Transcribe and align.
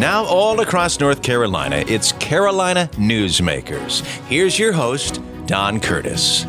Now, 0.00 0.24
all 0.24 0.62
across 0.62 0.98
North 0.98 1.22
Carolina, 1.22 1.84
it's 1.86 2.12
Carolina 2.12 2.88
Newsmakers. 2.94 4.00
Here's 4.28 4.58
your 4.58 4.72
host, 4.72 5.20
Don 5.44 5.78
Curtis. 5.78 6.46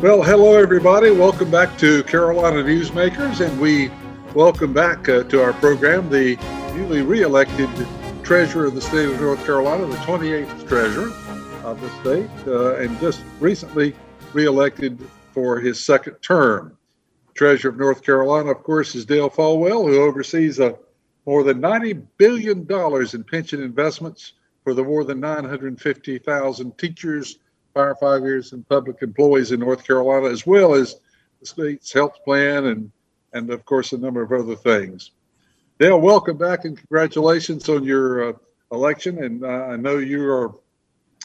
Well, 0.00 0.22
hello, 0.22 0.56
everybody. 0.56 1.10
Welcome 1.10 1.50
back 1.50 1.76
to 1.80 2.02
Carolina 2.04 2.62
Newsmakers, 2.62 3.46
and 3.46 3.60
we 3.60 3.90
welcome 4.32 4.72
back 4.72 5.06
uh, 5.10 5.24
to 5.24 5.42
our 5.42 5.52
program 5.52 6.08
the 6.08 6.36
newly 6.74 7.02
reelected 7.02 7.68
treasurer 8.22 8.64
of 8.64 8.74
the 8.74 8.80
state 8.80 9.10
of 9.10 9.20
North 9.20 9.44
Carolina, 9.44 9.84
the 9.84 9.96
28th 9.96 10.66
treasurer 10.66 11.12
of 11.62 11.78
the 11.82 11.90
state, 12.00 12.30
uh, 12.46 12.76
and 12.76 12.98
just 13.00 13.22
recently 13.38 13.94
reelected 14.32 14.98
for 15.34 15.60
his 15.60 15.78
second 15.84 16.14
term. 16.22 16.74
Treasurer 17.34 17.70
of 17.70 17.76
North 17.76 18.02
Carolina, 18.02 18.52
of 18.52 18.62
course, 18.62 18.94
is 18.94 19.04
Dale 19.04 19.28
Folwell, 19.28 19.86
who 19.86 20.00
oversees 20.00 20.58
a 20.58 20.78
more 21.26 21.42
than 21.42 21.60
$90 21.60 22.06
billion 22.18 22.66
in 23.14 23.24
pension 23.24 23.62
investments 23.62 24.34
for 24.62 24.74
the 24.74 24.84
more 24.84 25.04
than 25.04 25.20
950,000 25.20 26.78
teachers, 26.78 27.38
firefighters, 27.74 28.52
and 28.52 28.68
public 28.68 29.02
employees 29.02 29.52
in 29.52 29.60
North 29.60 29.86
Carolina, 29.86 30.28
as 30.28 30.46
well 30.46 30.74
as 30.74 30.96
the 31.40 31.46
state's 31.46 31.92
health 31.92 32.18
plan 32.24 32.66
and, 32.66 32.90
and 33.32 33.50
of 33.50 33.64
course, 33.64 33.92
a 33.92 33.98
number 33.98 34.22
of 34.22 34.32
other 34.32 34.56
things. 34.56 35.12
Dale, 35.78 36.00
welcome 36.00 36.36
back 36.36 36.64
and 36.64 36.76
congratulations 36.76 37.68
on 37.68 37.84
your 37.84 38.30
uh, 38.30 38.32
election. 38.70 39.22
And 39.22 39.44
uh, 39.44 39.48
I 39.48 39.76
know 39.76 39.98
you 39.98 40.30
are 40.30 40.54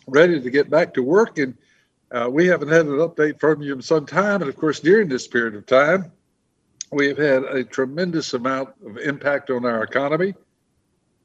ready 0.07 0.41
to 0.41 0.49
get 0.49 0.70
back 0.70 0.93
to 0.95 1.04
work. 1.04 1.38
And 1.38 1.55
uh, 2.12 2.27
we 2.31 2.48
haven't 2.48 2.70
had 2.70 2.88
an 2.88 2.98
update 2.98 3.40
from 3.40 3.62
you 3.62 3.73
in 3.73 3.81
some 3.81 4.05
time. 4.05 4.41
And 4.41 4.49
of 4.49 4.57
course, 4.57 4.79
during 4.79 5.07
this 5.07 5.27
period 5.27 5.55
of 5.55 5.66
time, 5.66 6.12
we 6.91 7.07
have 7.07 7.17
had 7.17 7.43
a 7.43 7.63
tremendous 7.63 8.34
amount 8.34 8.70
of 8.85 8.98
impact 8.98 9.49
on 9.49 9.66
our 9.66 9.84
economy 9.84 10.34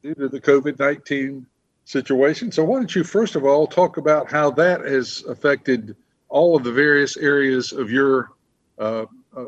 due 0.03 0.15
to 0.15 0.29
the 0.29 0.41
COVID 0.41 0.79
19 0.79 1.47
situation. 1.85 2.53
So, 2.53 2.65
why 2.65 2.77
don't 2.77 2.95
you 2.95 3.05
first 3.05 3.37
of 3.37 3.45
all 3.45 3.67
talk 3.67 3.97
about 3.97 4.31
how 4.31 4.51
that 4.53 4.83
has 4.83 5.25
affected 5.25 5.97
all 6.29 6.57
of 6.57 6.65
the 6.65 6.73
various 6.73 7.17
areas 7.17 7.73
of 7.73 7.91
your 7.91 8.31
uh, 8.79 9.07
uh, 9.37 9.45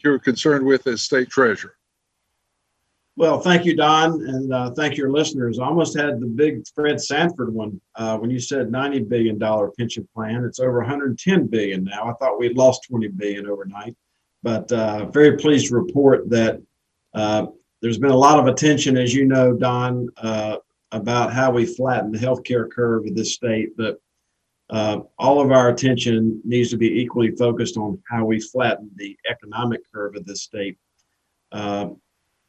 you're 0.00 0.18
concerned 0.18 0.64
with 0.64 0.86
as 0.86 1.02
state 1.02 1.28
treasurer? 1.28 1.74
Well, 3.16 3.40
thank 3.40 3.64
you, 3.64 3.74
Don, 3.74 4.12
and 4.28 4.52
uh, 4.52 4.70
thank 4.70 4.96
your 4.96 5.10
listeners. 5.10 5.58
I 5.58 5.64
almost 5.64 5.98
had 5.98 6.20
the 6.20 6.26
big 6.26 6.62
Fred 6.72 7.00
Sanford 7.00 7.52
one 7.52 7.80
uh, 7.96 8.16
when 8.16 8.30
you 8.30 8.38
said 8.38 8.70
ninety 8.70 9.00
billion 9.00 9.38
dollar 9.38 9.72
pension 9.76 10.08
plan. 10.14 10.44
It's 10.44 10.60
over 10.60 10.78
one 10.78 10.88
hundred 10.88 11.18
ten 11.18 11.46
billion 11.46 11.84
now. 11.84 12.08
I 12.08 12.12
thought 12.14 12.38
we'd 12.38 12.56
lost 12.56 12.86
twenty 12.88 13.08
billion 13.08 13.48
overnight. 13.48 13.96
But 14.42 14.70
uh, 14.70 15.06
very 15.06 15.36
pleased 15.36 15.68
to 15.68 15.74
report 15.74 16.30
that 16.30 16.62
uh, 17.14 17.46
there's 17.82 17.98
been 17.98 18.10
a 18.10 18.16
lot 18.16 18.38
of 18.38 18.46
attention, 18.46 18.96
as 18.96 19.14
you 19.14 19.24
know, 19.24 19.52
Don, 19.52 20.08
uh, 20.16 20.56
about 20.92 21.32
how 21.32 21.50
we 21.50 21.66
flatten 21.66 22.12
the 22.12 22.18
healthcare 22.18 22.70
curve 22.70 23.06
of 23.06 23.14
this 23.14 23.34
state. 23.34 23.76
But 23.76 24.00
uh, 24.70 25.00
all 25.18 25.40
of 25.40 25.50
our 25.50 25.70
attention 25.70 26.40
needs 26.44 26.70
to 26.70 26.76
be 26.76 27.00
equally 27.00 27.32
focused 27.32 27.76
on 27.76 28.00
how 28.08 28.24
we 28.24 28.40
flatten 28.40 28.90
the 28.96 29.16
economic 29.28 29.80
curve 29.92 30.14
of 30.14 30.24
this 30.24 30.42
state. 30.42 30.78
Uh, 31.50 31.88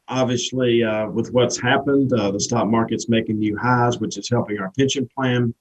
obviously, 0.06 0.84
uh, 0.84 1.08
with 1.08 1.32
what's 1.32 1.60
happened, 1.60 2.10
the 2.10 2.38
stock 2.38 2.68
market's 2.68 3.08
making 3.08 3.38
new 3.38 3.56
highs, 3.56 3.98
which 3.98 4.16
is 4.16 4.28
helping 4.28 4.58
our 4.58 4.70
pension 4.78 5.08
plan. 5.16 5.52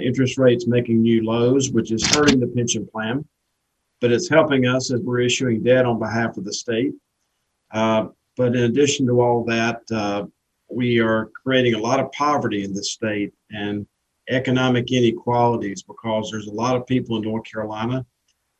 interest 0.00 0.38
rates 0.38 0.66
making 0.66 1.02
new 1.02 1.24
lows, 1.24 1.70
which 1.70 1.92
is 1.92 2.06
hurting 2.06 2.40
the 2.40 2.46
pension 2.46 2.86
plan 2.86 3.26
but 4.00 4.12
it's 4.12 4.28
helping 4.28 4.66
us 4.66 4.92
as 4.92 5.00
we're 5.00 5.20
issuing 5.20 5.62
debt 5.62 5.86
on 5.86 5.98
behalf 5.98 6.36
of 6.36 6.44
the 6.44 6.52
state. 6.52 6.92
Uh, 7.72 8.08
but 8.36 8.54
in 8.54 8.64
addition 8.64 9.06
to 9.06 9.20
all 9.20 9.44
that, 9.44 9.80
uh, 9.90 10.24
we 10.68 11.00
are 11.00 11.30
creating 11.42 11.74
a 11.74 11.78
lot 11.78 12.00
of 12.00 12.10
poverty 12.12 12.64
in 12.64 12.74
the 12.74 12.82
state 12.82 13.32
and 13.50 13.86
economic 14.28 14.90
inequalities 14.90 15.82
because 15.82 16.30
there's 16.30 16.48
a 16.48 16.52
lot 16.52 16.76
of 16.76 16.86
people 16.86 17.16
in 17.16 17.22
North 17.22 17.44
Carolina 17.44 18.04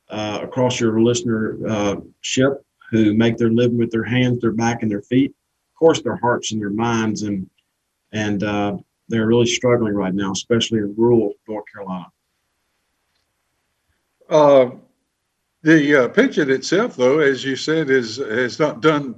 uh, 0.08 0.40
across 0.42 0.80
your 0.80 0.94
listenership 0.94 2.52
uh, 2.52 2.58
who 2.90 3.14
make 3.14 3.36
their 3.36 3.50
living 3.50 3.78
with 3.78 3.90
their 3.90 4.04
hands, 4.04 4.40
their 4.40 4.52
back, 4.52 4.82
and 4.82 4.90
their 4.90 5.02
feet. 5.02 5.30
Of 5.30 5.78
course, 5.78 6.00
their 6.00 6.16
hearts 6.16 6.52
and 6.52 6.60
their 6.60 6.70
minds, 6.70 7.22
and 7.22 7.50
and 8.12 8.42
uh, 8.42 8.76
they're 9.08 9.26
really 9.26 9.46
struggling 9.46 9.94
right 9.94 10.14
now, 10.14 10.32
especially 10.32 10.78
in 10.78 10.94
rural 10.96 11.34
North 11.48 11.64
Carolina. 11.72 12.06
Uh, 15.66 15.70
the 15.70 15.96
uh, 15.96 16.08
pension 16.08 16.50
itself, 16.50 16.96
though, 16.96 17.18
as 17.18 17.44
you 17.44 17.56
said, 17.56 17.90
is 17.90 18.18
has 18.18 18.58
not 18.58 18.80
done. 18.80 19.16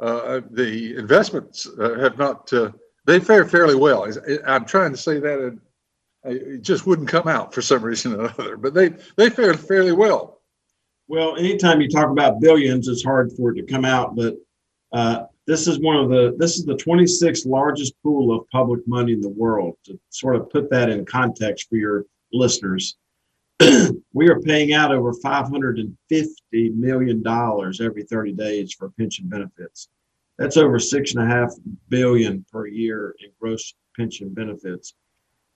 Uh, 0.00 0.40
the 0.50 0.96
investments 0.96 1.68
uh, 1.78 1.98
have 1.98 2.18
not. 2.18 2.52
Uh, 2.52 2.70
they 3.06 3.20
fare 3.20 3.44
fairly 3.44 3.74
well. 3.74 4.06
I'm 4.46 4.64
trying 4.64 4.92
to 4.92 4.96
say 4.96 5.20
that 5.20 5.38
and 5.40 5.60
it 6.24 6.62
just 6.62 6.86
wouldn't 6.86 7.08
come 7.08 7.28
out 7.28 7.52
for 7.52 7.62
some 7.62 7.82
reason 7.82 8.14
or 8.14 8.26
another. 8.26 8.56
But 8.56 8.74
they 8.74 8.94
they 9.16 9.30
fare 9.30 9.54
fairly 9.54 9.92
well. 9.92 10.40
Well, 11.06 11.36
anytime 11.36 11.80
you 11.80 11.88
talk 11.88 12.08
about 12.08 12.40
billions, 12.40 12.88
it's 12.88 13.04
hard 13.04 13.30
for 13.32 13.50
it 13.50 13.56
to 13.56 13.62
come 13.62 13.84
out. 13.84 14.16
But 14.16 14.34
uh, 14.92 15.24
this 15.46 15.68
is 15.68 15.78
one 15.80 15.96
of 15.96 16.08
the 16.08 16.34
this 16.38 16.56
is 16.56 16.64
the 16.64 16.76
26th 16.76 17.46
largest 17.46 17.94
pool 18.02 18.34
of 18.34 18.48
public 18.50 18.80
money 18.88 19.12
in 19.12 19.20
the 19.20 19.28
world. 19.28 19.76
To 19.84 20.00
sort 20.10 20.36
of 20.36 20.50
put 20.50 20.70
that 20.70 20.88
in 20.88 21.04
context 21.04 21.68
for 21.68 21.76
your 21.76 22.06
listeners. 22.32 22.96
we 24.12 24.28
are 24.28 24.40
paying 24.40 24.72
out 24.72 24.92
over 24.92 25.12
$550 25.12 26.74
million 26.74 27.22
every 27.26 28.02
30 28.02 28.32
days 28.32 28.72
for 28.72 28.90
pension 28.90 29.28
benefits. 29.28 29.88
That's 30.38 30.56
over 30.56 30.78
six 30.78 31.14
and 31.14 31.22
a 31.22 31.26
half 31.26 31.52
billion 31.88 32.44
per 32.50 32.66
year 32.66 33.14
in 33.22 33.30
gross 33.40 33.74
pension 33.96 34.30
benefits. 34.30 34.94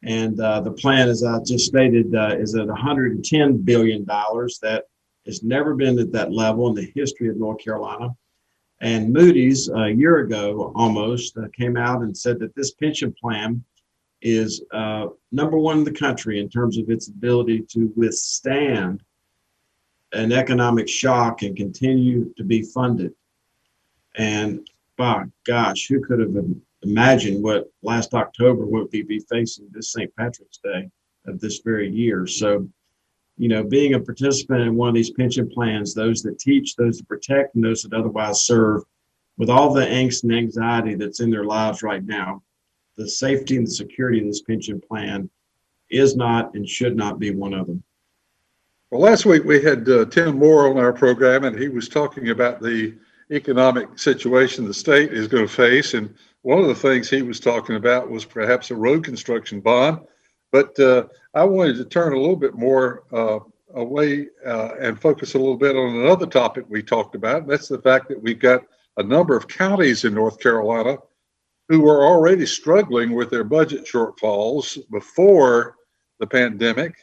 And 0.05 0.41
uh, 0.41 0.61
the 0.61 0.71
plan, 0.71 1.09
as 1.09 1.25
I 1.25 1.41
just 1.43 1.67
stated, 1.67 2.15
uh, 2.15 2.37
is 2.39 2.55
at 2.55 2.69
110 2.69 3.59
billion 3.59 4.05
dollars. 4.05 4.59
That 4.63 4.85
has 5.27 5.43
never 5.43 5.75
been 5.75 5.99
at 5.99 6.13
that 6.13 6.33
level 6.33 6.69
in 6.69 6.75
the 6.75 6.93
history 6.95 7.29
of 7.29 7.37
North 7.37 7.59
Carolina. 7.59 8.11
And 8.81 9.13
Moody's, 9.13 9.69
a 9.69 9.91
year 9.91 10.19
ago 10.19 10.73
almost, 10.77 11.37
uh, 11.37 11.49
came 11.53 11.77
out 11.77 12.03
and 12.03 12.17
said 12.17 12.39
that 12.39 12.55
this 12.55 12.73
pension 12.73 13.13
plan 13.21 13.65
is 14.23 14.63
uh, 14.73 15.07
number 15.33 15.59
one 15.59 15.79
in 15.79 15.85
the 15.85 15.93
country 15.93 16.41
in 16.41 16.49
terms 16.49 16.79
of 16.79 16.91
its 16.91 17.09
ability 17.09 17.61
to 17.71 17.93
withstand 17.97 19.03
an 20.13 20.33
economic 20.33 20.89
shock 20.89 21.43
and 21.43 21.57
continue 21.57 22.33
to 22.37 22.45
be 22.45 22.63
funded. 22.63 23.13
And 24.17 24.67
by 24.97 25.25
gosh, 25.47 25.87
who 25.87 26.05
could 26.05 26.21
have 26.21 26.35
imagined 26.83 27.43
what 27.43 27.71
last 27.83 28.15
October 28.15 28.67
would 28.67 28.91
be, 28.91 29.03
be 29.03 29.21
facing 29.31 29.69
this 29.71 29.93
St. 29.93 30.15
Patrick's 30.17 30.59
Day 30.59 30.91
of 31.27 31.41
this 31.41 31.61
very 31.65 31.91
year? 31.91 32.27
So, 32.27 32.69
you 33.37 33.49
know, 33.49 33.63
being 33.63 33.95
a 33.95 34.01
participant 34.01 34.63
in 34.63 34.75
one 34.75 34.89
of 34.89 34.95
these 34.95 35.13
pension 35.13 35.49
plans, 35.49 35.95
those 35.95 36.23
that 36.23 36.41
teach, 36.41 36.75
those 36.75 36.99
that 36.99 37.09
protect, 37.09 37.55
and 37.55 37.63
those 37.63 37.83
that 37.83 37.93
otherwise 37.93 38.43
serve, 38.43 38.83
with 39.37 39.51
all 39.51 39.73
the 39.73 39.87
angst 39.87 40.25
and 40.25 40.35
anxiety 40.35 40.97
that's 40.97 41.21
in 41.21 41.31
their 41.31 41.45
lives 41.45 41.83
right 41.85 42.05
now, 42.05 42.43
the 42.99 43.09
safety 43.09 43.57
and 43.57 43.67
the 43.67 43.71
security 43.71 44.21
of 44.21 44.27
this 44.27 44.43
pension 44.43 44.81
plan 44.81 45.31
is 45.91 46.17
not 46.17 46.55
and 46.55 46.69
should 46.69 46.97
not 46.97 47.19
be 47.19 47.31
one 47.31 47.55
of 47.55 47.67
them. 47.67 47.83
Well, 48.91 49.01
last 49.01 49.25
week 49.25 49.45
we 49.45 49.63
had 49.63 49.89
uh, 49.89 50.05
Tim 50.07 50.39
Moore 50.39 50.69
on 50.69 50.79
our 50.79 50.93
program, 50.93 51.45
and 51.45 51.59
he 51.59 51.69
was 51.69 51.89
talking 51.89 52.31
about 52.31 52.61
the 52.61 52.95
economic 53.31 53.99
situation 53.99 54.67
the 54.67 54.75
state 54.75 55.13
is 55.13 55.29
going 55.29 55.47
to 55.47 55.53
face. 55.53 55.95
And 55.95 56.15
one 56.43 56.59
of 56.59 56.67
the 56.67 56.75
things 56.75 57.09
he 57.09 57.23
was 57.23 57.41
talking 57.41 57.77
about 57.77 58.11
was 58.11 58.25
perhaps 58.25 58.71
a 58.71 58.75
road 58.75 59.05
construction 59.05 59.61
bond. 59.61 60.01
But 60.51 60.79
uh, 60.81 61.05
I 61.35 61.45
wanted 61.45 61.77
to 61.77 61.85
turn 61.85 62.15
a 62.15 62.19
little 62.19 62.37
bit 62.37 62.55
more 62.55 63.05
uh, 63.13 63.41
away 63.75 64.29
uh, 64.47 64.71
and 64.81 65.01
focus 65.01 65.35
a 65.35 65.39
little 65.39 65.59
bit 65.59 65.77
on 65.77 65.97
another 65.97 66.27
topic 66.27 66.65
we 66.69 66.83
talked 66.83 67.15
about. 67.15 67.43
And 67.43 67.51
that's 67.51 67.69
the 67.69 67.83
fact 67.83 68.09
that 68.09 68.23
we've 68.23 68.39
got 68.39 68.63
a 68.97 69.03
number 69.03 69.37
of 69.37 69.47
counties 69.47 70.05
in 70.05 70.15
North 70.15 70.41
Carolina 70.41 70.97
who 71.69 71.81
were 71.81 72.05
already 72.05 72.47
struggling 72.47 73.13
with 73.13 73.31
their 73.31 73.45
budget 73.45 73.85
shortfalls 73.85 74.79
before 74.91 75.77
the 76.19 76.27
pandemic 76.27 76.95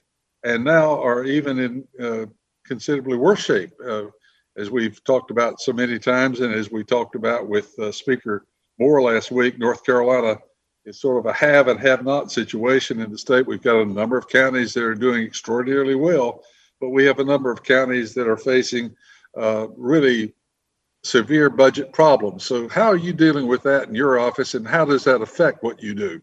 and 0.44 0.64
now 0.64 1.02
are 1.02 1.24
even 1.24 1.60
in 1.60 1.88
uh, 2.02 2.26
considerably 2.66 3.18
worse 3.18 3.44
shape. 3.44 3.72
Uh, 3.86 4.06
as 4.58 4.72
we've 4.72 5.04
talked 5.04 5.32
about 5.32 5.60
so 5.60 5.74
many 5.74 6.00
times, 6.00 6.40
and 6.40 6.54
as 6.54 6.72
we 6.72 6.84
talked 6.84 7.16
about 7.16 7.48
with 7.48 7.78
uh, 7.80 7.92
Speaker 7.92 8.46
Moore 8.80 9.02
last 9.02 9.32
week, 9.32 9.60
North 9.60 9.86
Carolina 9.86 10.38
is 10.86 11.02
sort 11.02 11.18
of 11.18 11.26
a 11.26 11.34
have 11.34 11.68
and 11.68 11.80
have 11.80 12.06
not 12.06 12.32
situation 12.32 13.02
in 13.02 13.12
the 13.12 13.18
state. 13.18 13.46
We've 13.46 13.62
got 13.62 13.82
a 13.82 13.86
number 13.86 14.18
of 14.18 14.30
counties 14.30 14.74
that 14.74 14.84
are 14.84 14.96
doing 14.96 15.24
extraordinarily 15.24 15.96
well, 15.96 16.44
but 16.80 16.90
we 16.90 17.06
have 17.06 17.20
a 17.20 17.24
number 17.24 17.52
of 17.52 17.64
counties 17.64 18.14
that 18.14 18.28
are 18.28 18.38
facing 18.38 18.96
uh, 19.38 19.68
really 19.76 20.34
severe 21.06 21.52
budget 21.52 21.94
problems. 21.94 22.44
So, 22.44 22.68
how 22.70 22.88
are 22.88 22.98
you 22.98 23.14
dealing 23.14 23.48
with 23.48 23.62
that 23.64 23.88
in 23.88 23.96
your 23.96 24.20
office, 24.20 24.56
and 24.56 24.68
how 24.68 24.86
does 24.86 25.04
that 25.04 25.22
affect 25.22 25.64
what 25.64 25.82
you 25.82 25.94
do? 25.94 26.20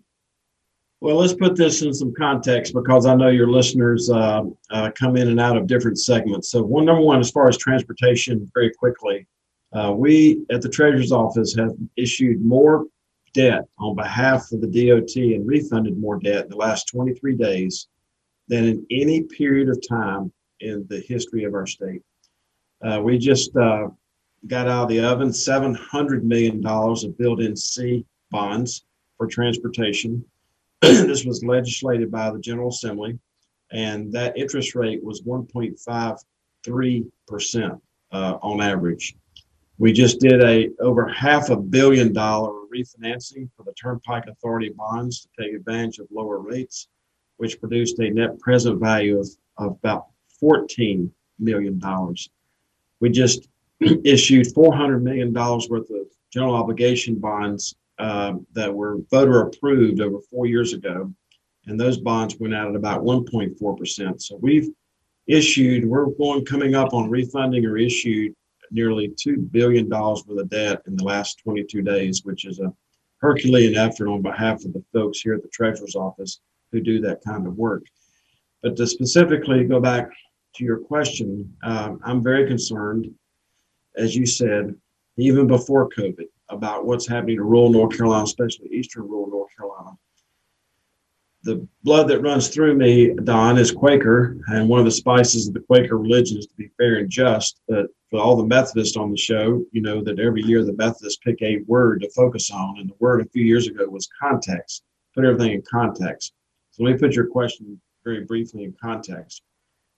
Well, 1.00 1.16
let's 1.16 1.34
put 1.34 1.56
this 1.56 1.82
in 1.82 1.94
some 1.94 2.12
context 2.16 2.74
because 2.74 3.06
I 3.06 3.14
know 3.14 3.28
your 3.28 3.50
listeners 3.50 4.10
uh, 4.10 4.42
uh, 4.70 4.90
come 4.98 5.16
in 5.16 5.28
and 5.28 5.40
out 5.40 5.56
of 5.56 5.66
different 5.66 5.98
segments. 5.98 6.50
So, 6.50 6.62
one 6.62 6.84
number 6.84 7.02
one, 7.02 7.20
as 7.20 7.30
far 7.30 7.48
as 7.48 7.56
transportation, 7.56 8.50
very 8.54 8.72
quickly, 8.74 9.26
uh, 9.72 9.92
we 9.96 10.44
at 10.50 10.62
the 10.62 10.68
Treasurer's 10.68 11.12
Office 11.12 11.54
have 11.56 11.72
issued 11.96 12.44
more 12.44 12.86
debt 13.34 13.64
on 13.78 13.96
behalf 13.96 14.50
of 14.52 14.60
the 14.60 14.66
DOT 14.66 15.16
and 15.16 15.46
refunded 15.46 15.96
more 15.96 16.18
debt 16.18 16.44
in 16.44 16.50
the 16.50 16.56
last 16.56 16.88
23 16.88 17.36
days 17.36 17.88
than 18.48 18.64
in 18.64 18.86
any 18.90 19.22
period 19.22 19.68
of 19.68 19.80
time 19.88 20.30
in 20.60 20.84
the 20.88 21.00
history 21.00 21.44
of 21.44 21.54
our 21.54 21.66
state. 21.66 22.02
Uh, 22.84 23.00
we 23.00 23.16
just 23.16 23.56
uh, 23.56 23.88
got 24.46 24.68
out 24.68 24.84
of 24.84 24.88
the 24.88 25.00
oven 25.00 25.28
$700 25.28 26.22
million 26.22 26.64
of 26.66 27.18
Build 27.18 27.40
NC 27.40 28.04
bonds 28.30 28.84
for 29.16 29.26
transportation. 29.26 30.24
this 30.80 31.24
was 31.24 31.44
legislated 31.44 32.10
by 32.10 32.30
the 32.30 32.40
General 32.40 32.70
Assembly, 32.70 33.18
and 33.70 34.10
that 34.12 34.36
interest 34.36 34.74
rate 34.74 35.02
was 35.02 35.22
1.53% 35.22 37.80
uh, 38.12 38.38
on 38.42 38.60
average. 38.60 39.16
We 39.78 39.92
just 39.92 40.20
did 40.20 40.42
a 40.42 40.68
over 40.80 41.08
half 41.08 41.48
a 41.50 41.56
billion 41.56 42.12
dollar 42.12 42.52
refinancing 42.72 43.50
for 43.56 43.64
the 43.64 43.72
Turnpike 43.72 44.26
Authority 44.26 44.70
bonds 44.76 45.20
to 45.20 45.28
take 45.40 45.54
advantage 45.54 45.98
of 45.98 46.06
lower 46.10 46.38
rates, 46.38 46.88
which 47.36 47.60
produced 47.60 47.98
a 47.98 48.10
net 48.10 48.38
present 48.38 48.80
value 48.80 49.18
of, 49.18 49.28
of 49.58 49.72
about 49.72 50.06
$14 50.42 51.10
million. 51.38 51.80
We 53.00 53.10
just 53.10 53.48
issued 54.04 54.46
$400 54.54 55.02
million 55.02 55.32
worth 55.32 55.90
of 55.90 56.06
general 56.32 56.54
obligation 56.54 57.16
bonds 57.16 57.74
um, 57.98 58.46
that 58.52 58.72
were 58.72 58.98
voter 59.10 59.42
approved 59.42 60.00
over 60.00 60.18
four 60.30 60.46
years 60.46 60.72
ago. 60.72 61.12
And 61.66 61.78
those 61.78 61.98
bonds 61.98 62.36
went 62.40 62.54
out 62.54 62.70
at 62.70 62.76
about 62.76 63.02
1.4%. 63.02 64.20
So 64.20 64.38
we've 64.40 64.70
issued, 65.28 65.84
we're 65.84 66.06
going 66.06 66.44
coming 66.44 66.74
up 66.74 66.92
on 66.92 67.08
refunding 67.08 67.64
or 67.64 67.76
issued 67.76 68.34
nearly 68.70 69.08
$2 69.10 69.50
billion 69.52 69.88
worth 69.88 70.28
of 70.28 70.48
debt 70.48 70.82
in 70.86 70.96
the 70.96 71.04
last 71.04 71.40
22 71.44 71.82
days, 71.82 72.22
which 72.24 72.44
is 72.44 72.58
a 72.58 72.72
Herculean 73.18 73.76
effort 73.76 74.08
on 74.08 74.22
behalf 74.22 74.64
of 74.64 74.72
the 74.72 74.82
folks 74.92 75.20
here 75.20 75.34
at 75.34 75.42
the 75.42 75.48
Treasurer's 75.48 75.94
Office 75.94 76.40
who 76.72 76.80
do 76.80 77.00
that 77.02 77.22
kind 77.24 77.46
of 77.46 77.56
work. 77.56 77.84
But 78.62 78.76
to 78.76 78.86
specifically 78.86 79.64
go 79.64 79.80
back 79.80 80.08
to 80.56 80.64
your 80.64 80.78
question, 80.78 81.52
um, 81.62 82.00
I'm 82.04 82.22
very 82.22 82.46
concerned, 82.48 83.08
as 83.96 84.14
you 84.16 84.26
said, 84.26 84.74
even 85.16 85.46
before 85.46 85.88
COVID, 85.90 86.26
about 86.48 86.86
what's 86.86 87.08
happening 87.08 87.36
to 87.36 87.42
rural 87.42 87.70
North 87.70 87.96
Carolina, 87.96 88.24
especially 88.24 88.68
eastern 88.68 89.08
rural 89.08 89.28
North 89.28 89.50
Carolina. 89.56 89.96
The 91.44 91.66
blood 91.82 92.08
that 92.08 92.20
runs 92.20 92.48
through 92.48 92.74
me, 92.76 93.14
Don, 93.24 93.58
is 93.58 93.72
Quaker, 93.72 94.36
and 94.46 94.68
one 94.68 94.78
of 94.78 94.84
the 94.84 94.92
spices 94.92 95.48
of 95.48 95.54
the 95.54 95.60
Quaker 95.60 95.98
religion 95.98 96.38
is 96.38 96.46
to 96.46 96.54
be 96.54 96.70
fair 96.78 96.98
and 96.98 97.10
just. 97.10 97.60
But 97.66 97.86
for 98.10 98.20
all 98.20 98.36
the 98.36 98.46
Methodists 98.46 98.96
on 98.96 99.10
the 99.10 99.16
show, 99.16 99.64
you 99.72 99.82
know 99.82 100.04
that 100.04 100.20
every 100.20 100.42
year 100.42 100.64
the 100.64 100.74
Methodists 100.74 101.20
pick 101.24 101.42
a 101.42 101.62
word 101.66 102.02
to 102.02 102.10
focus 102.10 102.50
on, 102.52 102.78
and 102.78 102.88
the 102.88 102.94
word 103.00 103.22
a 103.22 103.30
few 103.30 103.44
years 103.44 103.66
ago 103.66 103.88
was 103.88 104.08
context. 104.20 104.84
Put 105.16 105.24
everything 105.24 105.52
in 105.52 105.62
context. 105.62 106.32
So 106.70 106.84
let 106.84 106.92
me 106.92 106.98
put 106.98 107.16
your 107.16 107.26
question 107.26 107.80
very 108.04 108.24
briefly 108.24 108.62
in 108.64 108.74
context. 108.80 109.42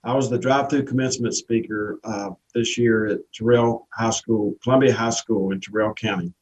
I 0.05 0.15
was 0.15 0.29
the 0.29 0.39
drive-through 0.39 0.85
commencement 0.85 1.35
speaker 1.35 1.99
uh, 2.05 2.31
this 2.55 2.77
year 2.77 3.07
at 3.07 3.21
Tyrrell 3.33 3.89
High 3.95 4.11
School, 4.11 4.55
Columbia 4.63 4.93
High 4.93 5.09
School 5.09 5.51
in 5.51 5.61
Tyrrell 5.61 5.95
County. 5.95 6.35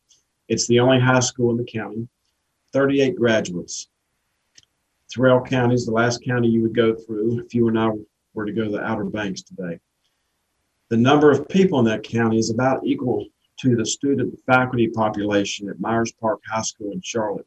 It's 0.48 0.66
the 0.66 0.80
only 0.80 0.98
high 0.98 1.20
school 1.20 1.52
in 1.52 1.56
the 1.56 1.64
county, 1.64 2.08
38 2.72 3.14
graduates. 3.14 3.88
Tyrrell 5.14 5.42
County 5.42 5.76
is 5.76 5.86
the 5.86 5.92
last 5.92 6.24
county 6.24 6.48
you 6.48 6.62
would 6.62 6.74
go 6.74 6.94
through 6.94 7.38
if 7.38 7.54
you 7.54 7.68
and 7.68 7.78
I 7.78 7.90
were 8.34 8.46
to 8.46 8.52
go 8.52 8.64
to 8.64 8.70
the 8.70 8.82
Outer 8.82 9.04
Banks 9.04 9.42
today. 9.42 9.78
The 10.88 10.96
number 10.96 11.30
of 11.30 11.48
people 11.48 11.78
in 11.78 11.84
that 11.84 12.02
county 12.02 12.38
is 12.38 12.50
about 12.50 12.84
equal 12.84 13.26
to 13.60 13.76
the 13.76 13.86
student 13.86 14.36
faculty 14.44 14.88
population 14.88 15.68
at 15.68 15.78
Myers 15.78 16.12
Park 16.20 16.40
High 16.50 16.62
School 16.62 16.90
in 16.90 17.00
Charlotte. 17.00 17.46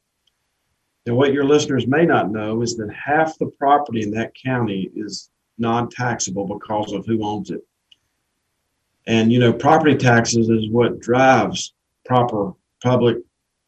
And 1.08 1.18
what 1.18 1.34
your 1.34 1.44
listeners 1.44 1.88
may 1.88 2.06
not 2.06 2.32
know 2.32 2.62
is 2.62 2.78
that 2.78 2.90
half 2.94 3.38
the 3.38 3.48
property 3.48 4.02
in 4.02 4.12
that 4.12 4.32
county 4.34 4.90
is 4.96 5.30
non 5.58 5.90
taxable 5.90 6.48
because 6.48 6.92
of 6.94 7.06
who 7.06 7.24
owns 7.24 7.52
it. 7.52 7.62
And, 9.08 9.32
you 9.32 9.40
know, 9.40 9.54
property 9.54 9.96
taxes 9.96 10.50
is 10.50 10.70
what 10.70 11.00
drives 11.00 11.74
proper 12.06 12.54
public 12.84 13.18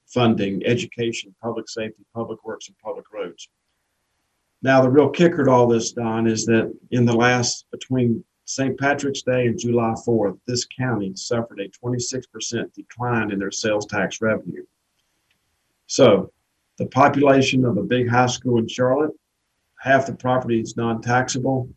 funding, 0.07 0.66
education, 0.66 1.36
public 1.42 1.69
safety, 1.69 2.04
public 2.13 2.44
works, 2.44 2.68
and 2.68 2.78
public 2.80 3.06
roads. 3.13 3.50
Now, 4.62 4.81
the 4.81 4.89
real 4.89 5.10
kicker 5.10 5.44
to 5.44 5.51
all 5.51 5.68
this, 5.68 5.92
Don, 5.92 6.28
is 6.28 6.45
that 6.45 6.74
in 6.92 7.06
the 7.06 7.13
last, 7.13 7.66
between 7.72 8.24
St. 8.45 8.80
Patrick's 8.80 9.22
Day 9.22 9.48
and 9.48 9.60
July 9.60 9.94
4th, 10.07 10.39
this 10.48 10.66
county 10.66 11.12
suffered 11.16 11.60
a 11.60 11.69
26% 11.69 12.74
decline 12.74 13.31
in 13.31 13.38
their 13.38 13.51
sales 13.51 13.86
tax 13.86 14.22
revenue. 14.22 14.66
So, 15.86 16.31
the 16.78 16.88
population 16.88 17.66
of 17.66 17.78
a 17.78 17.84
big 17.84 18.10
high 18.10 18.28
school 18.28 18.57
in 18.57 18.68
Charlotte, 18.68 19.12
half 19.79 20.06
the 20.06 20.13
property 20.13 20.59
is 20.59 20.77
non 20.77 21.01
taxable, 21.01 21.69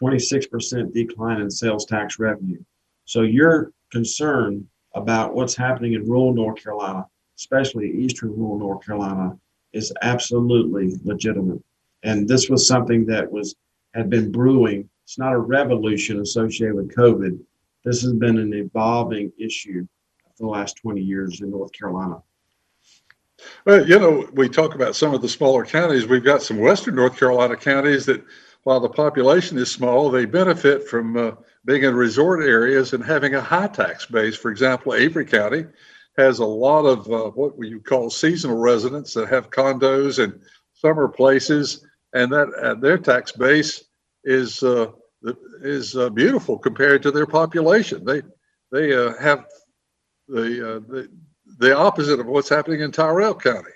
26% 0.00 0.92
decline 0.92 1.40
in 1.40 1.50
sales 1.50 1.86
tax 1.86 2.18
revenue. 2.18 2.62
So, 3.04 3.22
your 3.22 3.72
concern 3.90 4.66
about 4.94 5.34
what's 5.34 5.56
happening 5.56 5.94
in 5.94 6.08
rural 6.08 6.32
North 6.32 6.62
Carolina, 6.62 7.06
especially 7.36 7.90
eastern 7.90 8.30
rural 8.36 8.58
North 8.58 8.84
Carolina, 8.84 9.36
is 9.72 9.92
absolutely 10.02 10.94
legitimate. 11.04 11.62
And 12.02 12.28
this 12.28 12.48
was 12.48 12.66
something 12.66 13.06
that 13.06 13.30
was 13.30 13.54
had 13.94 14.10
been 14.10 14.30
brewing. 14.30 14.88
It's 15.04 15.18
not 15.18 15.32
a 15.32 15.38
revolution 15.38 16.20
associated 16.20 16.76
with 16.76 16.94
COVID. 16.94 17.38
This 17.84 18.02
has 18.02 18.12
been 18.12 18.38
an 18.38 18.52
evolving 18.52 19.32
issue 19.38 19.86
for 20.36 20.44
the 20.44 20.46
last 20.46 20.76
20 20.76 21.00
years 21.00 21.40
in 21.40 21.50
North 21.50 21.72
Carolina. 21.72 22.22
Well, 23.64 23.88
you 23.88 23.98
know, 23.98 24.28
we 24.32 24.48
talk 24.48 24.74
about 24.74 24.96
some 24.96 25.14
of 25.14 25.22
the 25.22 25.28
smaller 25.28 25.64
counties. 25.64 26.06
We've 26.06 26.24
got 26.24 26.42
some 26.42 26.58
Western 26.58 26.94
North 26.96 27.18
Carolina 27.18 27.56
counties 27.56 28.06
that, 28.06 28.24
while 28.64 28.80
the 28.80 28.88
population 28.88 29.58
is 29.58 29.70
small, 29.70 30.10
they 30.10 30.24
benefit 30.24 30.88
from 30.88 31.16
uh, 31.16 31.32
being 31.64 31.84
in 31.84 31.94
resort 31.94 32.44
areas 32.44 32.92
and 32.92 33.04
having 33.04 33.34
a 33.34 33.40
high 33.40 33.68
tax 33.68 34.06
base. 34.06 34.36
For 34.36 34.50
example, 34.50 34.94
Avery 34.94 35.24
County 35.24 35.64
has 36.16 36.40
a 36.40 36.44
lot 36.44 36.84
of 36.84 37.10
uh, 37.10 37.30
what 37.30 37.54
you 37.58 37.80
call 37.80 38.10
seasonal 38.10 38.58
residents 38.58 39.14
that 39.14 39.28
have 39.28 39.50
condos 39.50 40.22
and 40.22 40.40
summer 40.74 41.08
places, 41.08 41.86
and 42.12 42.32
that 42.32 42.48
uh, 42.54 42.74
their 42.74 42.98
tax 42.98 43.32
base 43.32 43.84
is 44.24 44.62
uh, 44.62 44.90
is 45.62 45.96
uh, 45.96 46.10
beautiful 46.10 46.58
compared 46.58 47.02
to 47.02 47.10
their 47.10 47.26
population. 47.26 48.04
They 48.04 48.22
they 48.72 48.94
uh, 48.94 49.14
have 49.20 49.46
the, 50.26 50.82
the 50.88 51.08
the 51.58 51.76
opposite 51.76 52.20
of 52.20 52.26
what's 52.26 52.48
happening 52.48 52.80
in 52.80 52.92
Tyrrell 52.92 53.34
County. 53.34 53.70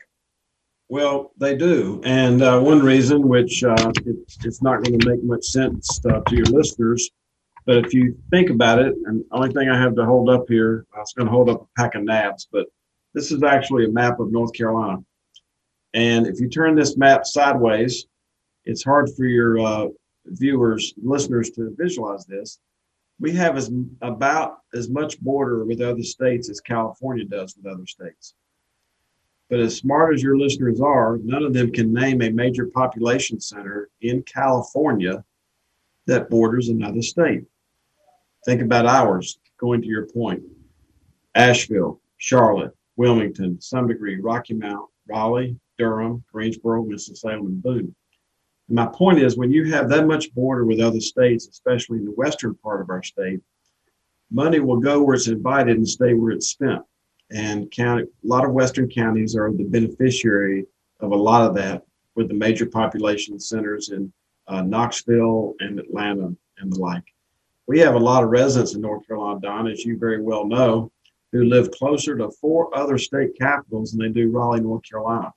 Well, 0.89 1.33
they 1.39 1.57
do, 1.57 2.01
and 2.05 2.43
uh, 2.43 2.61
one 2.61 2.81
reason, 2.81 3.27
which 3.27 3.65
uh, 3.65 3.93
it, 4.05 4.17
it's 4.45 4.63
not 4.63 4.83
going 4.83 4.99
to 4.99 5.09
make 5.09 5.23
much 5.25 5.45
sense 5.45 6.01
uh, 6.05 6.21
to 6.21 6.37
your 6.37 6.47
listeners, 6.47 7.11
but 7.65 7.79
if 7.79 7.95
you 7.95 8.17
think 8.31 8.51
about 8.51 8.79
it, 8.79 8.95
and 9.07 9.21
the 9.21 9.25
only 9.33 9.53
thing 9.53 9.69
I 9.69 9.81
have 9.81 9.95
to 9.97 10.05
hold 10.05 10.29
up 10.29 10.45
here, 10.49 10.87
I 10.95 10.99
was 10.99 11.13
going 11.17 11.27
to 11.27 11.33
hold 11.33 11.49
up 11.49 11.63
a 11.63 11.81
pack 11.81 11.95
of 11.95 12.03
nabs, 12.03 12.47
but 12.53 12.67
this 13.15 13.33
is 13.33 13.43
actually 13.43 13.87
a 13.87 13.89
map 13.89 14.21
of 14.21 14.33
North 14.33 14.53
Carolina. 14.53 14.99
And 15.95 16.27
if 16.27 16.41
you 16.41 16.49
turn 16.49 16.75
this 16.75 16.97
map 16.97 17.25
sideways, 17.25 18.07
it's 18.65 18.85
hard 18.85 19.11
for 19.17 19.25
your 19.25 19.61
uh, 19.61 19.87
viewers, 20.27 20.95
listeners 21.03 21.51
to 21.51 21.75
visualize 21.79 22.27
this. 22.27 22.59
We 23.23 23.31
have 23.35 23.57
as 23.57 23.71
about 24.01 24.59
as 24.75 24.91
much 24.91 25.21
border 25.21 25.65
with 25.65 25.81
other 25.81 26.03
states 26.03 26.51
as 26.51 26.61
California 26.61 27.25
does 27.25 27.57
with 27.57 27.73
other 27.73 27.87
states. 27.87 28.35
But 29.49 29.61
as 29.61 29.77
smart 29.77 30.13
as 30.13 30.25
your 30.25 30.37
listeners 30.37 30.81
are, 30.81 31.19
none 31.23 31.45
of 31.45 31.53
them 31.53 31.71
can 31.71 31.93
name 31.93 32.21
a 32.21 32.31
major 32.31 32.67
population 32.67 33.39
center 33.39 33.91
in 34.01 34.25
California 34.25 35.25
that 36.09 36.31
borders 36.31 36.69
another 36.69 37.01
state. 37.01 37.45
Think 38.45 38.61
about 38.61 38.87
ours, 38.87 39.39
going 39.57 39.83
to 39.83 39.87
your 39.87 40.07
point. 40.07 40.43
Asheville, 41.37 42.01
Charlotte, 42.17 42.77
Wilmington, 42.97 43.61
some 43.61 43.87
degree, 43.87 44.19
Rocky 44.21 44.55
Mount, 44.55 44.91
Raleigh, 45.07 45.57
Durham, 45.79 46.25
Greensboro, 46.33 46.83
Winston-Salem, 46.83 47.47
and 47.47 47.63
Boone. 47.63 47.95
My 48.69 48.87
point 48.87 49.19
is, 49.19 49.37
when 49.37 49.53
you 49.53 49.73
have 49.73 49.89
that 49.89 50.07
much 50.07 50.33
border 50.35 50.65
with 50.65 50.81
other 50.81 51.01
states, 51.01 51.49
especially 51.49 51.99
in 51.99 52.05
the 52.05 52.13
western 52.13 52.55
part 52.57 52.81
of 52.81 52.91
our 52.91 53.03
state, 53.03 53.41
money 54.31 54.61
will 54.61 54.81
go 54.81 55.03
where 55.03 55.15
it's 55.15 55.29
invited 55.29 55.77
and 55.77 55.89
stay 55.89 56.15
where 56.15 56.33
it's 56.33 56.49
spent. 56.49 56.83
And 57.31 57.71
county, 57.71 58.05
a 58.05 58.27
lot 58.27 58.45
of 58.45 58.53
western 58.53 58.89
counties 58.89 59.37
are 59.37 59.53
the 59.53 59.65
beneficiary 59.65 60.67
of 61.01 61.13
a 61.13 61.17
lot 61.17 61.49
of 61.49 61.55
that, 61.57 61.83
with 62.15 62.29
the 62.29 62.35
major 62.35 62.67
population 62.67 63.39
centers 63.39 63.91
in 63.91 64.13
uh, 64.49 64.63
Knoxville 64.63 65.55
and 65.61 65.79
Atlanta 65.79 66.35
and 66.59 66.73
the 66.73 66.79
like 66.79 67.05
we 67.67 67.79
have 67.79 67.95
a 67.95 67.99
lot 67.99 68.25
of 68.25 68.31
residents 68.31 68.75
in 68.75 68.81
North 68.81 69.07
Carolina, 69.07 69.41
Don, 69.41 69.67
as 69.67 69.85
you 69.85 69.97
very 69.99 70.21
well 70.21 70.45
know, 70.45 70.91
who 71.31 71.45
live 71.45 71.71
closer 71.71 72.17
to 72.17 72.31
four 72.31 72.77
other 72.77 72.99
state 72.99 73.31
capitals 73.39 73.93
than 73.93 74.01
they 74.01 74.09
do 74.09 74.31
Raleigh, 74.31 74.61
North 74.61 74.83
Carolina. 74.89 75.33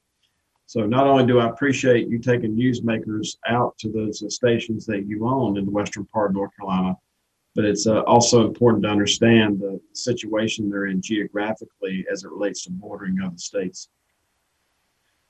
So 0.67 0.85
not 0.85 1.07
only 1.07 1.25
do 1.25 1.39
I 1.39 1.47
appreciate 1.47 2.07
you 2.07 2.17
taking 2.19 2.55
newsmakers 2.55 3.37
out 3.47 3.77
to 3.79 3.91
those 3.91 4.23
stations 4.33 4.85
that 4.87 5.05
you 5.07 5.27
own 5.27 5.57
in 5.57 5.65
the 5.65 5.71
western 5.71 6.05
part 6.05 6.31
of 6.31 6.35
North 6.35 6.51
Carolina, 6.57 6.97
but 7.53 7.65
it's 7.65 7.87
uh, 7.87 8.01
also 8.01 8.45
important 8.45 8.83
to 8.83 8.89
understand 8.89 9.59
the 9.59 9.79
situation 9.93 10.69
they're 10.69 10.87
in 10.87 11.01
geographically 11.01 12.05
as 12.11 12.23
it 12.23 12.31
relates 12.31 12.63
to 12.63 12.71
bordering 12.71 13.19
other 13.21 13.37
states. 13.37 13.89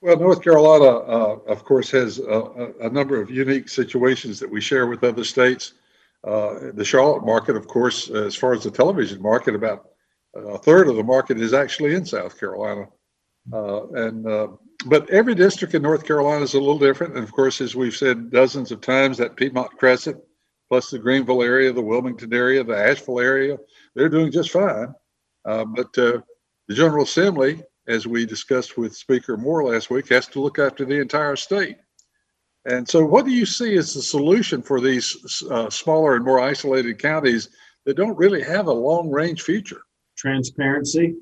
Well, 0.02 0.18
North 0.18 0.42
Carolina, 0.42 0.86
uh, 0.86 1.38
of 1.48 1.64
course, 1.64 1.90
has 1.92 2.20
a, 2.20 2.74
a, 2.82 2.90
number 2.90 3.20
of 3.20 3.30
unique 3.32 3.70
situations 3.70 4.40
that 4.40 4.50
we 4.50 4.62
share 4.62 4.88
with 4.88 5.04
other 5.04 5.24
states. 5.24 5.74
Uh, 6.24 6.72
the 6.74 6.86
Charlotte 6.86 7.26
market, 7.26 7.56
of 7.56 7.68
course, 7.68 8.10
as 8.10 8.36
far 8.36 8.54
as 8.54 8.64
the 8.64 8.72
television 8.72 9.22
market, 9.22 9.56
about 9.56 9.90
a 10.36 10.58
third 10.58 10.90
of 10.90 10.96
the 10.96 11.04
market 11.04 11.40
is 11.40 11.54
actually 11.54 11.96
in 11.96 12.06
South 12.06 12.40
Carolina. 12.40 12.88
Uh, 13.54 13.88
and 13.94 14.28
uh, 14.28 14.48
but 14.86 15.10
every 15.10 15.36
district 15.36 15.74
in 15.74 15.82
North 15.82 16.06
Carolina 16.06 16.44
is 16.44 16.54
a 16.54 16.60
little 16.60 16.80
different. 16.80 17.16
And 17.16 17.24
of 17.24 17.32
course, 17.32 17.60
as 17.62 17.76
we've 17.76 17.96
said 17.96 18.32
dozens 18.32 18.72
of 18.72 18.82
times, 18.82 19.18
that 19.18 19.36
Piedmont 19.36 19.72
Crescent, 19.78 20.18
plus 20.70 20.90
the 20.90 21.00
Greenville 21.00 21.42
area, 21.42 21.74
the 21.74 21.82
Wilmington 21.82 22.34
area, 22.34 22.64
the 22.64 22.78
Asheville 22.78 23.20
area, 23.20 23.58
they're 23.96 24.10
doing 24.10 24.32
just 24.32 24.52
fine. 24.52 24.94
Uh, 25.44 25.66
but 25.66 25.98
uh, 25.98 26.20
the 26.68 26.74
General 26.74 27.04
Assembly, 27.04 27.64
as 27.88 28.08
we 28.08 28.26
discussed 28.26 28.78
with 28.78 28.96
Speaker 28.96 29.38
Moore 29.38 29.66
last 29.66 29.90
week, 29.90 30.10
has 30.10 30.28
to 30.28 30.42
look 30.42 30.60
after 30.60 30.86
the 30.86 31.00
entire 31.00 31.36
state. 31.36 31.78
And 32.66 32.88
so, 32.88 33.06
what 33.06 33.26
do 33.26 33.32
you 33.32 33.46
see 33.46 33.78
as 33.78 33.94
the 33.94 34.02
solution 34.02 34.64
for 34.64 34.82
these 34.82 35.44
uh, 35.52 35.70
smaller 35.70 36.16
and 36.16 36.26
more 36.26 36.40
isolated 36.40 36.98
counties 36.98 37.50
that 37.86 37.96
don't 37.96 38.18
really 38.18 38.42
have 38.42 38.66
a 38.66 38.74
long 38.74 39.12
range 39.12 39.44
future? 39.44 39.82
Transparency, 40.18 41.16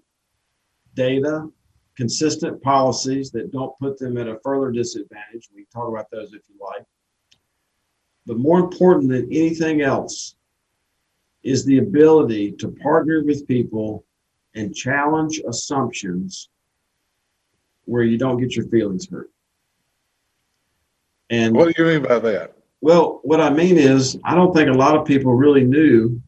data, 0.93 1.49
consistent 1.95 2.61
policies 2.61 3.31
that 3.31 3.51
don't 3.51 3.77
put 3.79 3.97
them 3.97 4.17
at 4.17 4.27
a 4.27 4.39
further 4.43 4.71
disadvantage. 4.71 5.49
We 5.55 5.65
talk 5.73 5.87
about 5.89 6.09
those 6.11 6.33
if 6.33 6.41
you 6.49 6.55
like. 6.59 6.85
But 8.25 8.37
more 8.37 8.59
important 8.59 9.09
than 9.09 9.25
anything 9.31 9.81
else 9.81 10.35
is 11.43 11.65
the 11.65 11.79
ability 11.79 12.53
to 12.53 12.69
partner 12.69 13.23
with 13.23 13.47
people 13.47 14.05
and 14.55 14.73
challenge 14.73 15.41
assumptions 15.47 16.49
where 17.85 18.03
you 18.03 18.17
don't 18.17 18.39
get 18.39 18.55
your 18.55 18.65
feelings 18.67 19.09
hurt. 19.09 19.29
And 21.29 21.55
what 21.55 21.75
do 21.75 21.83
you 21.83 21.89
mean 21.89 22.03
by 22.03 22.19
that? 22.19 22.55
Well, 22.81 23.19
what 23.23 23.41
I 23.41 23.49
mean 23.49 23.77
is, 23.77 24.17
I 24.23 24.35
don't 24.35 24.53
think 24.53 24.69
a 24.69 24.73
lot 24.73 24.95
of 24.95 25.05
people 25.05 25.33
really 25.33 25.63
knew 25.63 26.21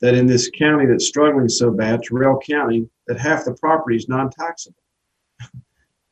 that 0.00 0.14
in 0.14 0.26
this 0.26 0.50
county 0.50 0.86
that's 0.86 1.06
struggling 1.06 1.48
so 1.48 1.70
bad, 1.70 2.02
Tyrrell 2.02 2.40
County, 2.40 2.88
that 3.06 3.18
half 3.18 3.44
the 3.44 3.54
property 3.54 3.96
is 3.96 4.08
non-taxable. 4.08 4.82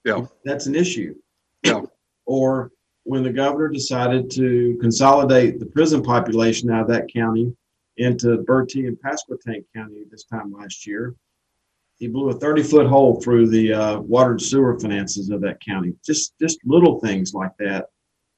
Yeah. 0.09 0.27
That's 0.45 0.67
an 0.67 0.75
issue. 0.75 1.15
Yeah. 1.62 1.83
or 2.27 2.71
when 3.05 3.23
the 3.23 3.33
governor 3.33 3.69
decided 3.69 4.31
to 4.31 4.77
consolidate 4.81 5.59
the 5.59 5.67
prison 5.67 6.03
population 6.03 6.71
out 6.71 6.83
of 6.83 6.88
that 6.88 7.12
county 7.12 7.53
into 7.97 8.37
Bertie 8.38 8.87
and 8.87 8.99
Pasquotank 8.99 9.65
County 9.75 10.05
this 10.11 10.25
time 10.25 10.53
last 10.53 10.87
year, 10.87 11.17
he 11.97 12.07
blew 12.07 12.29
a 12.29 12.35
30 12.35 12.62
foot 12.62 12.87
hole 12.87 13.21
through 13.21 13.49
the 13.49 13.73
uh, 13.73 14.00
water 14.00 14.33
and 14.33 14.43
sewer 14.43 14.79
finances 14.79 15.31
of 15.31 15.41
that 15.41 15.61
county. 15.61 15.95
Just 16.05 16.35
just 16.38 16.59
little 16.65 17.00
things 17.00 17.35
like 17.35 17.53
that 17.59 17.87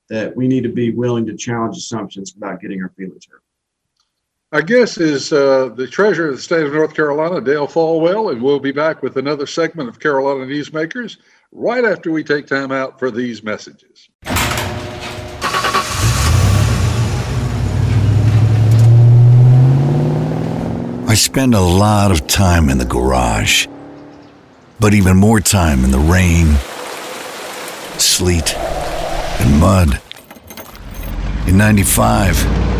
that 0.09 0.35
we 0.35 0.49
need 0.49 0.63
to 0.63 0.73
be 0.73 0.93
willing 0.93 1.27
to 1.27 1.37
challenge 1.37 1.77
assumptions 1.77 2.35
without 2.35 2.61
getting 2.61 2.83
our 2.83 2.93
feelings 2.97 3.27
hurt. 3.31 3.43
Our 4.53 4.63
guest 4.63 4.99
is 4.99 5.33
uh, 5.33 5.69
the 5.77 5.87
treasurer 5.87 6.31
of 6.31 6.35
the 6.35 6.43
state 6.43 6.67
of 6.67 6.73
North 6.73 6.93
Carolina, 6.93 7.41
Dale 7.41 7.69
Folwell, 7.69 8.33
and 8.33 8.43
we'll 8.43 8.59
be 8.59 8.73
back 8.73 9.01
with 9.01 9.17
another 9.17 9.47
segment 9.47 9.89
of 9.89 10.01
Carolina 10.01 10.45
Newsmakers 10.45 11.19
right 11.53 11.85
after 11.85 12.11
we 12.11 12.25
take 12.25 12.49
time 12.49 12.73
out 12.73 12.99
for 12.99 13.13
these 13.13 13.45
messages. 13.45 14.09
I 21.07 21.15
spend 21.15 21.55
a 21.55 21.61
lot 21.61 22.11
of 22.11 22.27
time 22.27 22.71
in 22.71 22.79
the 22.79 22.85
garage, 22.85 23.69
but 24.81 24.95
even 24.95 25.17
more 25.17 25.39
time 25.39 25.85
in 25.85 25.93
the 25.93 25.99
rain, 26.01 26.57
sleet, 28.01 28.57
and 28.57 29.61
mud. 29.61 30.03
In 31.47 31.57
95, 31.57 32.80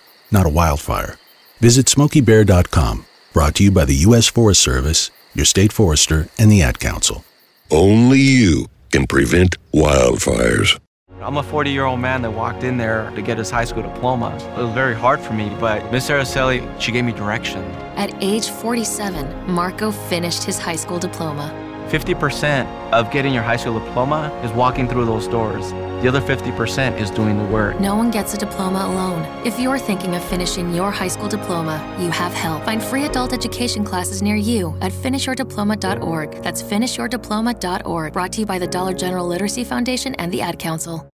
not 0.31 0.45
a 0.45 0.49
wildfire. 0.49 1.17
Visit 1.59 1.87
smokeybear.com, 1.87 3.05
brought 3.33 3.55
to 3.55 3.63
you 3.63 3.71
by 3.71 3.85
the 3.85 3.95
U.S. 4.07 4.27
Forest 4.27 4.61
Service, 4.61 5.11
your 5.33 5.45
state 5.45 5.71
forester, 5.71 6.27
and 6.37 6.51
the 6.51 6.61
Ad 6.61 6.79
Council. 6.79 7.23
Only 7.69 8.19
you 8.19 8.67
can 8.91 9.07
prevent 9.07 9.55
wildfires. 9.73 10.79
I'm 11.21 11.37
a 11.37 11.43
40 11.43 11.69
year 11.69 11.85
old 11.85 11.99
man 11.99 12.23
that 12.23 12.31
walked 12.31 12.63
in 12.63 12.77
there 12.77 13.11
to 13.11 13.21
get 13.21 13.37
his 13.37 13.51
high 13.51 13.65
school 13.65 13.83
diploma. 13.83 14.35
It 14.57 14.63
was 14.63 14.73
very 14.73 14.95
hard 14.95 15.19
for 15.19 15.33
me, 15.33 15.55
but 15.59 15.91
Miss 15.91 16.09
Araceli, 16.09 16.67
she 16.81 16.91
gave 16.91 17.05
me 17.05 17.11
direction. 17.11 17.63
At 17.95 18.11
age 18.23 18.49
47, 18.49 19.51
Marco 19.51 19.91
finished 19.91 20.43
his 20.43 20.57
high 20.57 20.75
school 20.75 20.97
diploma. 20.97 21.70
50% 21.91 22.91
of 22.91 23.11
getting 23.11 23.33
your 23.33 23.43
high 23.43 23.57
school 23.57 23.77
diploma 23.77 24.31
is 24.45 24.51
walking 24.53 24.87
through 24.87 25.03
those 25.03 25.27
doors. 25.27 25.71
The 26.01 26.07
other 26.07 26.21
50% 26.21 26.97
is 26.97 27.11
doing 27.11 27.37
the 27.37 27.43
work. 27.45 27.79
No 27.81 27.97
one 27.97 28.09
gets 28.09 28.33
a 28.33 28.37
diploma 28.37 28.85
alone. 28.85 29.23
If 29.45 29.59
you're 29.59 29.77
thinking 29.77 30.15
of 30.15 30.23
finishing 30.23 30.73
your 30.73 30.89
high 30.89 31.09
school 31.09 31.27
diploma, 31.27 31.77
you 31.99 32.09
have 32.09 32.33
help. 32.33 32.63
Find 32.63 32.81
free 32.81 33.03
adult 33.03 33.33
education 33.33 33.83
classes 33.83 34.21
near 34.21 34.37
you 34.37 34.75
at 34.81 34.93
finishyourdiploma.org. 34.93 36.41
That's 36.41 36.63
finishyourdiploma.org. 36.63 38.13
Brought 38.13 38.33
to 38.33 38.39
you 38.39 38.45
by 38.45 38.57
the 38.57 38.67
Dollar 38.67 38.93
General 38.93 39.27
Literacy 39.27 39.65
Foundation 39.65 40.15
and 40.15 40.31
the 40.31 40.41
Ad 40.41 40.59
Council. 40.59 41.09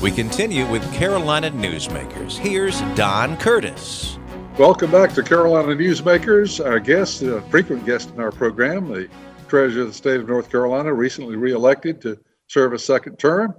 We 0.00 0.12
continue 0.12 0.64
with 0.70 0.82
Carolina 0.94 1.50
Newsmakers. 1.50 2.38
Here's 2.38 2.80
Don 2.94 3.36
Curtis. 3.36 4.18
Welcome 4.58 4.90
back 4.90 5.12
to 5.14 5.22
Carolina 5.22 5.74
Newsmakers. 5.74 6.64
Our 6.64 6.78
guest, 6.78 7.22
a 7.22 7.40
frequent 7.42 7.84
guest 7.84 8.10
in 8.10 8.20
our 8.20 8.30
program, 8.30 8.88
the 8.88 9.08
Treasurer 9.52 9.82
of 9.82 9.88
the 9.88 9.92
State 9.92 10.18
of 10.18 10.26
North 10.26 10.50
Carolina, 10.50 10.94
recently 10.94 11.36
reelected 11.36 12.00
to 12.00 12.18
serve 12.46 12.72
a 12.72 12.78
second 12.78 13.18
term, 13.18 13.54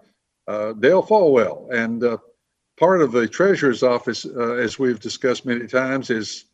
uh, 0.47 0.73
Dale 0.73 1.03
Folwell. 1.03 1.71
And 1.71 2.03
uh, 2.03 2.17
part 2.79 3.03
of 3.03 3.12
the 3.12 3.27
Treasurer's 3.27 3.83
office, 3.83 4.25
uh, 4.25 4.53
as 4.53 4.79
we've 4.79 5.00
discussed 5.00 5.45
many 5.45 5.67
times, 5.67 6.09
is 6.09 6.45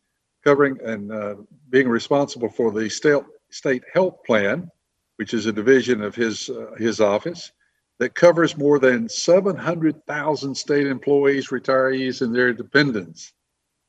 covering 0.44 0.76
and 0.84 1.10
uh, 1.10 1.36
being 1.70 1.88
responsible 1.88 2.50
for 2.50 2.70
the 2.70 2.90
state, 2.90 3.22
state 3.50 3.82
health 3.94 4.18
plan, 4.26 4.70
which 5.16 5.32
is 5.32 5.46
a 5.46 5.52
division 5.54 6.02
of 6.02 6.14
his, 6.14 6.50
uh, 6.50 6.74
his 6.76 7.00
office 7.00 7.50
that 7.98 8.14
covers 8.14 8.58
more 8.58 8.78
than 8.78 9.08
700,000 9.08 10.54
state 10.54 10.86
employees, 10.86 11.48
retirees, 11.48 12.20
and 12.20 12.34
their 12.34 12.52
dependents. 12.52 13.32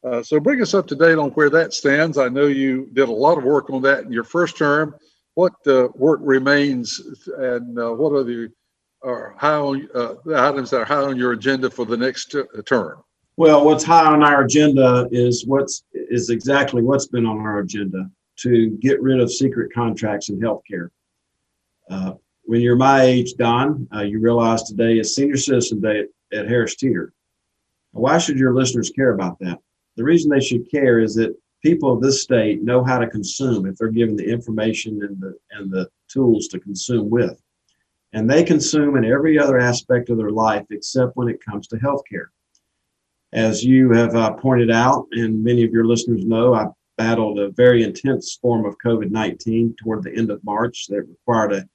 Uh, 0.01 0.23
so 0.23 0.39
bring 0.39 0.61
us 0.61 0.73
up 0.73 0.87
to 0.87 0.95
date 0.95 1.17
on 1.17 1.31
where 1.31 1.49
that 1.49 1.73
stands. 1.73 2.17
I 2.17 2.29
know 2.29 2.47
you 2.47 2.89
did 2.93 3.09
a 3.09 3.11
lot 3.11 3.37
of 3.37 3.43
work 3.43 3.69
on 3.69 3.81
that 3.81 4.05
in 4.05 4.13
your 4.13 4.23
first 4.23 4.57
term. 4.57 4.95
What 5.41 5.55
uh, 5.65 5.87
work 5.95 6.19
remains, 6.21 7.01
and 7.39 7.79
uh, 7.79 7.93
what 7.93 8.11
are 8.13 8.23
the 8.23 8.51
are 9.01 9.33
high 9.39 9.55
on 9.55 9.89
uh, 9.95 10.13
the 10.23 10.39
items 10.39 10.69
that 10.69 10.81
are 10.81 10.85
high 10.85 11.01
on 11.01 11.17
your 11.17 11.31
agenda 11.31 11.67
for 11.67 11.83
the 11.83 11.97
next 11.97 12.35
uh, 12.35 12.43
term? 12.63 13.01
Well, 13.37 13.65
what's 13.65 13.83
high 13.83 14.05
on 14.05 14.23
our 14.23 14.43
agenda 14.43 15.07
is 15.11 15.43
what's 15.47 15.83
is 15.93 16.29
exactly 16.29 16.83
what's 16.83 17.07
been 17.07 17.25
on 17.25 17.39
our 17.39 17.57
agenda 17.57 18.07
to 18.43 18.77
get 18.81 19.01
rid 19.01 19.19
of 19.19 19.31
secret 19.31 19.73
contracts 19.73 20.29
in 20.29 20.39
healthcare. 20.39 20.89
Uh, 21.89 22.13
when 22.43 22.61
you're 22.61 22.75
my 22.75 23.01
age, 23.01 23.33
Don, 23.33 23.87
uh, 23.95 24.01
you 24.01 24.19
realize 24.19 24.61
today 24.61 24.99
is 24.99 25.15
Senior 25.15 25.37
Citizen 25.37 25.81
Day 25.81 26.01
at, 26.01 26.39
at 26.39 26.47
Harris 26.47 26.75
Teeter. 26.75 27.13
Why 27.93 28.19
should 28.19 28.37
your 28.37 28.53
listeners 28.53 28.91
care 28.91 29.13
about 29.13 29.39
that? 29.39 29.57
The 29.95 30.03
reason 30.03 30.29
they 30.29 30.39
should 30.39 30.69
care 30.69 30.99
is 30.99 31.15
that 31.15 31.35
people 31.61 31.93
of 31.93 32.01
this 32.01 32.23
state 32.23 32.63
know 32.63 32.83
how 32.83 32.97
to 32.97 33.07
consume 33.07 33.65
if 33.65 33.75
they're 33.75 33.89
given 33.89 34.15
the 34.15 34.29
information 34.29 35.01
and 35.03 35.19
the 35.19 35.35
and 35.51 35.71
the 35.71 35.89
tools 36.07 36.47
to 36.49 36.59
consume 36.59 37.09
with. 37.09 37.41
And 38.13 38.29
they 38.29 38.43
consume 38.43 38.97
in 38.97 39.05
every 39.05 39.39
other 39.39 39.57
aspect 39.57 40.09
of 40.09 40.17
their 40.17 40.31
life 40.31 40.65
except 40.69 41.15
when 41.15 41.29
it 41.29 41.43
comes 41.43 41.67
to 41.67 41.77
healthcare. 41.77 42.27
As 43.31 43.63
you 43.63 43.91
have 43.91 44.15
uh, 44.15 44.33
pointed 44.33 44.69
out, 44.69 45.07
and 45.13 45.41
many 45.43 45.63
of 45.63 45.71
your 45.71 45.85
listeners 45.85 46.25
know, 46.25 46.53
I 46.53 46.65
battled 46.97 47.39
a 47.39 47.49
very 47.51 47.83
intense 47.83 48.37
form 48.41 48.65
of 48.65 48.75
COVID 48.85 49.09
19 49.09 49.75
toward 49.81 50.03
the 50.03 50.13
end 50.13 50.29
of 50.29 50.43
March 50.43 50.87
that 50.87 51.07
required 51.07 51.53
a 51.53 51.69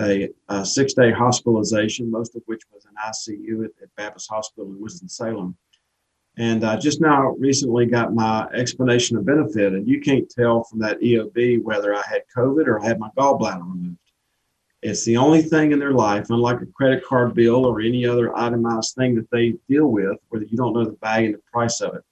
a, 0.00 0.28
a 0.48 0.64
six 0.64 0.94
day 0.94 1.10
hospitalization, 1.10 2.10
most 2.10 2.36
of 2.36 2.42
which 2.46 2.62
was 2.72 2.84
in 2.86 2.92
ICU 2.94 3.64
at, 3.64 3.70
at 3.82 3.94
Baptist 3.96 4.30
Hospital 4.30 4.70
in 4.70 4.80
Winston-Salem. 4.80 5.56
And 6.36 6.64
I 6.64 6.76
just 6.76 7.00
now 7.00 7.34
recently 7.38 7.86
got 7.86 8.14
my 8.14 8.46
explanation 8.54 9.16
of 9.16 9.26
benefit, 9.26 9.72
and 9.72 9.86
you 9.86 10.00
can't 10.00 10.30
tell 10.30 10.64
from 10.64 10.78
that 10.80 11.00
EOB 11.00 11.62
whether 11.62 11.94
I 11.94 12.02
had 12.08 12.22
COVID 12.34 12.66
or 12.66 12.80
I 12.80 12.86
had 12.86 13.00
my 13.00 13.10
gallbladder 13.16 13.60
removed. 13.60 13.98
It's 14.82 15.04
the 15.04 15.18
only 15.18 15.42
thing 15.42 15.72
in 15.72 15.78
their 15.78 15.92
life, 15.92 16.30
unlike 16.30 16.62
a 16.62 16.66
credit 16.66 17.04
card 17.04 17.34
bill 17.34 17.66
or 17.66 17.80
any 17.80 18.06
other 18.06 18.34
itemized 18.36 18.94
thing 18.94 19.14
that 19.16 19.30
they 19.30 19.54
deal 19.68 19.88
with, 19.88 20.16
where 20.28 20.42
you 20.42 20.56
don't 20.56 20.72
know 20.72 20.84
the 20.84 20.96
value 21.02 21.26
and 21.26 21.34
the 21.34 21.42
price 21.52 21.80
of 21.82 21.94
it. 21.94 22.02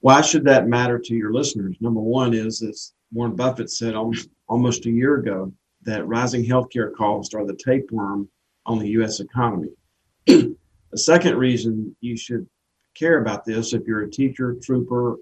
Why 0.00 0.20
should 0.20 0.44
that 0.44 0.68
matter 0.68 0.98
to 0.98 1.14
your 1.14 1.32
listeners? 1.32 1.76
Number 1.80 2.00
one 2.00 2.34
is, 2.34 2.62
as 2.62 2.92
Warren 3.10 3.34
Buffett 3.34 3.70
said 3.70 3.94
almost, 3.94 4.28
almost 4.48 4.84
a 4.84 4.90
year 4.90 5.14
ago, 5.16 5.50
that 5.84 6.06
rising 6.06 6.44
healthcare 6.44 6.94
costs 6.94 7.34
are 7.34 7.46
the 7.46 7.56
tapeworm 7.56 8.28
on 8.66 8.78
the 8.78 8.88
U.S. 8.88 9.20
economy. 9.20 9.70
the 10.26 10.56
second 10.94 11.36
reason 11.36 11.96
you 12.02 12.18
should 12.18 12.46
care 12.94 13.20
about 13.20 13.44
this, 13.44 13.72
if 13.72 13.86
you're 13.86 14.02
a 14.02 14.10
teacher, 14.10 14.56
trooper, 14.62 15.16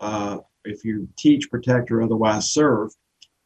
uh, 0.00 0.38
if 0.64 0.84
you 0.84 1.08
teach, 1.16 1.50
protect, 1.50 1.90
or 1.90 2.02
otherwise 2.02 2.50
serve, 2.50 2.90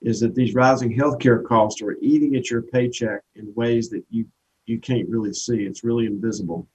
is 0.03 0.21
that 0.21 0.35
these 0.35 0.55
rising 0.55 0.95
healthcare 0.95 1.45
costs 1.45 1.81
are 1.83 1.97
eating 2.01 2.35
at 2.37 2.51
your 2.51 2.63
paycheck 2.63 3.23
in 3.37 3.53
ways 3.55 3.89
that 3.91 4.05
you 4.11 4.27
you 4.67 4.79
can't 4.79 5.09
really 5.09 5.33
see. 5.33 5.65
It's 5.65 5.83
really 5.83 6.07
invisible. 6.07 6.69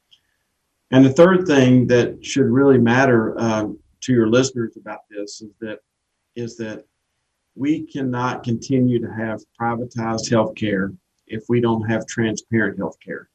And 0.92 1.06
the 1.06 1.14
third 1.14 1.48
thing 1.48 1.88
that 1.88 2.24
should 2.24 2.46
really 2.46 2.78
matter 2.78 3.40
um, 3.40 3.80
to 4.02 4.14
your 4.14 4.30
listeners 4.30 4.78
about 4.78 5.02
this 5.10 5.42
is 5.42 5.52
that 5.60 5.80
is 6.36 6.58
that 6.58 6.86
we 7.56 7.82
cannot 7.82 8.44
continue 8.44 9.00
to 9.00 9.12
have 9.12 9.42
privatized 9.60 10.30
healthcare 10.30 10.96
if 11.26 11.44
we 11.50 11.60
don't 11.60 11.90
have 11.90 12.06
transparent 12.06 12.78
healthcare. 12.78 13.26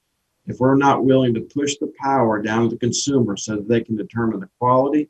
If 0.46 0.58
we're 0.58 0.76
not 0.76 1.04
willing 1.04 1.34
to 1.34 1.40
push 1.40 1.76
the 1.76 1.92
power 2.00 2.42
down 2.42 2.64
to 2.64 2.68
the 2.70 2.78
consumer 2.78 3.36
so 3.36 3.56
that 3.56 3.68
they 3.68 3.80
can 3.80 3.96
determine 3.96 4.40
the 4.40 4.48
quality, 4.58 5.08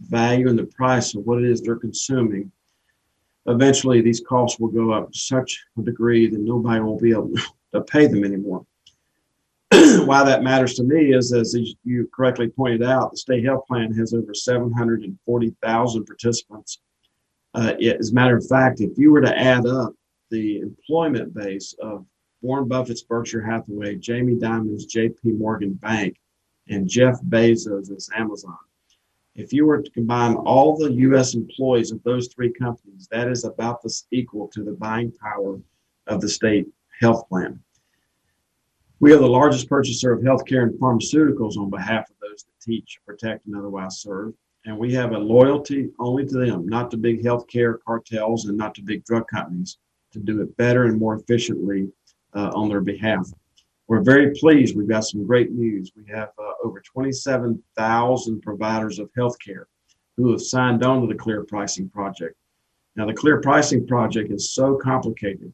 the 0.00 0.08
value, 0.08 0.48
and 0.48 0.58
the 0.58 0.66
price 0.66 1.14
of 1.14 1.24
what 1.24 1.38
it 1.38 1.48
is 1.48 1.62
they're 1.62 1.76
consuming, 1.76 2.52
eventually 3.46 4.00
these 4.00 4.20
costs 4.20 4.60
will 4.60 4.68
go 4.68 4.92
up 4.92 5.12
to 5.12 5.18
such 5.18 5.64
a 5.78 5.82
degree 5.82 6.28
that 6.28 6.40
nobody 6.40 6.80
will 6.80 6.98
be 6.98 7.12
able 7.12 7.32
to 7.74 7.80
pay 7.82 8.06
them 8.06 8.24
anymore. 8.24 8.66
Why 9.70 10.24
that 10.24 10.42
matters 10.42 10.74
to 10.74 10.84
me 10.84 11.14
is, 11.14 11.32
as 11.32 11.56
you 11.84 12.08
correctly 12.14 12.48
pointed 12.48 12.82
out, 12.82 13.12
the 13.12 13.16
state 13.16 13.44
health 13.44 13.66
plan 13.66 13.92
has 13.94 14.12
over 14.12 14.34
740,000 14.34 16.04
participants 16.04 16.80
uh, 17.56 17.74
as 17.98 18.10
a 18.10 18.14
matter 18.14 18.36
of 18.36 18.46
fact, 18.46 18.80
if 18.80 18.98
you 18.98 19.10
were 19.10 19.22
to 19.22 19.38
add 19.38 19.66
up 19.66 19.94
the 20.30 20.58
employment 20.58 21.32
base 21.32 21.74
of 21.80 22.04
Warren 22.46 22.68
Buffett's 22.68 23.02
Berkshire 23.02 23.42
Hathaway, 23.42 23.96
Jamie 23.96 24.36
Dimon's 24.36 24.86
JP 24.86 25.36
Morgan 25.36 25.72
Bank, 25.72 26.16
and 26.68 26.88
Jeff 26.88 27.20
Bezos' 27.22 28.08
Amazon, 28.16 28.56
if 29.34 29.52
you 29.52 29.66
were 29.66 29.82
to 29.82 29.90
combine 29.90 30.36
all 30.36 30.76
the 30.76 30.92
U.S. 30.92 31.34
employees 31.34 31.90
of 31.90 32.00
those 32.04 32.28
three 32.28 32.52
companies, 32.52 33.08
that 33.10 33.28
is 33.28 33.44
about 33.44 33.82
this 33.82 34.06
equal 34.12 34.46
to 34.48 34.62
the 34.62 34.72
buying 34.72 35.10
power 35.10 35.60
of 36.06 36.20
the 36.20 36.28
state 36.28 36.68
health 37.00 37.28
plan. 37.28 37.58
We 39.00 39.12
are 39.12 39.18
the 39.18 39.26
largest 39.26 39.68
purchaser 39.68 40.12
of 40.12 40.22
healthcare 40.22 40.62
and 40.62 40.78
pharmaceuticals 40.78 41.56
on 41.56 41.68
behalf 41.68 42.08
of 42.08 42.16
those 42.22 42.44
that 42.44 42.64
teach, 42.64 43.00
protect, 43.04 43.46
and 43.46 43.56
otherwise 43.56 43.98
serve 43.98 44.34
and 44.66 44.76
we 44.76 44.92
have 44.92 45.12
a 45.12 45.18
loyalty 45.18 45.90
only 46.00 46.26
to 46.26 46.38
them, 46.38 46.66
not 46.66 46.90
to 46.90 46.96
big 46.96 47.22
healthcare 47.22 47.76
cartels 47.86 48.46
and 48.46 48.58
not 48.58 48.74
to 48.74 48.82
big 48.82 49.04
drug 49.04 49.24
companies, 49.28 49.78
to 50.12 50.18
do 50.18 50.40
it 50.40 50.56
better 50.56 50.86
and 50.86 50.98
more 50.98 51.14
efficiently 51.14 51.88
uh, 52.36 52.50
on 52.54 52.68
their 52.68 52.80
behalf. 52.80 53.28
We're 53.88 54.02
very 54.02 54.34
pleased. 54.34 54.76
We've 54.76 54.88
got 54.88 55.04
some 55.04 55.26
great 55.26 55.52
news. 55.52 55.92
We 55.96 56.04
have 56.12 56.30
uh, 56.38 56.52
over 56.62 56.80
27,000 56.80 58.42
providers 58.42 58.98
of 58.98 59.10
healthcare 59.16 59.64
who 60.16 60.30
have 60.32 60.40
signed 60.40 60.84
on 60.84 61.02
to 61.02 61.06
the 61.06 61.14
Clear 61.14 61.44
Pricing 61.44 61.88
Project. 61.88 62.36
Now, 62.96 63.06
the 63.06 63.14
Clear 63.14 63.40
Pricing 63.40 63.86
Project 63.86 64.32
is 64.32 64.52
so 64.52 64.76
complicated. 64.76 65.52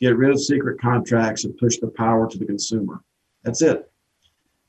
Get 0.00 0.16
rid 0.16 0.30
of 0.30 0.40
secret 0.40 0.80
contracts 0.80 1.44
and 1.44 1.56
push 1.58 1.78
the 1.78 1.88
power 1.88 2.28
to 2.28 2.38
the 2.38 2.46
consumer. 2.46 3.02
That's 3.44 3.62
it. 3.62 3.90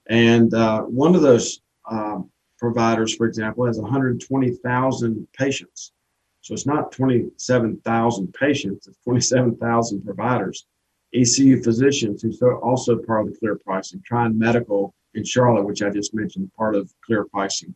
And 0.10 0.54
uh, 0.54 0.82
one 0.84 1.16
of 1.16 1.22
those 1.22 1.62
um, 1.90 2.30
providers, 2.60 3.16
for 3.16 3.26
example, 3.26 3.66
has 3.66 3.80
120,000 3.80 5.28
patients. 5.34 5.94
So 6.42 6.54
it's 6.54 6.66
not 6.66 6.92
27,000 6.92 8.34
patients, 8.34 8.88
it's 8.88 8.98
27,000 9.04 10.04
providers. 10.04 10.66
ECU 11.14 11.62
physicians, 11.62 12.22
who's 12.22 12.42
also 12.42 12.98
part 12.98 13.28
of 13.28 13.34
the 13.34 13.40
clear 13.40 13.56
pricing, 13.56 14.02
Tryon 14.06 14.38
Medical 14.38 14.94
in 15.14 15.24
Charlotte, 15.24 15.66
which 15.66 15.82
I 15.82 15.90
just 15.90 16.14
mentioned, 16.14 16.52
part 16.58 16.76
of 16.76 16.94
clear 17.06 17.26
pricing. 17.26 17.76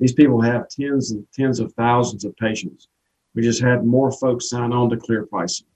These 0.00 0.14
people 0.14 0.40
have 0.40 0.68
tens 0.68 1.12
and 1.12 1.26
tens 1.32 1.60
of 1.60 1.72
thousands 1.74 2.24
of 2.24 2.36
patients. 2.36 2.88
We 3.34 3.42
just 3.42 3.62
had 3.62 3.84
more 3.84 4.10
folks 4.10 4.50
sign 4.50 4.72
on 4.72 4.90
to 4.90 4.96
clear 4.96 5.26
pricing. 5.26 5.66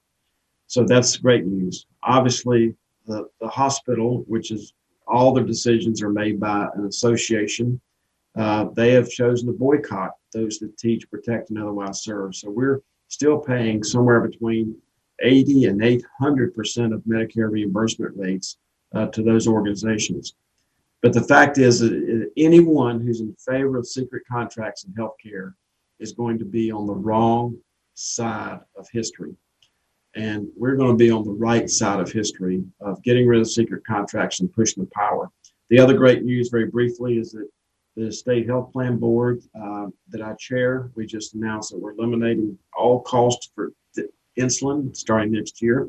So 0.66 0.84
that's 0.84 1.16
great 1.16 1.46
news. 1.46 1.86
Obviously, 2.02 2.74
the, 3.06 3.28
the 3.40 3.48
hospital, 3.48 4.24
which 4.26 4.50
is 4.50 4.74
all 5.06 5.32
their 5.32 5.44
decisions 5.44 6.02
are 6.02 6.10
made 6.10 6.38
by 6.38 6.68
an 6.74 6.84
association 6.86 7.80
uh, 8.38 8.66
they 8.74 8.92
have 8.92 9.10
chosen 9.10 9.48
to 9.48 9.52
boycott 9.52 10.12
those 10.32 10.58
that 10.58 10.76
teach, 10.78 11.10
protect, 11.10 11.50
and 11.50 11.58
otherwise 11.58 12.04
serve. 12.04 12.34
So 12.36 12.50
we're 12.50 12.82
still 13.08 13.38
paying 13.38 13.82
somewhere 13.82 14.20
between 14.20 14.76
80 15.20 15.66
and 15.66 15.82
800 15.82 16.54
percent 16.54 16.92
of 16.92 17.02
Medicare 17.02 17.50
reimbursement 17.50 18.16
rates 18.16 18.58
uh, 18.94 19.06
to 19.08 19.22
those 19.22 19.46
organizations. 19.46 20.34
But 21.02 21.12
the 21.12 21.22
fact 21.22 21.58
is 21.58 21.80
that 21.80 22.30
anyone 22.36 23.00
who's 23.00 23.20
in 23.20 23.34
favor 23.34 23.76
of 23.78 23.86
secret 23.86 24.24
contracts 24.30 24.84
in 24.84 24.92
healthcare 24.94 25.54
is 26.00 26.12
going 26.12 26.38
to 26.38 26.44
be 26.44 26.70
on 26.70 26.86
the 26.86 26.94
wrong 26.94 27.56
side 27.94 28.60
of 28.76 28.88
history. 28.92 29.34
And 30.14 30.48
we're 30.56 30.76
going 30.76 30.90
to 30.90 30.96
be 30.96 31.10
on 31.10 31.24
the 31.24 31.30
right 31.30 31.68
side 31.70 32.00
of 32.00 32.10
history 32.10 32.64
of 32.80 33.02
getting 33.02 33.26
rid 33.26 33.40
of 33.40 33.50
secret 33.50 33.84
contracts 33.86 34.40
and 34.40 34.52
pushing 34.52 34.82
the 34.82 34.90
power. 34.90 35.30
The 35.70 35.78
other 35.78 35.94
great 35.94 36.24
news, 36.24 36.48
very 36.48 36.66
briefly, 36.66 37.18
is 37.18 37.32
that 37.32 37.48
the 37.94 38.10
state 38.10 38.46
health 38.46 38.72
plan 38.72 38.96
board 38.96 39.42
uh, 39.60 39.86
that 40.08 40.22
I 40.22 40.34
chair, 40.34 40.90
we 40.94 41.06
just 41.06 41.34
announced 41.34 41.70
that 41.70 41.78
we're 41.78 41.92
eliminating 41.92 42.58
all 42.76 43.02
costs 43.02 43.50
for 43.54 43.72
insulin 44.38 44.94
starting 44.96 45.32
next 45.32 45.60
year. 45.62 45.88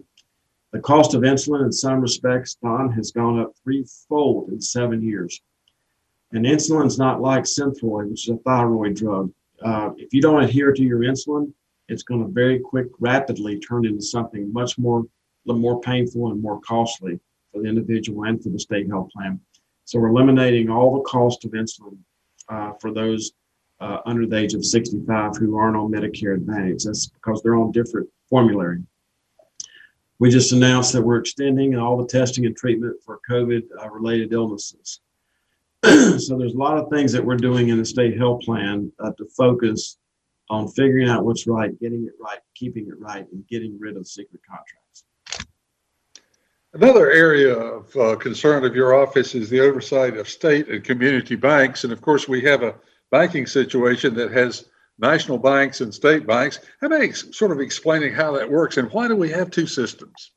The 0.72 0.80
cost 0.80 1.16
of 1.16 1.22
insulin, 1.22 1.66
in 1.66 1.72
some 1.72 2.00
respects, 2.00 2.56
Don, 2.56 2.92
has 2.92 3.12
gone 3.12 3.40
up 3.40 3.54
threefold 3.64 4.50
in 4.50 4.62
seven 4.62 5.02
years. 5.02 5.42
And 6.32 6.46
insulin 6.46 6.86
is 6.86 7.00
not 7.00 7.22
like 7.22 7.44
Synthroid, 7.44 8.10
which 8.10 8.28
is 8.28 8.36
a 8.36 8.38
thyroid 8.38 8.96
drug. 8.96 9.32
Uh, 9.64 9.92
if 9.98 10.14
you 10.14 10.22
don't 10.22 10.44
adhere 10.44 10.72
to 10.72 10.84
your 10.84 11.00
insulin, 11.00 11.52
it's 11.88 12.04
going 12.04 12.24
to 12.24 12.32
very 12.32 12.60
quick, 12.60 12.88
rapidly 13.00 13.60
turn 13.60 13.86
into 13.86 14.02
something 14.02 14.54
much 14.54 14.78
more, 14.78 15.06
more 15.46 15.82
painful 15.82 16.32
and 16.32 16.40
more 16.40 16.62
costly 16.62 17.20
for 17.52 17.64
the 17.64 17.68
individual 17.68 18.26
and 18.26 18.42
for 18.44 18.50
the 18.50 18.60
state 18.60 18.88
health 18.88 19.10
plan. 19.10 19.40
So 19.86 20.00
we're 20.00 20.10
eliminating 20.10 20.70
all 20.70 20.94
the 20.94 21.02
cost 21.02 21.46
of 21.46 21.52
insulin 21.52 21.98
uh, 22.48 22.74
for 22.80 22.94
those 22.94 23.32
uh, 23.80 24.00
under 24.06 24.28
the 24.28 24.38
age 24.38 24.54
of 24.54 24.64
65 24.64 25.38
who 25.38 25.58
aren't 25.58 25.78
on 25.78 25.92
Medicare 25.92 26.36
Advantage. 26.36 26.84
That's 26.84 27.08
because 27.08 27.42
they're 27.42 27.56
on 27.56 27.72
different 27.72 28.08
formulary. 28.30 28.84
We 30.20 30.30
just 30.30 30.52
announced 30.52 30.94
that 30.94 31.02
we're 31.02 31.20
extending 31.20 31.78
all 31.78 31.98
the 31.98 32.08
testing 32.08 32.46
and 32.46 32.56
treatment 32.56 32.98
for 33.06 33.20
COVID 33.30 33.64
uh, 33.82 33.90
related 33.90 34.34
illnesses. 34.34 35.00
so 35.84 36.38
there's 36.38 36.56
a 36.56 36.58
lot 36.58 36.78
of 36.78 36.90
things 36.90 37.14
that 37.14 37.24
we're 37.24 37.38
doing 37.38 37.70
in 37.70 37.78
the 37.78 37.86
state 37.86 38.18
health 38.18 38.42
plan 38.42 38.92
uh, 39.00 39.12
to 39.18 39.26
focus 39.38 39.98
on 40.50 40.68
figuring 40.68 41.08
out 41.08 41.24
what's 41.24 41.48
right, 41.48 41.80
getting 41.80 42.06
it 42.06 42.14
right, 42.20 42.40
keeping 42.56 42.88
it 42.88 43.00
right, 43.00 43.26
and 43.32 43.48
getting 43.48 43.80
rid 43.80 43.96
of 43.96 44.08
secret 44.08 44.42
contracts. 44.46 45.06
Another 46.74 47.10
area 47.12 47.56
of 47.56 47.96
uh, 47.96 48.16
concern 48.18 48.66
of 48.66 48.76
your 48.76 48.94
office 48.94 49.34
is 49.36 49.50
the 49.50 49.60
oversight 49.60 50.18
of 50.18 50.28
state 50.30 50.68
and 50.68 50.84
community 50.84 51.36
banks. 51.36 51.84
And 51.84 51.94
of 51.94 52.02
course, 52.02 52.28
we 52.28 52.42
have 52.42 52.62
a 52.62 52.76
banking 53.10 53.48
situation 53.48 54.14
that 54.16 54.32
has 54.32 54.66
national 55.00 55.38
banks 55.38 55.82
and 55.82 55.94
state 55.94 56.28
banks. 56.28 56.60
How 56.82 56.88
about 56.88 57.16
sort 57.16 57.52
of 57.52 57.60
explaining 57.60 58.14
how 58.14 58.32
that 58.34 58.50
works 58.50 58.78
and 58.78 58.92
why 58.92 59.08
do 59.08 59.16
we 59.16 59.30
have 59.32 59.50
two 59.50 59.68
systems? 59.68 60.32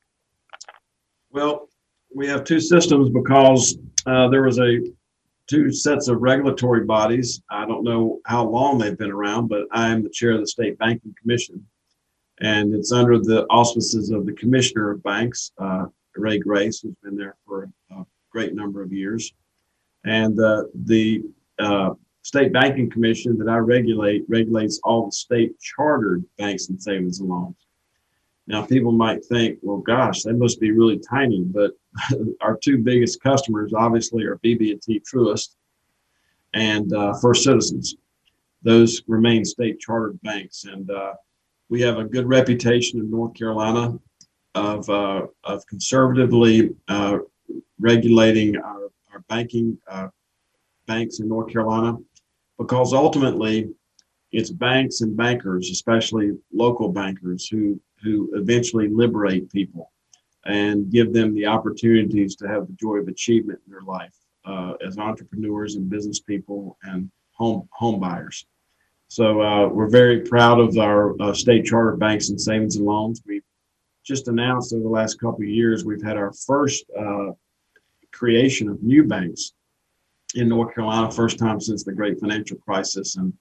Well, 1.31 1.69
we 2.15 2.29
have 2.29 2.45
two 2.45 2.61
systems 2.61 3.11
because 3.11 3.77
uh, 4.07 4.29
there 4.29 4.43
was 4.43 4.59
a 4.59 4.81
two 5.49 5.73
sets 5.73 6.09
of 6.09 6.21
regulatory 6.21 6.85
bodies. 6.85 7.43
I 7.51 7.67
don't 7.67 7.85
know 7.85 8.21
how 8.27 8.45
long 8.45 8.79
they've 8.79 8.97
been 8.97 9.11
around, 9.11 9.49
but 9.49 9.67
I 9.73 9.89
am 9.89 10.03
the 10.03 10.11
chair 10.11 10.33
of 10.33 10.41
the 10.41 10.47
State 10.47 10.79
Banking 10.79 11.15
Commission, 11.21 11.67
and 12.41 12.75
it's 12.75 12.93
under 12.93 13.19
the 13.19 13.45
auspices 13.47 14.11
of 14.11 14.27
the 14.27 14.33
Commissioner 14.33 14.93
of 14.93 15.03
Banks, 15.03 15.53
uh, 15.59 15.87
Ray 16.17 16.39
Grace, 16.39 16.81
who's 16.81 16.95
been 17.03 17.17
there 17.17 17.37
for 17.47 17.69
a 17.91 18.05
great 18.31 18.55
number 18.55 18.83
of 18.83 18.93
years. 18.93 19.33
And 20.05 20.39
uh, 20.39 20.65
the 20.75 21.23
uh, 21.59 21.91
State 22.23 22.53
Banking 22.53 22.89
Commission 22.89 23.37
that 23.39 23.49
I 23.49 23.57
regulate 23.57 24.25
regulates 24.29 24.81
all 24.85 25.07
the 25.07 25.13
state 25.13 25.59
chartered 25.61 26.25
banks 26.39 26.69
and 26.69 26.81
savings 26.81 27.21
and 27.21 27.29
loans. 27.29 27.57
Now, 28.47 28.65
people 28.65 28.93
might 28.93 29.25
think, 29.25 29.59
well, 29.63 29.79
gosh, 29.79 30.23
that 30.23 30.35
must 30.35 30.61
be 30.61 30.73
really 30.73 30.99
tiny, 30.99 31.43
but 31.45 31.73
our 32.41 32.57
two 32.57 32.79
biggest 32.79 33.21
customers 33.23 33.73
obviously 33.75 34.25
are 34.25 34.39
BB&T 34.39 35.01
Truist 35.01 35.57
and 36.55 36.93
uh, 36.93 37.15
First 37.21 37.45
Citizens. 37.45 37.97
Those 38.63 39.03
remain 39.07 39.45
state 39.45 39.81
chartered 39.81 40.21
banks, 40.23 40.65
and 40.65 40.91
uh, 40.91 41.15
we 41.69 41.81
have 41.83 41.99
a 41.99 42.05
good 42.05 42.27
reputation 42.27 43.01
in 43.01 43.11
North 43.11 43.35
Carolina 43.35 43.99
of, 44.55 44.89
uh, 44.89 45.27
of 45.45 45.67
conservatively 45.67 46.71
uh, 46.89 47.19
regulating 47.81 48.57
our, 48.57 48.91
our 49.13 49.21
banking 49.29 49.79
uh, 49.89 50.09
banks 50.87 51.21
in 51.21 51.29
North 51.29 51.53
Carolina 51.53 51.97
because 52.59 52.93
ultimately 52.93 53.71
it's 54.33 54.51
banks 54.51 55.03
and 55.03 55.17
bankers, 55.17 55.71
especially 55.71 56.33
local 56.53 56.89
bankers, 56.89 57.47
who 57.47 57.81
who 58.03 58.31
eventually 58.35 58.89
liberate 58.89 59.51
people 59.51 59.93
and 60.45 60.91
give 60.91 61.13
them 61.13 61.35
the 61.35 61.47
opportunities 61.47 62.35
to 62.35 62.49
have 62.49 62.67
the 62.67 62.73
joy 62.73 62.97
of 62.97 63.07
achievement 63.09 63.61
in 63.65 63.71
their 63.71 63.83
life 63.83 64.15
uh, 64.45 64.73
as 64.85 64.99
entrepreneurs 64.99 65.77
and 65.77 65.89
business 65.89 66.21
people 66.21 66.77
and 66.83 67.11
home 67.33 67.69
home 67.73 68.01
buyers. 68.01 68.45
So 69.09 69.43
uh, 69.43 69.69
we're 69.69 69.91
very 69.91 70.21
proud 70.21 70.59
of 70.59 70.77
our 70.79 71.21
uh, 71.21 71.35
state 71.35 71.67
charter 71.67 71.97
banks 71.97 72.31
and 72.31 72.41
savings 72.41 72.77
and 72.77 72.87
loans. 72.87 73.23
We've 73.27 73.45
just 74.05 74.27
announced 74.29 74.73
over 74.73 74.83
the 74.83 74.89
last 74.89 75.21
couple 75.21 75.43
of 75.43 75.49
years 75.49 75.85
we've 75.85 76.03
had 76.03 76.17
our 76.17 76.33
first 76.33 76.85
uh, 76.99 77.33
creation 78.11 78.69
of 78.69 78.83
new 78.83 79.05
banks 79.05 79.53
in 80.35 80.49
North 80.49 80.75
Carolina, 80.75 81.11
first 81.11 81.39
time 81.39 81.61
since 81.61 81.85
the 81.85 81.93
great 81.93 82.19
financial 82.19 82.57
crisis. 82.59 83.17
And 83.17 83.33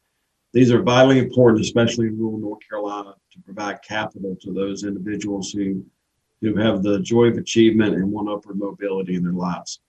these 0.54 0.72
are 0.72 0.82
vitally 0.82 1.20
important, 1.20 1.64
especially 1.64 2.08
in 2.08 2.18
rural 2.18 2.38
North 2.38 2.60
Carolina, 2.68 3.16
to 3.32 3.40
provide 3.42 3.82
capital 3.82 4.36
to 4.42 4.54
those 4.54 4.84
individuals 4.84 5.52
who 5.52 5.84
who 6.42 6.56
have 6.56 6.82
the 6.82 7.00
joy 7.00 7.26
of 7.26 7.38
achievement 7.38 7.94
and 7.94 8.12
want 8.12 8.28
upward 8.28 8.58
mobility 8.58 9.14
in 9.14 9.24
their 9.24 9.32
lives. 9.32 9.80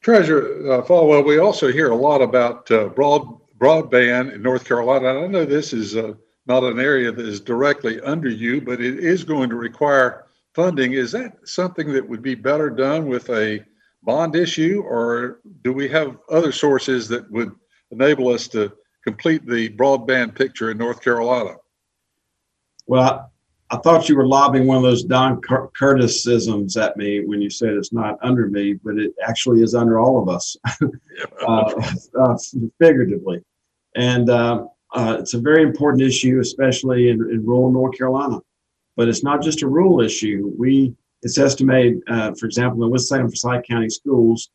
Treasurer 0.00 0.72
uh, 0.72 0.82
Folwell, 0.82 1.24
we 1.24 1.38
also 1.38 1.72
hear 1.72 1.90
a 1.90 1.96
lot 1.96 2.22
about 2.22 2.70
uh, 2.70 2.88
broad 2.88 3.38
broadband 3.58 4.34
in 4.34 4.42
North 4.42 4.64
Carolina. 4.64 5.20
I 5.20 5.26
know 5.26 5.44
this 5.44 5.72
is 5.72 5.96
uh, 5.96 6.14
not 6.46 6.64
an 6.64 6.80
area 6.80 7.12
that 7.12 7.26
is 7.26 7.40
directly 7.40 8.00
under 8.00 8.28
you, 8.28 8.60
but 8.60 8.80
it 8.80 8.98
is 8.98 9.22
going 9.22 9.48
to 9.50 9.56
require 9.56 10.26
funding. 10.54 10.92
Is 10.94 11.12
that 11.12 11.48
something 11.48 11.92
that 11.92 12.08
would 12.08 12.22
be 12.22 12.34
better 12.34 12.70
done 12.70 13.06
with 13.06 13.28
a 13.30 13.64
bond 14.02 14.36
issue, 14.36 14.82
or 14.86 15.40
do 15.62 15.72
we 15.72 15.88
have 15.88 16.16
other 16.30 16.52
sources 16.52 17.08
that 17.08 17.30
would 17.30 17.52
enable 17.90 18.28
us 18.28 18.48
to 18.48 18.72
complete 19.04 19.46
the 19.46 19.68
broadband 19.70 20.34
picture 20.34 20.70
in 20.70 20.78
North 20.78 21.02
Carolina? 21.02 21.56
Well, 22.86 23.32
I 23.70 23.78
thought 23.78 24.08
you 24.08 24.16
were 24.16 24.26
lobbing 24.26 24.66
one 24.66 24.76
of 24.76 24.82
those 24.82 25.02
Don 25.02 25.40
Curtisisms 25.40 26.76
at 26.76 26.96
me 26.98 27.24
when 27.24 27.40
you 27.40 27.48
said 27.48 27.70
it's 27.70 27.92
not 27.92 28.18
under 28.22 28.46
me, 28.48 28.74
but 28.74 28.98
it 28.98 29.14
actually 29.26 29.62
is 29.62 29.74
under 29.74 29.98
all 29.98 30.20
of 30.20 30.28
us, 30.28 30.56
uh, 31.48 31.72
uh, 32.20 32.36
figuratively. 32.78 33.40
And 33.96 34.28
uh, 34.28 34.66
uh, 34.94 35.16
it's 35.20 35.32
a 35.32 35.40
very 35.40 35.62
important 35.62 36.02
issue, 36.02 36.38
especially 36.40 37.08
in, 37.08 37.30
in, 37.30 37.46
rural 37.46 37.70
North 37.70 37.96
Carolina. 37.96 38.40
But 38.94 39.08
it's 39.08 39.24
not 39.24 39.42
just 39.42 39.62
a 39.62 39.68
rural 39.68 40.02
issue. 40.02 40.52
We 40.58 40.94
it's 41.22 41.38
estimated, 41.38 42.02
uh, 42.08 42.32
for 42.34 42.46
example, 42.46 42.84
in 42.84 42.90
Winston-Salem 42.90 43.30
Forsyth 43.30 43.66
County 43.66 43.88
Schools, 43.88 44.50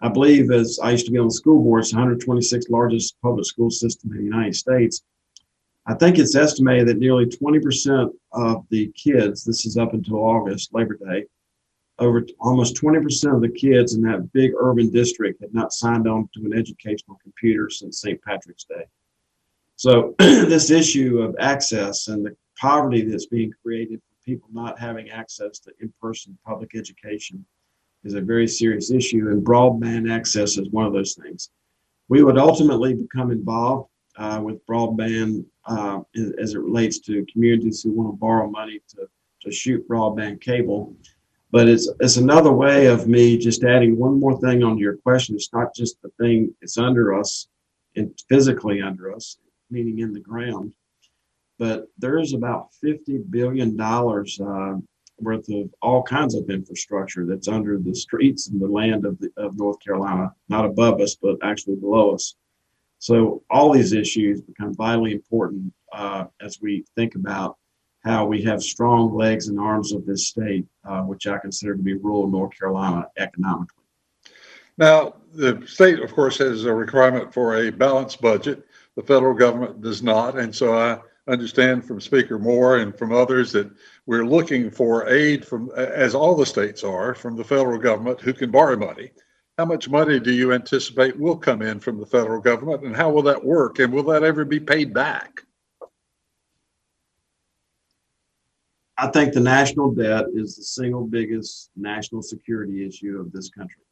I 0.00 0.08
believe 0.08 0.50
as 0.50 0.78
I 0.82 0.92
used 0.92 1.06
to 1.06 1.12
be 1.12 1.18
on 1.18 1.28
the 1.28 1.34
school 1.34 1.62
board, 1.62 1.82
it's 1.82 1.92
126th 1.92 2.70
largest 2.70 3.16
public 3.22 3.46
school 3.46 3.70
system 3.70 4.12
in 4.12 4.18
the 4.18 4.24
United 4.24 4.54
States. 4.54 5.02
I 5.86 5.94
think 5.94 6.18
it's 6.18 6.34
estimated 6.34 6.88
that 6.88 6.98
nearly 6.98 7.26
20% 7.26 8.10
of 8.32 8.64
the 8.70 8.92
kids, 8.96 9.44
this 9.44 9.66
is 9.66 9.76
up 9.76 9.92
until 9.92 10.16
August, 10.16 10.72
Labor 10.72 10.96
Day, 10.96 11.26
over 11.98 12.26
almost 12.40 12.76
20% 12.76 13.34
of 13.34 13.40
the 13.40 13.48
kids 13.48 13.94
in 13.94 14.02
that 14.02 14.32
big 14.32 14.52
urban 14.58 14.90
district 14.90 15.40
had 15.40 15.54
not 15.54 15.72
signed 15.72 16.08
on 16.08 16.28
to 16.34 16.44
an 16.44 16.52
educational 16.52 17.18
computer 17.22 17.70
since 17.70 18.00
St. 18.00 18.20
Patrick's 18.22 18.64
Day. 18.64 18.84
So, 19.76 20.14
this 20.18 20.70
issue 20.70 21.18
of 21.20 21.36
access 21.38 22.08
and 22.08 22.24
the 22.24 22.36
poverty 22.58 23.02
that's 23.02 23.26
being 23.26 23.52
created 23.62 24.00
people 24.24 24.48
not 24.52 24.78
having 24.78 25.10
access 25.10 25.58
to 25.60 25.72
in 25.80 25.92
person 26.00 26.36
public 26.44 26.74
education 26.74 27.44
is 28.04 28.14
a 28.14 28.20
very 28.20 28.46
serious 28.46 28.90
issue, 28.90 29.28
and 29.30 29.44
broadband 29.44 30.10
access 30.10 30.58
is 30.58 30.68
one 30.70 30.86
of 30.86 30.92
those 30.92 31.14
things. 31.14 31.50
We 32.08 32.22
would 32.22 32.38
ultimately 32.38 32.94
become 32.94 33.30
involved 33.30 33.88
uh, 34.16 34.40
with 34.42 34.64
broadband 34.66 35.44
uh, 35.66 36.00
as 36.38 36.54
it 36.54 36.58
relates 36.58 36.98
to 37.00 37.26
communities 37.32 37.82
who 37.82 37.92
want 37.92 38.12
to 38.12 38.16
borrow 38.18 38.48
money 38.50 38.80
to, 38.90 39.08
to 39.42 39.50
shoot 39.50 39.88
broadband 39.88 40.40
cable. 40.40 40.94
But 41.50 41.68
it's, 41.68 41.88
it's 42.00 42.16
another 42.16 42.52
way 42.52 42.86
of 42.86 43.06
me 43.06 43.38
just 43.38 43.64
adding 43.64 43.96
one 43.96 44.20
more 44.20 44.38
thing 44.40 44.62
on 44.62 44.76
your 44.76 44.96
question. 44.96 45.36
It's 45.36 45.52
not 45.52 45.74
just 45.74 46.00
the 46.02 46.10
thing 46.20 46.54
it's 46.60 46.78
under 46.78 47.18
us 47.18 47.48
and 47.96 48.12
physically 48.28 48.82
under 48.82 49.14
us, 49.14 49.38
meaning 49.70 50.00
in 50.00 50.12
the 50.12 50.20
ground, 50.20 50.74
but 51.58 51.86
there's 51.98 52.32
about 52.32 52.68
$50 52.82 53.30
billion 53.30 53.80
uh, 53.80 54.80
worth 55.18 55.48
of 55.48 55.70
all 55.80 56.02
kinds 56.02 56.34
of 56.34 56.50
infrastructure 56.50 57.24
that's 57.26 57.48
under 57.48 57.78
the 57.78 57.94
streets 57.94 58.48
and 58.48 58.60
the 58.60 58.66
land 58.66 59.04
of, 59.04 59.18
the, 59.18 59.30
of 59.36 59.56
North 59.56 59.78
Carolina, 59.80 60.32
not 60.48 60.64
above 60.64 61.00
us, 61.00 61.16
but 61.20 61.36
actually 61.42 61.76
below 61.76 62.14
us. 62.14 62.34
So 62.98 63.42
all 63.50 63.72
these 63.72 63.92
issues 63.92 64.40
become 64.40 64.74
vitally 64.74 65.12
important 65.12 65.72
uh, 65.92 66.24
as 66.40 66.58
we 66.60 66.84
think 66.96 67.14
about 67.14 67.56
how 68.04 68.26
we 68.26 68.42
have 68.42 68.62
strong 68.62 69.14
legs 69.14 69.48
and 69.48 69.58
arms 69.58 69.92
of 69.92 70.04
this 70.04 70.28
state, 70.28 70.66
uh, 70.84 71.02
which 71.02 71.26
I 71.26 71.38
consider 71.38 71.76
to 71.76 71.82
be 71.82 71.94
rural 71.94 72.28
North 72.28 72.58
Carolina 72.58 73.08
economically. 73.16 73.84
Now, 74.76 75.14
the 75.32 75.62
state, 75.66 76.00
of 76.00 76.12
course, 76.12 76.38
has 76.38 76.64
a 76.64 76.74
requirement 76.74 77.32
for 77.32 77.56
a 77.56 77.70
balanced 77.70 78.20
budget. 78.20 78.66
The 78.96 79.02
federal 79.02 79.34
government 79.34 79.80
does 79.80 80.02
not. 80.02 80.38
And 80.38 80.54
so 80.54 80.76
I 80.76 80.98
understand 81.26 81.84
from 81.84 82.00
Speaker 82.00 82.38
Moore 82.38 82.78
and 82.78 82.96
from 82.96 83.12
others 83.12 83.52
that 83.52 83.70
we're 84.06 84.26
looking 84.26 84.70
for 84.70 85.08
aid 85.08 85.44
from, 85.44 85.70
as 85.76 86.14
all 86.14 86.34
the 86.34 86.44
states 86.46 86.84
are, 86.84 87.14
from 87.14 87.36
the 87.36 87.44
federal 87.44 87.78
government 87.78 88.20
who 88.20 88.32
can 88.32 88.50
borrow 88.50 88.76
money. 88.76 89.10
How 89.56 89.64
much 89.64 89.88
money 89.88 90.18
do 90.18 90.32
you 90.32 90.52
anticipate 90.52 91.18
will 91.18 91.36
come 91.36 91.62
in 91.62 91.80
from 91.80 91.98
the 91.98 92.06
federal 92.06 92.40
government 92.40 92.82
and 92.84 92.94
how 92.94 93.10
will 93.10 93.22
that 93.22 93.42
work? 93.42 93.78
And 93.78 93.92
will 93.92 94.02
that 94.04 94.24
ever 94.24 94.44
be 94.44 94.60
paid 94.60 94.92
back? 94.92 95.42
I 98.96 99.08
think 99.08 99.32
the 99.32 99.40
national 99.40 99.92
debt 99.92 100.26
is 100.34 100.56
the 100.56 100.62
single 100.62 101.06
biggest 101.06 101.70
national 101.76 102.22
security 102.22 102.86
issue 102.86 103.18
of 103.18 103.32
this 103.32 103.50
country. 103.50 103.82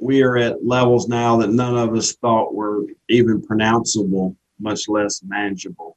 We 0.00 0.22
are 0.22 0.36
at 0.36 0.64
levels 0.64 1.08
now 1.08 1.36
that 1.38 1.50
none 1.50 1.76
of 1.76 1.94
us 1.94 2.12
thought 2.12 2.54
were 2.54 2.86
even 3.08 3.40
pronounceable, 3.40 4.36
much 4.58 4.88
less 4.88 5.22
manageable. 5.22 5.96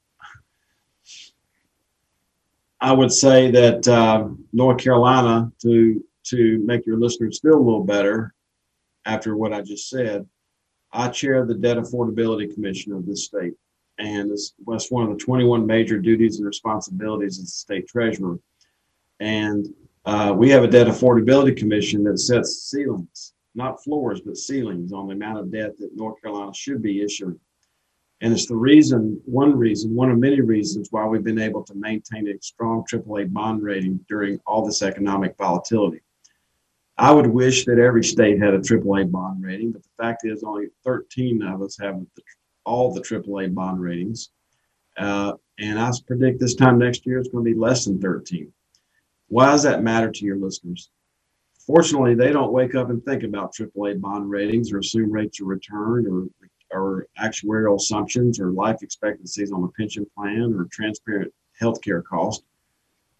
I 2.79 2.93
would 2.93 3.11
say 3.11 3.49
that 3.51 3.87
uh, 3.87 4.27
North 4.53 4.77
Carolina, 4.77 5.51
to 5.63 6.03
to 6.25 6.59
make 6.65 6.85
your 6.85 6.97
listeners 6.97 7.39
feel 7.39 7.55
a 7.55 7.57
little 7.57 7.85
better 7.85 8.33
after 9.05 9.37
what 9.37 9.53
I 9.53 9.61
just 9.61 9.89
said, 9.89 10.27
I 10.91 11.07
chair 11.07 11.45
the 11.45 11.53
Debt 11.53 11.77
Affordability 11.77 12.53
Commission 12.53 12.91
of 12.91 13.05
this 13.05 13.25
state. 13.25 13.53
And 13.97 14.31
it's 14.31 14.53
one 14.91 15.03
of 15.03 15.17
the 15.17 15.23
21 15.23 15.65
major 15.65 15.97
duties 15.99 16.37
and 16.37 16.45
responsibilities 16.45 17.39
as 17.39 17.45
the 17.45 17.51
state 17.51 17.87
treasurer. 17.87 18.37
And 19.19 19.73
uh, 20.05 20.33
we 20.37 20.49
have 20.49 20.63
a 20.63 20.67
debt 20.67 20.87
affordability 20.87 21.57
commission 21.57 22.03
that 22.03 22.19
sets 22.19 22.69
ceilings, 22.69 23.33
not 23.55 23.83
floors, 23.83 24.21
but 24.21 24.37
ceilings 24.37 24.93
on 24.93 25.07
the 25.07 25.13
amount 25.13 25.39
of 25.39 25.51
debt 25.51 25.77
that 25.79 25.95
North 25.95 26.21
Carolina 26.21 26.53
should 26.53 26.81
be 26.81 27.01
issuing. 27.01 27.39
And 28.21 28.33
it's 28.33 28.47
the 28.47 28.55
reason, 28.55 29.21
one 29.25 29.55
reason, 29.55 29.95
one 29.95 30.09
of 30.09 30.17
many 30.17 30.41
reasons 30.41 30.87
why 30.89 31.05
we've 31.05 31.23
been 31.23 31.39
able 31.39 31.63
to 31.63 31.75
maintain 31.75 32.27
a 32.27 32.41
strong 32.41 32.83
AAA 32.91 33.31
bond 33.31 33.61
rating 33.61 33.99
during 34.09 34.39
all 34.47 34.65
this 34.65 34.81
economic 34.81 35.35
volatility. 35.37 36.01
I 36.97 37.11
would 37.11 37.27
wish 37.27 37.65
that 37.65 37.77
every 37.77 38.03
state 38.03 38.39
had 38.41 38.55
a 38.55 38.59
AAA 38.59 39.11
bond 39.11 39.43
rating, 39.43 39.71
but 39.71 39.83
the 39.83 40.03
fact 40.03 40.25
is 40.25 40.43
only 40.43 40.67
13 40.83 41.43
of 41.43 41.61
us 41.61 41.77
have 41.79 41.99
the, 41.99 42.23
all 42.65 42.91
the 42.91 43.01
AAA 43.01 43.53
bond 43.53 43.81
ratings. 43.81 44.31
Uh, 44.97 45.33
and 45.59 45.79
I 45.79 45.91
predict 46.07 46.39
this 46.39 46.55
time 46.55 46.79
next 46.79 47.05
year 47.05 47.19
it's 47.19 47.29
going 47.29 47.45
to 47.45 47.53
be 47.53 47.59
less 47.59 47.85
than 47.85 48.01
13. 48.01 48.51
Why 49.27 49.51
does 49.51 49.61
that 49.63 49.83
matter 49.83 50.09
to 50.11 50.25
your 50.25 50.37
listeners? 50.37 50.89
Fortunately, 51.67 52.15
they 52.15 52.31
don't 52.31 52.53
wake 52.53 52.73
up 52.73 52.89
and 52.89 53.03
think 53.03 53.23
about 53.23 53.53
AAA 53.53 53.99
bond 54.01 54.29
ratings 54.29 54.71
or 54.71 54.79
assume 54.79 55.11
rates 55.11 55.39
of 55.39 55.47
return 55.47 56.07
or 56.07 56.46
or 56.71 57.07
actuarial 57.21 57.75
assumptions 57.75 58.39
or 58.39 58.51
life 58.51 58.81
expectancies 58.81 59.51
on 59.51 59.63
a 59.63 59.67
pension 59.69 60.05
plan 60.15 60.53
or 60.57 60.67
transparent 60.71 61.33
healthcare 61.61 62.03
cost. 62.03 62.43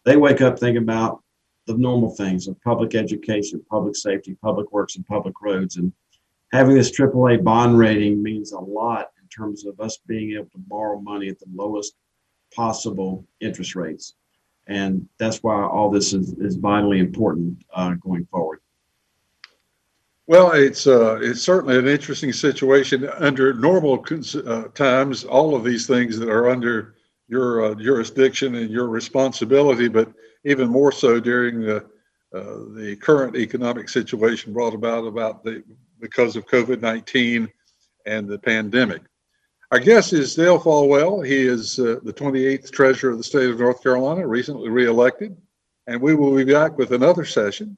They 0.05 0.17
wake 0.17 0.41
up 0.41 0.59
thinking 0.59 0.83
about 0.83 1.21
the 1.65 1.77
normal 1.77 2.09
things 2.09 2.47
of 2.47 2.61
public 2.61 2.95
education, 2.95 3.63
public 3.69 3.95
safety, 3.95 4.35
public 4.41 4.71
works, 4.71 4.95
and 4.95 5.05
public 5.05 5.35
roads. 5.41 5.75
And 5.75 5.91
having 6.53 6.75
this 6.75 6.97
AAA 6.97 7.43
bond 7.43 7.77
rating 7.77 8.23
means 8.23 8.53
a 8.53 8.59
lot 8.59 9.11
in 9.21 9.27
terms 9.27 9.65
of 9.65 9.79
us 9.79 9.99
being 10.07 10.31
able 10.33 10.49
to 10.49 10.57
borrow 10.57 10.99
money 10.99 11.27
at 11.27 11.39
the 11.39 11.45
lowest 11.53 11.95
possible 12.55 13.25
interest 13.41 13.75
rates. 13.75 14.15
And 14.67 15.07
that's 15.17 15.43
why 15.43 15.61
all 15.63 15.89
this 15.89 16.13
is, 16.13 16.33
is 16.39 16.55
vitally 16.55 16.99
important 16.99 17.63
uh, 17.73 17.95
going 17.95 18.25
forward. 18.25 18.59
Well, 20.27 20.51
it's 20.51 20.87
uh, 20.87 21.19
it's 21.21 21.41
certainly 21.41 21.77
an 21.77 21.87
interesting 21.87 22.33
situation. 22.33 23.09
Under 23.17 23.53
normal 23.53 24.03
uh, 24.45 24.63
times, 24.73 25.23
all 25.23 25.55
of 25.55 25.63
these 25.63 25.87
things 25.87 26.19
that 26.19 26.27
are 26.27 26.49
under 26.49 26.95
your 27.29 27.63
uh, 27.63 27.75
jurisdiction 27.75 28.55
and 28.55 28.69
your 28.69 28.87
responsibility, 28.89 29.87
but 29.87 30.11
even 30.43 30.67
more 30.67 30.91
so 30.91 31.21
during 31.21 31.61
the 31.61 31.77
uh, 32.35 32.57
the 32.75 32.97
current 33.01 33.37
economic 33.37 33.87
situation 33.87 34.51
brought 34.51 34.73
about 34.73 35.07
about 35.07 35.45
the 35.45 35.63
because 36.01 36.35
of 36.35 36.45
COVID 36.45 36.81
nineteen 36.81 37.47
and 38.05 38.27
the 38.27 38.37
pandemic. 38.37 39.03
Our 39.71 39.79
guest 39.79 40.11
is 40.11 40.35
Dale 40.35 40.59
Folwell. 40.59 41.25
He 41.25 41.45
is 41.45 41.77
uh, 41.77 41.99
the 42.03 42.13
28th 42.13 42.71
Treasurer 42.71 43.11
of 43.11 43.17
the 43.17 43.23
State 43.23 43.49
of 43.49 43.59
North 43.59 43.83
Carolina, 43.83 44.25
recently 44.25 44.69
reelected, 44.69 45.35
and 45.87 46.01
we 46.01 46.15
will 46.15 46.33
be 46.33 46.45
back 46.45 46.77
with 46.77 46.93
another 46.93 47.25
session 47.25 47.77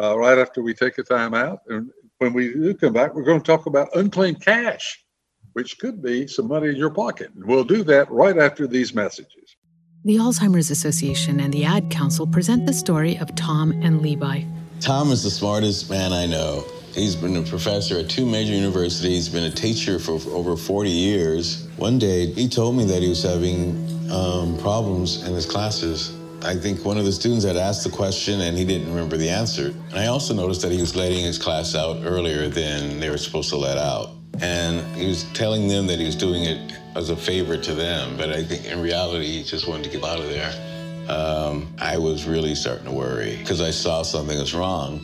uh, 0.00 0.16
right 0.18 0.38
after 0.38 0.62
we 0.62 0.74
take 0.74 0.98
a 0.98 1.02
time 1.02 1.34
out. 1.34 1.60
And 1.68 1.90
when 2.18 2.32
we 2.32 2.52
do 2.52 2.74
come 2.74 2.92
back, 2.92 3.14
we're 3.14 3.24
going 3.24 3.40
to 3.40 3.46
talk 3.46 3.66
about 3.66 3.94
unclaimed 3.94 4.40
cash, 4.44 5.04
which 5.52 5.78
could 5.78 6.02
be 6.02 6.26
some 6.26 6.48
money 6.48 6.68
in 6.68 6.76
your 6.76 6.90
pocket. 6.90 7.30
And 7.34 7.44
we'll 7.44 7.64
do 7.64 7.82
that 7.84 8.10
right 8.10 8.38
after 8.38 8.66
these 8.66 8.94
messages. 8.94 9.56
The 10.04 10.16
Alzheimer's 10.16 10.70
Association 10.70 11.40
and 11.40 11.52
the 11.52 11.64
Ad 11.64 11.90
Council 11.90 12.26
present 12.26 12.66
the 12.66 12.72
story 12.72 13.18
of 13.18 13.34
Tom 13.34 13.72
and 13.82 14.00
Levi. 14.00 14.42
Tom 14.80 15.10
is 15.10 15.24
the 15.24 15.30
smartest 15.30 15.90
man 15.90 16.12
I 16.12 16.26
know. 16.26 16.64
He's 16.92 17.16
been 17.16 17.36
a 17.36 17.42
professor 17.42 17.98
at 17.98 18.08
two 18.08 18.24
major 18.24 18.52
universities, 18.52 19.28
been 19.28 19.44
a 19.44 19.50
teacher 19.50 19.98
for 19.98 20.12
over 20.30 20.56
40 20.56 20.88
years. 20.88 21.68
One 21.76 21.98
day, 21.98 22.26
he 22.32 22.48
told 22.48 22.76
me 22.76 22.84
that 22.84 23.02
he 23.02 23.08
was 23.08 23.22
having 23.22 24.10
um, 24.10 24.56
problems 24.58 25.26
in 25.26 25.34
his 25.34 25.46
classes. 25.46 26.17
I 26.42 26.54
think 26.54 26.84
one 26.84 26.98
of 26.98 27.04
the 27.04 27.12
students 27.12 27.44
had 27.44 27.56
asked 27.56 27.82
the 27.82 27.90
question 27.90 28.42
and 28.42 28.56
he 28.56 28.64
didn't 28.64 28.88
remember 28.88 29.16
the 29.16 29.28
answer. 29.28 29.74
And 29.90 29.98
I 29.98 30.06
also 30.06 30.34
noticed 30.34 30.62
that 30.62 30.70
he 30.70 30.80
was 30.80 30.94
letting 30.94 31.24
his 31.24 31.36
class 31.36 31.74
out 31.74 31.98
earlier 32.04 32.48
than 32.48 33.00
they 33.00 33.10
were 33.10 33.18
supposed 33.18 33.50
to 33.50 33.56
let 33.56 33.76
out. 33.76 34.10
And 34.40 34.80
he 34.96 35.06
was 35.06 35.24
telling 35.32 35.66
them 35.66 35.86
that 35.88 35.98
he 35.98 36.06
was 36.06 36.14
doing 36.14 36.44
it 36.44 36.78
as 36.94 37.10
a 37.10 37.16
favor 37.16 37.56
to 37.56 37.74
them, 37.74 38.16
but 38.16 38.30
I 38.30 38.44
think 38.44 38.66
in 38.66 38.80
reality, 38.80 39.26
he 39.26 39.42
just 39.42 39.66
wanted 39.66 39.84
to 39.84 39.90
get 39.90 40.04
out 40.04 40.20
of 40.20 40.28
there. 40.28 41.06
Um, 41.08 41.72
I 41.78 41.98
was 41.98 42.24
really 42.26 42.54
starting 42.54 42.84
to 42.84 42.92
worry 42.92 43.36
because 43.38 43.60
I 43.60 43.70
saw 43.70 44.02
something 44.02 44.38
was 44.38 44.54
wrong. 44.54 45.00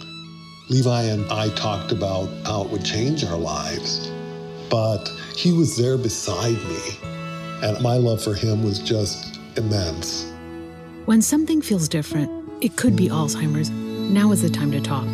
Levi 0.70 1.02
and 1.02 1.30
I 1.32 1.48
talked 1.50 1.92
about 1.92 2.28
how 2.46 2.62
it 2.62 2.70
would 2.70 2.84
change 2.84 3.24
our 3.24 3.38
lives, 3.38 4.10
but 4.70 5.08
he 5.36 5.52
was 5.52 5.76
there 5.76 5.98
beside 5.98 6.58
me, 6.68 6.80
and 7.62 7.80
my 7.82 7.96
love 7.96 8.22
for 8.22 8.34
him 8.34 8.62
was 8.62 8.78
just 8.78 9.40
immense. 9.56 10.33
When 11.06 11.20
something 11.20 11.60
feels 11.60 11.86
different, 11.86 12.30
it 12.62 12.78
could 12.78 12.96
be 12.96 13.10
Alzheimer's. 13.10 13.68
Now 13.68 14.32
is 14.32 14.40
the 14.40 14.48
time 14.48 14.72
to 14.72 14.80
talk. 14.80 15.04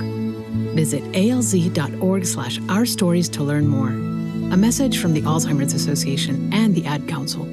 Visit 0.76 1.02
alz.org 1.14 2.24
slash 2.24 2.60
our 2.68 2.86
stories 2.86 3.28
to 3.30 3.42
learn 3.42 3.66
more. 3.66 3.88
A 3.88 4.56
message 4.56 5.00
from 5.00 5.14
the 5.14 5.22
Alzheimer's 5.22 5.72
Association 5.72 6.48
and 6.54 6.76
the 6.76 6.86
Ad 6.86 7.08
Council. 7.08 7.44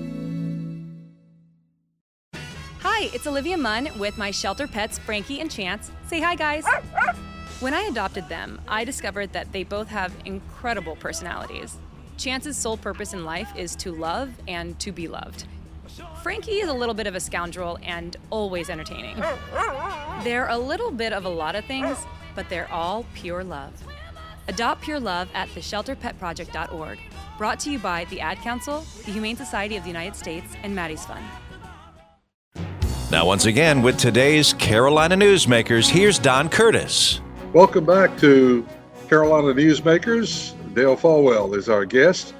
Hi, 2.82 3.10
it's 3.12 3.26
Olivia 3.26 3.58
Munn 3.58 3.90
with 3.98 4.20
my 4.20 4.30
shelter 4.30 4.68
pets, 4.68 5.00
Frankie 5.00 5.40
and 5.40 5.50
Chance. 5.50 5.90
Say 6.06 6.22
hi, 6.22 6.36
guys. 6.36 6.64
When 7.60 7.74
I 7.74 7.82
adopted 7.86 8.30
them, 8.30 8.62
I 8.68 8.84
discovered 8.84 9.34
that 9.34 9.52
they 9.52 9.64
both 9.64 9.88
have 9.88 10.14
incredible 10.26 10.96
personalities. 10.96 11.76
Chance's 12.18 12.56
sole 12.56 12.78
purpose 12.78 13.14
in 13.14 13.26
life 13.26 13.52
is 13.58 13.76
to 13.78 13.92
love 13.92 14.30
and 14.48 14.78
to 14.80 14.92
be 14.92 15.08
loved. 15.08 15.46
Frankie 16.22 16.60
is 16.60 16.70
a 16.70 16.74
little 16.74 16.94
bit 16.94 17.08
of 17.08 17.16
a 17.16 17.20
scoundrel 17.20 17.78
and 17.84 18.16
always 18.30 18.70
entertaining. 18.70 19.18
They're 20.24 20.48
a 20.48 20.58
little 20.58 20.92
bit 20.92 21.14
of 21.14 21.26
a 21.26 21.30
lot 21.30 21.56
of 21.56 21.66
things, 21.66 21.98
but 22.36 22.50
they're 22.50 22.72
all 22.72 23.06
pure 23.14 23.44
love. 23.44 23.74
Adopt 24.48 24.82
Pure 24.82 25.02
Love 25.02 25.30
at 25.34 25.50
theshelterpetproject.org. 25.50 27.00
Brought 27.38 27.60
to 27.62 27.72
you 27.72 27.80
by 27.80 28.06
the 28.06 28.22
Ad 28.22 28.38
Council, 28.40 28.86
the 29.06 29.12
Humane 29.12 29.36
Society 29.36 29.76
of 29.76 29.84
the 29.84 29.90
United 29.90 30.16
States, 30.16 30.54
and 30.64 30.74
Maddie's 30.74 31.06
Fund. 31.06 31.26
Now, 33.12 33.26
once 33.26 33.46
again, 33.46 33.82
with 33.82 33.98
today's 33.98 34.54
Carolina 34.54 35.16
Newsmakers, 35.16 35.90
here's 35.90 36.18
Don 36.18 36.50
Curtis. 36.50 37.22
Welcome 37.54 37.86
back 37.86 38.18
to 38.20 38.66
Carolina 39.10 39.54
Newsmakers. 39.54 40.54
Dale 40.74 40.98
Folwell 40.98 41.56
is 41.56 41.70
our 41.70 41.86
guest. 41.86 42.34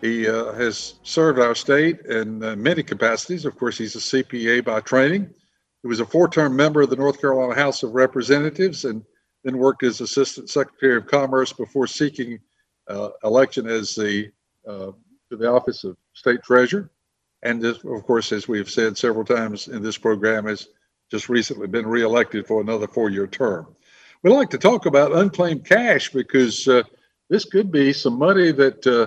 He 0.00 0.28
uh, 0.28 0.52
has 0.52 0.94
served 1.02 1.38
our 1.38 1.54
state 1.54 2.00
in 2.02 2.42
uh, 2.42 2.54
many 2.56 2.82
capacities. 2.82 3.44
Of 3.44 3.56
course, 3.58 3.76
he's 3.76 3.96
a 3.96 3.98
CPA 3.98 4.64
by 4.64 4.80
training. 4.80 5.30
He 5.82 5.88
was 5.88 6.00
a 6.00 6.06
four 6.06 6.28
term 6.28 6.54
member 6.54 6.82
of 6.82 6.90
the 6.90 6.96
North 6.96 7.20
Carolina 7.20 7.54
House 7.54 7.82
of 7.82 7.94
Representatives 7.94 8.84
and 8.84 9.04
then 9.44 9.58
worked 9.58 9.82
as 9.82 10.00
Assistant 10.00 10.50
Secretary 10.50 10.96
of 10.96 11.06
Commerce 11.06 11.52
before 11.52 11.86
seeking 11.86 12.38
uh, 12.88 13.10
election 13.24 13.66
as 13.66 13.94
the 13.94 14.30
uh, 14.66 14.92
to 15.30 15.36
the 15.36 15.50
office 15.50 15.84
of 15.84 15.96
State 16.14 16.42
Treasurer. 16.42 16.90
And 17.42 17.62
this, 17.62 17.78
of 17.84 18.02
course, 18.04 18.32
as 18.32 18.48
we've 18.48 18.70
said 18.70 18.98
several 18.98 19.24
times 19.24 19.68
in 19.68 19.82
this 19.82 19.98
program, 19.98 20.46
has 20.46 20.68
just 21.10 21.28
recently 21.28 21.66
been 21.66 21.86
reelected 21.86 22.46
for 22.46 22.60
another 22.60 22.86
four 22.86 23.10
year 23.10 23.26
term. 23.26 23.66
We 24.22 24.30
like 24.30 24.50
to 24.50 24.58
talk 24.58 24.86
about 24.86 25.12
unclaimed 25.12 25.64
cash 25.64 26.10
because 26.10 26.66
uh, 26.66 26.82
this 27.30 27.44
could 27.44 27.70
be 27.70 27.92
some 27.92 28.18
money 28.18 28.50
that 28.52 28.86
uh, 28.86 29.06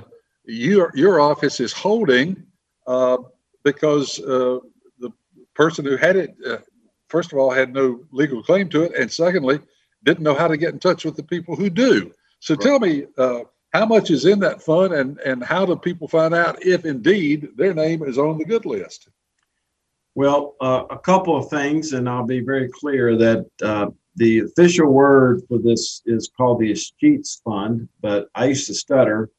your 0.52 0.92
your 0.96 1.20
office 1.20 1.60
is 1.60 1.72
holding 1.72 2.44
uh, 2.86 3.18
because 3.64 4.20
uh, 4.20 4.60
the 5.00 5.12
person 5.54 5.86
who 5.86 5.96
had 5.96 6.16
it, 6.16 6.36
uh, 6.46 6.58
first 7.08 7.32
of 7.32 7.40
all, 7.40 7.52
had 7.52 7.74
no 7.74 8.04
legal 8.12 8.44
claim 8.44 8.68
to 8.70 8.84
it, 8.84 8.96
and 8.96 9.12
secondly, 9.12 9.60
didn't 10.04 10.24
know 10.24 10.34
how 10.34 10.48
to 10.48 10.58
get 10.58 10.74
in 10.74 10.80
touch 10.80 11.06
with 11.06 11.16
the 11.16 11.24
people 11.24 11.56
who 11.56 11.70
do. 11.70 12.12
So 12.40 12.56
right. 12.56 12.62
tell 12.62 12.80
me, 12.80 13.06
uh, 13.18 13.42
how 13.74 13.86
much 13.86 14.12
is 14.12 14.26
in 14.26 14.40
that 14.40 14.62
fund, 14.62 14.94
and 14.94 15.20
and 15.20 15.44
how 15.44 15.66
do 15.66 15.76
people 15.76 16.08
find 16.08 16.34
out 16.34 16.64
if 16.66 16.86
indeed 16.86 17.50
their 17.56 17.74
name 17.74 18.04
is 18.04 18.18
on 18.18 18.38
the 18.38 18.46
good 18.46 18.66
list? 18.66 19.10
Well, 20.16 20.56
uh, 20.60 20.84
a 20.90 21.00
couple 21.00 21.38
of 21.38 21.50
things, 21.50 21.94
and 21.94 22.10
I'll 22.10 22.26
be 22.26 22.42
very 22.42 22.68
clear 22.68 23.16
that 23.16 23.46
uh, 23.64 23.88
the 24.18 24.40
official 24.40 24.88
word 24.88 25.44
for 25.48 25.58
this 25.58 26.02
is 26.06 26.30
called 26.36 26.60
the 26.60 26.74
Escheats 26.74 27.42
Fund, 27.46 27.88
but 28.02 28.28
I 28.36 28.48
used 28.48 28.68
to 28.68 28.74
stutter 28.74 29.30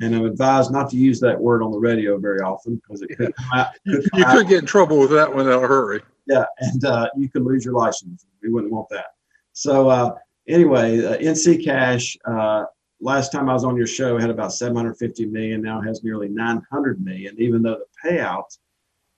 and 0.00 0.14
I'm 0.14 0.24
advised 0.24 0.72
not 0.72 0.90
to 0.90 0.96
use 0.96 1.20
that 1.20 1.38
word 1.38 1.62
on 1.62 1.70
the 1.70 1.78
radio 1.78 2.18
very 2.18 2.40
often 2.40 2.76
because 2.76 3.02
it 3.02 3.08
could 3.16 3.34
come 3.34 3.50
out. 3.54 3.68
Could 3.86 4.10
come 4.10 4.20
you 4.20 4.26
out. 4.26 4.36
could 4.36 4.48
get 4.48 4.58
in 4.60 4.66
trouble 4.66 4.98
with 4.98 5.10
that 5.10 5.34
one 5.34 5.46
in 5.46 5.52
a 5.52 5.60
hurry. 5.60 6.00
Yeah, 6.26 6.44
and 6.58 6.84
uh, 6.84 7.08
you 7.16 7.28
could 7.28 7.42
lose 7.42 7.64
your 7.64 7.74
license. 7.74 8.24
We 8.42 8.50
wouldn't 8.50 8.72
want 8.72 8.88
that. 8.90 9.06
So 9.52 9.88
uh, 9.88 10.14
anyway, 10.48 11.04
uh, 11.04 11.18
NC 11.18 11.64
Cash. 11.64 12.16
Uh, 12.24 12.64
last 13.00 13.32
time 13.32 13.48
I 13.48 13.52
was 13.52 13.64
on 13.64 13.76
your 13.76 13.86
show, 13.86 14.18
had 14.18 14.30
about 14.30 14.52
750 14.52 15.26
million. 15.26 15.62
Now 15.62 15.80
has 15.80 16.02
nearly 16.02 16.28
900 16.28 17.04
million. 17.04 17.34
Even 17.38 17.62
though 17.62 17.78
the 17.78 18.10
payouts 18.10 18.58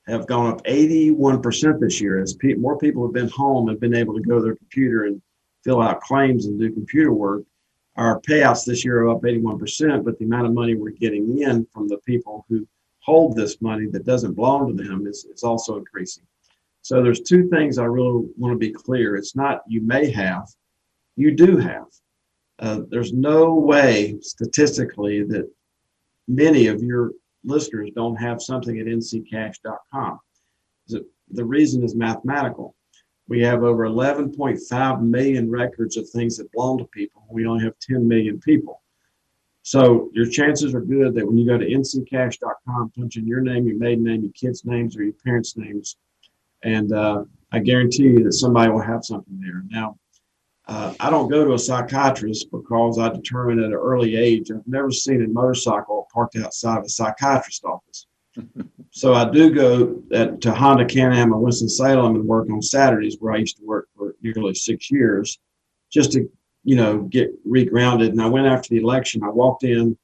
have 0.07 0.27
gone 0.27 0.53
up 0.53 0.64
81% 0.64 1.79
this 1.81 2.01
year, 2.01 2.21
as 2.21 2.35
pe- 2.35 2.55
more 2.55 2.77
people 2.77 3.07
have 3.07 3.14
been 3.14 3.29
home 3.29 3.68
and 3.68 3.79
been 3.79 3.95
able 3.95 4.14
to 4.14 4.21
go 4.21 4.37
to 4.37 4.42
their 4.42 4.57
computer 4.57 5.05
and 5.05 5.23
fill 5.62 5.81
out 5.81 6.01
claims 6.01 6.47
and 6.47 6.59
do 6.59 6.73
computer 6.73 7.12
work 7.12 7.45
our 7.97 8.21
payouts 8.21 8.65
this 8.65 8.85
year 8.85 9.03
are 9.03 9.11
up 9.11 9.23
81%, 9.23 10.05
but 10.05 10.19
the 10.19 10.25
amount 10.25 10.47
of 10.47 10.55
money 10.55 10.75
we're 10.75 10.91
getting 10.91 11.43
in 11.43 11.67
from 11.73 11.89
the 11.89 11.99
people 11.99 12.47
who 12.49 12.67
hold 13.01 13.37
this 13.37 13.61
money 13.61 13.87
that 13.87 14.07
doesn't 14.07 14.35
belong 14.35 14.77
to 14.77 14.83
them 14.83 15.07
is, 15.07 15.25
is 15.25 15.43
also 15.43 15.77
increasing. 15.77 16.25
So 16.81 17.03
there's 17.03 17.21
two 17.21 17.49
things 17.49 17.79
I 17.79 17.85
really 17.85 18.29
want 18.37 18.53
to 18.55 18.59
be 18.59 18.73
clear. 18.73 19.17
It's 19.17 19.37
not 19.37 19.61
you 19.67 19.83
may 19.83 20.11
have, 20.11 20.49
you 21.17 21.33
do 21.33 21.57
have. 21.59 21.87
Uh, 22.59 22.81
there's 22.89 23.13
no 23.13 23.55
way 23.55 24.19
statistically 24.21 25.25
that 25.25 25.51
many 26.29 26.69
of 26.69 26.83
your 26.83 27.13
listeners 27.45 27.91
don't 27.95 28.17
have 28.17 28.41
something 28.41 28.79
at 28.79 28.87
nccash.com. 28.87 30.19
The 30.89 31.45
reason 31.45 31.83
is 31.83 31.95
mathematical. 31.95 32.75
We 33.29 33.41
have 33.43 33.63
over 33.63 33.87
11.5 33.87 35.03
million 35.03 35.51
records 35.51 35.97
of 35.97 36.09
things 36.09 36.37
that 36.37 36.51
belong 36.53 36.79
to 36.79 36.85
people. 36.87 37.25
We 37.31 37.47
only 37.47 37.65
have 37.65 37.79
10 37.81 38.07
million 38.07 38.41
people. 38.41 38.83
So 39.63 40.11
your 40.13 40.27
chances 40.27 40.75
are 40.75 40.81
good 40.81 41.15
that 41.15 41.27
when 41.27 41.39
you 41.39 41.47
go 41.47 41.57
to 41.57 41.65
nccash.com, 41.65 42.93
punch 42.97 43.17
in 43.17 43.27
your 43.27 43.41
name, 43.41 43.67
your 43.67 43.79
maiden 43.79 44.05
name, 44.05 44.23
your 44.23 44.33
kids' 44.33 44.65
names, 44.65 44.97
or 44.97 45.05
your 45.05 45.15
parents' 45.25 45.57
names, 45.57 45.97
and 46.65 46.93
uh, 46.93 47.25
I 47.53 47.61
guarantee 47.61 48.05
you 48.05 48.25
that 48.25 48.33
somebody 48.33 48.71
will 48.71 48.81
have 48.81 49.05
something 49.05 49.41
there. 49.41 49.63
Now, 49.69 49.99
uh, 50.67 50.95
I 50.99 51.11
don't 51.11 51.31
go 51.31 51.45
to 51.45 51.55
a 51.55 51.59
psychiatrist 51.59 52.51
because 52.51 52.99
I 52.99 53.09
determined 53.09 53.61
at 53.61 53.67
an 53.67 53.73
early 53.73 54.17
age 54.17 54.51
I've 54.51 54.67
never 54.67 54.91
seen 54.91 55.23
a 55.25 55.29
motorcycle 55.29 56.09
parked 56.13 56.37
outside 56.37 56.79
of 56.79 56.85
a 56.85 56.89
psychiatrist's 56.89 57.65
office 57.65 58.07
so 58.90 59.14
I 59.14 59.31
do 59.31 59.55
go 59.55 60.03
at, 60.12 60.40
to 60.42 60.53
Honda 60.53 60.85
Can-Am 60.85 61.33
in 61.33 61.40
Winston-Salem 61.40 62.16
and 62.16 62.25
work 62.25 62.49
on 62.51 62.62
Saturdays 62.62 63.16
where 63.21 63.35
I 63.35 63.38
used 63.38 63.59
to 63.59 63.64
work 63.64 63.88
for 63.97 64.14
nearly 64.23 64.55
six 64.55 64.90
years 64.90 65.38
just 65.90 66.12
to, 66.12 66.29
you 66.64 66.77
know, 66.77 67.03
get 67.03 67.31
regrounded. 67.47 68.09
And 68.11 68.23
I 68.23 68.27
went 68.27 68.47
after 68.47 68.71
the 68.71 68.81
election. 68.81 69.23
I 69.23 69.29
walked 69.29 69.64
in, 69.64 69.97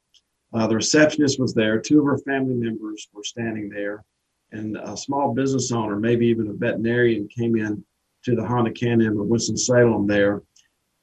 uh, 0.52 0.66
the 0.66 0.76
receptionist 0.76 1.38
was 1.40 1.54
there. 1.54 1.78
Two 1.78 2.00
of 2.00 2.06
her 2.06 2.18
family 2.18 2.54
members 2.54 3.08
were 3.12 3.24
standing 3.24 3.68
there 3.68 4.04
and 4.52 4.76
a 4.76 4.96
small 4.96 5.34
business 5.34 5.72
owner, 5.72 5.96
maybe 5.96 6.26
even 6.26 6.48
a 6.48 6.52
veterinarian 6.52 7.28
came 7.28 7.56
in 7.56 7.84
to 8.24 8.34
the 8.34 8.44
Honda 8.44 8.72
Can-Am 8.72 9.12
in 9.12 9.28
Winston-Salem 9.28 10.06
there. 10.06 10.42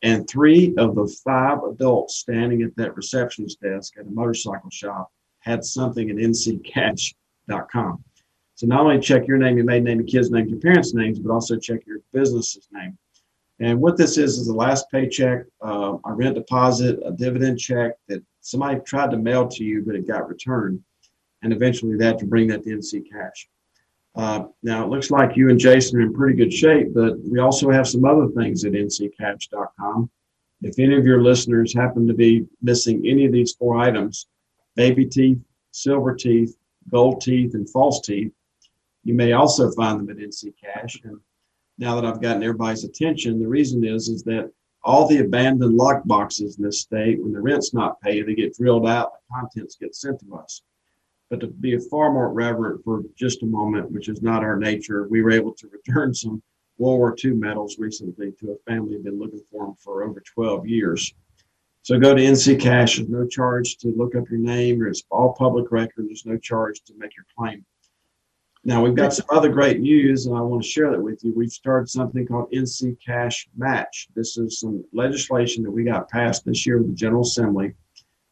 And 0.02 0.28
three 0.28 0.74
of 0.78 0.96
the 0.96 1.08
five 1.24 1.60
adults 1.64 2.18
standing 2.18 2.62
at 2.64 2.76
that 2.76 2.96
receptionist 2.96 3.62
desk 3.62 3.94
at 3.98 4.06
a 4.06 4.10
motorcycle 4.10 4.70
shop 4.70 5.12
had 5.46 5.64
something 5.64 6.10
at 6.10 6.18
nccash.com. 6.18 8.04
So 8.56 8.68
not 8.68 8.82
only 8.82 9.00
check 9.00 9.28
your 9.28 9.38
name, 9.38 9.58
your 9.58 9.66
maiden 9.66 9.84
name, 9.84 10.00
your 10.00 10.08
kids' 10.08 10.32
names, 10.32 10.50
your 10.50 10.60
parents' 10.60 10.94
names, 10.94 11.20
but 11.20 11.32
also 11.32 11.58
check 11.58 11.86
your 11.86 12.00
business's 12.14 12.68
name. 12.72 12.98
And 13.60 13.80
what 13.80 13.98
this 13.98 14.18
is 14.18 14.38
is 14.38 14.48
the 14.48 14.54
last 14.54 14.90
paycheck, 14.92 15.46
uh, 15.64 15.98
a 16.06 16.14
rent 16.14 16.36
deposit, 16.36 17.00
a 17.06 17.12
dividend 17.12 17.60
check 17.60 17.94
that 18.08 18.24
somebody 18.42 18.80
tried 18.82 19.12
to 19.12 19.18
mail 19.18 19.48
to 19.48 19.64
you, 19.64 19.84
but 19.86 19.96
it 19.96 20.08
got 20.08 20.28
returned. 20.28 20.82
And 21.42 21.54
eventually 21.54 22.04
had 22.04 22.18
to 22.20 22.26
bring 22.26 22.48
that 22.48 22.64
to 22.64 22.70
NC 22.70 23.04
Cash. 23.12 23.48
Uh, 24.16 24.46
now 24.64 24.84
it 24.84 24.90
looks 24.90 25.12
like 25.12 25.36
you 25.36 25.50
and 25.50 25.60
Jason 25.60 26.00
are 26.00 26.02
in 26.02 26.14
pretty 26.14 26.36
good 26.36 26.52
shape, 26.52 26.94
but 26.94 27.20
we 27.20 27.40
also 27.40 27.70
have 27.70 27.88
some 27.88 28.04
other 28.04 28.28
things 28.30 28.64
at 28.66 28.72
nccash.com. 28.72 30.10
If 30.62 30.80
any 30.80 30.96
of 30.96 31.06
your 31.06 31.22
listeners 31.22 31.74
happen 31.74 32.08
to 32.08 32.14
be 32.14 32.48
missing 32.62 33.04
any 33.06 33.26
of 33.26 33.32
these 33.32 33.54
four 33.54 33.78
items, 33.78 34.28
baby 34.76 35.06
teeth, 35.06 35.40
silver 35.72 36.14
teeth, 36.14 36.58
gold 36.90 37.22
teeth, 37.22 37.54
and 37.54 37.70
false 37.70 38.02
teeth, 38.02 38.32
you 39.04 39.14
may 39.14 39.34
also 39.34 39.72
find 39.72 40.00
them 40.00 40.10
at 40.10 40.24
NC 40.24 40.54
Cash. 40.62 41.00
And 41.04 41.20
now 41.78 41.96
that 41.96 42.06
I've 42.06 42.22
gotten 42.22 42.44
everybody's 42.44 42.84
attention, 42.84 43.40
the 43.40 43.48
reason 43.48 43.84
is 43.86 44.10
is 44.10 44.24
that 44.24 44.52
all 44.84 45.08
the 45.08 45.20
abandoned 45.20 45.76
lock 45.76 46.04
boxes 46.06 46.58
in 46.58 46.64
this 46.64 46.82
state, 46.82 47.22
when 47.22 47.34
the 47.34 47.42
rent's 47.42 47.74
not 47.74 48.00
paid, 48.02 48.28
they 48.28 48.36
get 48.36 48.56
drilled 48.56 48.88
out, 48.88 49.14
the 49.14 49.36
contents 49.36 49.76
get 49.76 49.96
sent 49.96 50.20
to 50.20 50.36
us. 50.36 50.62
But 51.30 51.40
to 51.40 51.48
be 51.48 51.78
far 51.90 52.12
more 52.12 52.32
reverent 52.32 52.84
for 52.84 53.04
just 53.16 53.42
a 53.42 53.48
moment, 53.48 53.92
which 53.92 54.10
is 54.10 54.22
not 54.22 54.44
our 54.44 54.58
nature, 54.58 55.08
we 55.08 55.24
were 55.24 55.32
able 55.32 55.54
to 55.54 55.68
return 55.70 56.14
some 56.14 56.42
World 56.78 57.00
War 57.00 57.16
II 57.24 57.32
medals 57.32 57.80
recently 57.80 58.32
to 58.34 58.52
a 58.52 58.72
family 58.72 58.94
who'd 58.94 59.06
been 59.06 59.20
looking 59.20 59.42
for 59.50 59.66
them 59.66 59.76
for 59.76 60.04
over 60.04 60.20
12 60.20 60.68
years. 60.68 61.14
So 61.86 62.00
go 62.00 62.16
to 62.16 62.22
NC 62.22 62.60
Cash. 62.60 62.96
There's 62.98 63.10
no 63.10 63.28
charge 63.28 63.78
to 63.78 63.94
look 63.96 64.16
up 64.16 64.28
your 64.28 64.40
name. 64.40 64.84
It's 64.88 65.04
all 65.12 65.36
public 65.38 65.72
record. 65.72 66.08
There's 66.08 66.26
no 66.26 66.36
charge 66.36 66.82
to 66.86 66.94
make 66.98 67.16
your 67.16 67.28
claim. 67.38 67.64
Now 68.64 68.84
we've 68.84 68.96
got 68.96 69.14
some 69.14 69.28
other 69.30 69.50
great 69.50 69.80
news, 69.80 70.26
and 70.26 70.36
I 70.36 70.42
want 70.42 70.64
to 70.64 70.68
share 70.68 70.90
that 70.90 71.00
with 71.00 71.24
you. 71.24 71.32
We've 71.36 71.52
started 71.52 71.88
something 71.88 72.26
called 72.26 72.52
NC 72.52 72.98
Cash 73.06 73.48
Match. 73.56 74.08
This 74.16 74.36
is 74.36 74.60
some 74.60 74.84
legislation 74.94 75.62
that 75.62 75.70
we 75.70 75.84
got 75.84 76.10
passed 76.10 76.44
this 76.44 76.66
year 76.66 76.80
with 76.80 76.88
the 76.88 76.96
General 76.96 77.22
Assembly. 77.22 77.76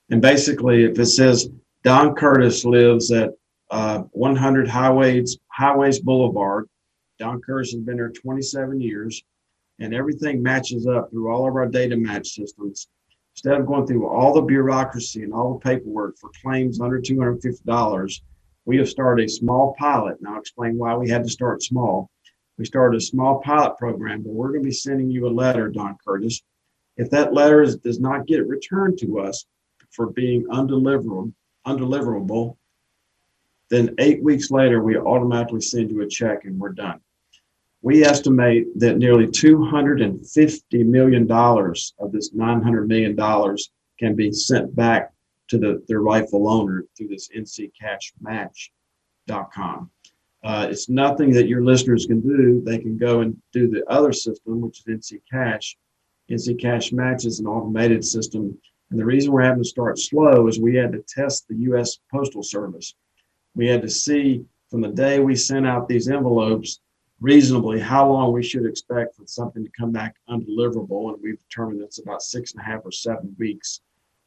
And 0.09 0.19
basically, 0.19 0.85
if 0.85 0.97
it 0.97 1.05
says 1.05 1.47
Don 1.83 2.15
Curtis 2.15 2.65
lives 2.65 3.11
at 3.11 3.33
uh, 3.69 3.99
100 4.13 4.67
Highways 4.67 5.37
Highways 5.49 5.99
Boulevard, 5.99 6.67
Don 7.19 7.39
Curtis 7.39 7.73
has 7.73 7.81
been 7.81 7.97
there 7.97 8.09
27 8.09 8.81
years, 8.81 9.23
and 9.77 9.93
everything 9.93 10.41
matches 10.41 10.87
up 10.87 11.11
through 11.11 11.31
all 11.31 11.47
of 11.47 11.55
our 11.55 11.67
data 11.67 11.95
match 11.95 12.29
systems. 12.29 12.87
Instead 13.35 13.59
of 13.59 13.65
going 13.65 13.85
through 13.87 14.07
all 14.07 14.33
the 14.33 14.41
bureaucracy 14.41 15.23
and 15.23 15.33
all 15.33 15.53
the 15.53 15.59
paperwork 15.59 16.17
for 16.17 16.29
claims 16.41 16.79
under 16.79 16.99
$250 16.99 18.21
we 18.65 18.77
have 18.77 18.89
started 18.89 19.25
a 19.25 19.29
small 19.29 19.75
pilot. 19.77 20.21
Now, 20.21 20.33
I'll 20.33 20.39
explain 20.39 20.77
why 20.77 20.95
we 20.95 21.09
had 21.09 21.23
to 21.23 21.29
start 21.29 21.63
small. 21.63 22.09
We 22.57 22.65
started 22.65 22.97
a 22.97 23.01
small 23.01 23.41
pilot 23.41 23.77
program, 23.77 24.21
but 24.21 24.33
we're 24.33 24.49
going 24.49 24.61
to 24.61 24.67
be 24.67 24.73
sending 24.73 25.09
you 25.09 25.27
a 25.27 25.29
letter, 25.29 25.69
Don 25.69 25.97
Curtis. 26.05 26.41
If 26.97 27.09
that 27.09 27.33
letter 27.33 27.61
is, 27.61 27.77
does 27.77 27.99
not 27.99 28.27
get 28.27 28.47
returned 28.47 28.99
to 28.99 29.19
us 29.19 29.45
for 29.91 30.11
being 30.11 30.45
undeliverable, 30.45 31.33
undeliverable, 31.65 32.57
then 33.69 33.95
eight 33.97 34.23
weeks 34.23 34.51
later, 34.51 34.83
we 34.83 34.97
automatically 34.97 35.61
send 35.61 35.89
you 35.89 36.01
a 36.01 36.07
check 36.07 36.45
and 36.45 36.59
we're 36.59 36.69
done. 36.69 36.99
We 37.83 38.03
estimate 38.05 38.79
that 38.79 38.97
nearly 38.97 39.27
$250 39.27 40.85
million 40.85 41.29
of 41.29 42.11
this 42.13 42.33
$900 42.33 42.87
million 42.87 43.15
can 43.99 44.15
be 44.15 44.31
sent 44.31 44.73
back 44.73 45.11
to 45.49 45.57
the, 45.57 45.83
their 45.89 45.99
rightful 45.99 46.49
owner 46.49 46.85
through 46.97 47.09
this 47.09 47.27
nccashmatch.com. 47.35 49.89
Uh, 50.45 50.67
it's 50.69 50.87
nothing 50.87 51.31
that 51.31 51.49
your 51.49 51.61
listeners 51.61 52.05
can 52.05 52.21
do. 52.21 52.61
They 52.65 52.77
can 52.77 52.97
go 52.97 53.19
and 53.19 53.35
do 53.51 53.67
the 53.67 53.83
other 53.91 54.13
system, 54.13 54.61
which 54.61 54.79
is 54.79 54.85
NC 54.85 55.19
Cash. 55.29 55.75
NC 56.31 56.61
Cash 56.61 56.93
Match 56.93 57.25
is 57.25 57.41
an 57.41 57.47
automated 57.47 58.05
system. 58.05 58.57
And 58.91 58.99
the 58.99 59.05
reason 59.05 59.33
we're 59.33 59.43
having 59.43 59.61
to 59.61 59.67
start 59.67 59.99
slow 59.99 60.47
is 60.47 60.57
we 60.57 60.75
had 60.75 60.93
to 60.93 61.03
test 61.05 61.49
the 61.49 61.57
U.S. 61.57 61.99
Postal 62.09 62.43
Service. 62.43 62.95
We 63.55 63.67
had 63.67 63.81
to 63.81 63.89
see 63.89 64.45
from 64.71 64.79
the 64.79 64.87
day 64.87 65.19
we 65.19 65.35
sent 65.35 65.67
out 65.67 65.89
these 65.89 66.07
envelopes 66.07 66.79
reasonably 67.23 67.79
how 67.79 68.11
long 68.11 68.31
we 68.33 68.43
should 68.43 68.65
expect 68.65 69.15
for 69.15 69.25
something 69.25 69.63
to 69.63 69.71
come 69.71 69.93
back 69.93 70.17
undeliverable. 70.29 71.13
And 71.13 71.23
we've 71.23 71.39
determined 71.39 71.81
it's 71.81 71.99
about 71.99 72.21
six 72.21 72.51
and 72.51 72.61
a 72.61 72.65
half 72.65 72.81
or 72.83 72.91
seven 72.91 73.33
weeks. 73.39 73.79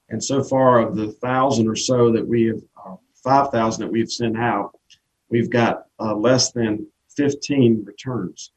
And 0.09 0.23
so 0.23 0.41
far, 0.43 0.79
of 0.81 0.97
the 0.97 1.13
thousand 1.13 1.69
or 1.69 1.77
so 1.77 2.11
that 2.13 2.27
we 2.27 2.47
have, 2.47 2.63
uh, 2.85 2.97
5,000 3.23 3.85
that 3.85 3.93
we've 3.93 4.11
sent 4.11 4.39
out, 4.39 4.79
we've 5.29 5.51
got 5.51 5.89
uh, 6.01 6.15
less 6.15 6.53
than 6.53 6.87
15 7.17 7.85
returns. 7.85 8.53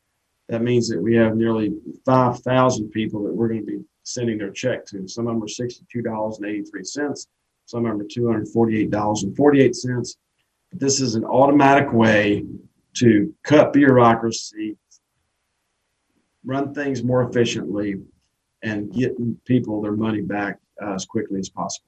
That 0.48 0.62
means 0.62 0.88
that 0.88 1.02
we 1.02 1.16
have 1.16 1.36
nearly 1.36 1.74
5,000 2.06 2.92
people 2.92 3.24
that 3.24 3.34
we're 3.34 3.50
going 3.50 3.66
to 3.66 3.66
be 3.66 3.84
sending 4.04 4.38
their 4.38 4.52
check 4.52 4.86
to. 4.88 5.08
Some 5.08 5.28
of 5.28 5.34
them 5.34 5.44
are 5.44 5.48
$62.83. 5.48 7.28
Some 7.66 7.86
of 7.86 7.92
them 7.92 8.02
are 8.02 8.06
$248.48. 8.06 10.16
But 10.72 10.80
this 10.80 11.02
is 11.02 11.16
an 11.16 11.26
automatic 11.26 11.92
way 11.92 12.46
to 12.96 13.34
cut 13.44 13.74
bureaucracy, 13.74 14.78
run 16.46 16.74
things 16.74 17.04
more 17.04 17.28
efficiently, 17.30 17.96
and 18.64 18.92
get 18.92 19.16
people 19.46 19.82
their 19.82 19.94
money 19.94 20.22
back 20.22 20.60
uh, 20.82 20.94
as 20.94 21.06
quickly 21.06 21.40
as 21.40 21.50
possible. 21.50 21.86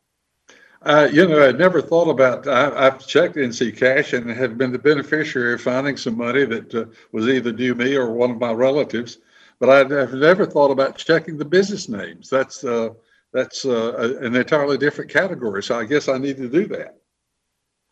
Uh, 0.83 1.07
you 1.11 1.27
know, 1.27 1.47
I'd 1.47 1.59
never 1.59 1.81
thought 1.81 2.09
about. 2.09 2.47
I, 2.47 2.85
have 2.85 3.05
checked 3.05 3.35
NC 3.35 3.77
Cash 3.77 4.13
and 4.13 4.29
have 4.29 4.57
been 4.57 4.71
the 4.71 4.79
beneficiary 4.79 5.53
of 5.53 5.61
finding 5.61 5.95
some 5.95 6.17
money 6.17 6.43
that 6.45 6.73
uh, 6.73 6.85
was 7.11 7.27
either 7.27 7.51
due 7.51 7.75
me 7.75 7.95
or 7.95 8.11
one 8.11 8.31
of 8.31 8.39
my 8.39 8.51
relatives, 8.51 9.19
but 9.59 9.69
I've 9.69 10.13
never 10.13 10.45
thought 10.45 10.71
about 10.71 10.97
checking 10.97 11.37
the 11.37 11.45
business 11.45 11.87
names. 11.87 12.29
That's 12.29 12.63
uh, 12.63 12.89
that's 13.31 13.63
uh, 13.63 14.17
an 14.21 14.35
entirely 14.35 14.77
different 14.77 15.11
category. 15.11 15.61
So 15.61 15.77
I 15.77 15.85
guess 15.85 16.09
I 16.09 16.17
need 16.17 16.37
to 16.37 16.49
do 16.49 16.65
that. 16.69 16.97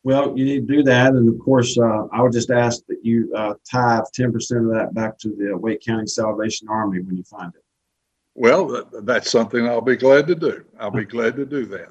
Well, 0.03 0.37
you 0.37 0.45
need 0.45 0.67
to 0.67 0.75
do 0.77 0.83
that, 0.83 1.13
and 1.13 1.27
of 1.27 1.39
course, 1.39 1.77
uh, 1.77 2.07
I 2.13 2.21
would 2.21 2.31
just 2.31 2.51
ask 2.51 2.85
that 2.87 3.03
you 3.03 3.31
uh, 3.35 3.55
tithe 3.69 4.05
ten 4.13 4.31
percent 4.31 4.65
of 4.65 4.71
that 4.71 4.93
back 4.93 5.17
to 5.19 5.35
the 5.35 5.57
Wake 5.57 5.81
County 5.81 6.07
Salvation 6.07 6.69
Army 6.69 7.01
when 7.01 7.17
you 7.17 7.23
find 7.23 7.53
it. 7.53 7.63
Well, 8.33 8.89
that's 9.03 9.29
something 9.29 9.67
I'll 9.67 9.81
be 9.81 9.97
glad 9.97 10.27
to 10.27 10.35
do. 10.35 10.63
I'll 10.79 10.91
be 10.91 11.03
glad 11.03 11.35
to 11.35 11.45
do 11.45 11.65
that. 11.65 11.89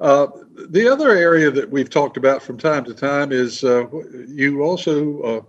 Uh, 0.00 0.26
the 0.70 0.88
other 0.88 1.10
area 1.10 1.52
that 1.52 1.70
we've 1.70 1.90
talked 1.90 2.16
about 2.16 2.42
from 2.42 2.58
time 2.58 2.84
to 2.84 2.94
time 2.94 3.30
is 3.30 3.62
uh, 3.62 3.86
you 4.26 4.62
also 4.62 5.20
uh, 5.22 5.40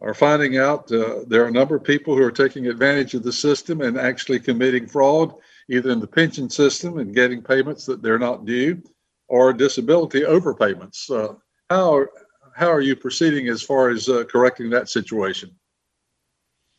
are 0.00 0.14
finding 0.14 0.58
out 0.58 0.90
uh, 0.90 1.20
there 1.28 1.44
are 1.44 1.48
a 1.48 1.52
number 1.52 1.76
of 1.76 1.84
people 1.84 2.16
who 2.16 2.22
are 2.24 2.32
taking 2.32 2.66
advantage 2.66 3.14
of 3.14 3.22
the 3.22 3.32
system 3.32 3.80
and 3.80 3.96
actually 3.96 4.40
committing 4.40 4.88
fraud, 4.88 5.32
either 5.70 5.90
in 5.90 6.00
the 6.00 6.06
pension 6.08 6.50
system 6.50 6.98
and 6.98 7.14
getting 7.14 7.40
payments 7.40 7.86
that 7.86 8.02
they're 8.02 8.18
not 8.18 8.44
due, 8.44 8.82
or 9.28 9.52
disability 9.52 10.22
overpayments. 10.22 11.10
Uh, 11.10 11.34
how 11.70 12.06
how 12.54 12.72
are 12.72 12.80
you 12.80 12.96
proceeding 12.96 13.48
as 13.48 13.62
far 13.62 13.90
as 13.90 14.08
uh, 14.08 14.24
correcting 14.24 14.70
that 14.70 14.88
situation? 14.88 15.50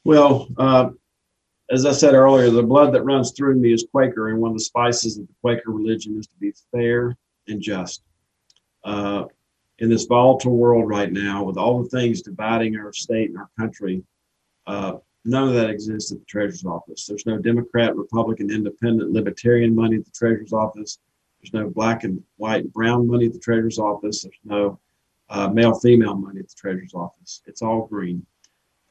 Well, 0.04 0.50
as 1.72 1.86
I 1.86 1.92
said 1.92 2.16
earlier, 2.16 2.50
the 2.50 2.64
blood 2.64 2.94
that 2.94 3.04
runs 3.04 3.32
through 3.32 3.56
me 3.56 3.74
is 3.74 3.86
Quaker, 3.92 4.30
and 4.30 4.40
one 4.40 4.52
of 4.52 4.58
the 4.58 4.64
spices 4.64 5.18
of 5.18 5.28
the 5.28 5.34
Quaker 5.42 5.72
religion 5.72 6.18
is 6.18 6.28
to 6.28 6.36
be 6.38 6.54
fair 6.72 7.16
and 7.48 7.62
just. 7.62 8.02
Uh, 8.84 9.26
in 9.80 9.90
this 9.90 10.06
volatile 10.06 10.56
world 10.56 10.88
right 10.88 11.12
now, 11.12 11.44
with 11.44 11.58
all 11.58 11.82
the 11.82 11.90
things 11.90 12.22
dividing 12.22 12.76
our 12.76 12.92
state 12.92 13.30
and 13.30 13.38
our 13.38 13.50
country, 13.58 14.04
uh, 14.68 14.94
none 15.26 15.48
of 15.48 15.54
that 15.54 15.70
exists 15.70 16.12
at 16.12 16.20
the 16.20 16.26
Treasurer's 16.26 16.66
Office. 16.66 17.06
There's 17.06 17.26
no 17.26 17.38
Democrat, 17.38 17.96
Republican, 17.96 18.52
Independent, 18.52 19.12
Libertarian 19.12 19.74
money 19.74 19.98
at 19.98 20.06
the 20.06 20.12
Treasurer's 20.12 20.54
Office. 20.54 21.00
There's 21.42 21.54
no 21.54 21.70
black 21.70 22.04
and 22.04 22.22
white 22.38 22.64
and 22.64 22.74
brown 22.74 23.08
money 23.08 23.28
at 23.28 23.34
the 23.34 23.40
Treasurer's 23.40 23.80
Office. 23.80 24.24
There's 24.24 24.36
no 24.44 24.80
uh, 25.30 25.48
male 25.50 25.80
female 25.80 26.16
money 26.16 26.40
at 26.40 26.50
the 26.50 26.56
Treasurer's 26.56 26.94
Office. 26.94 27.42
It's 27.46 27.62
all 27.62 27.88
green. 27.88 28.26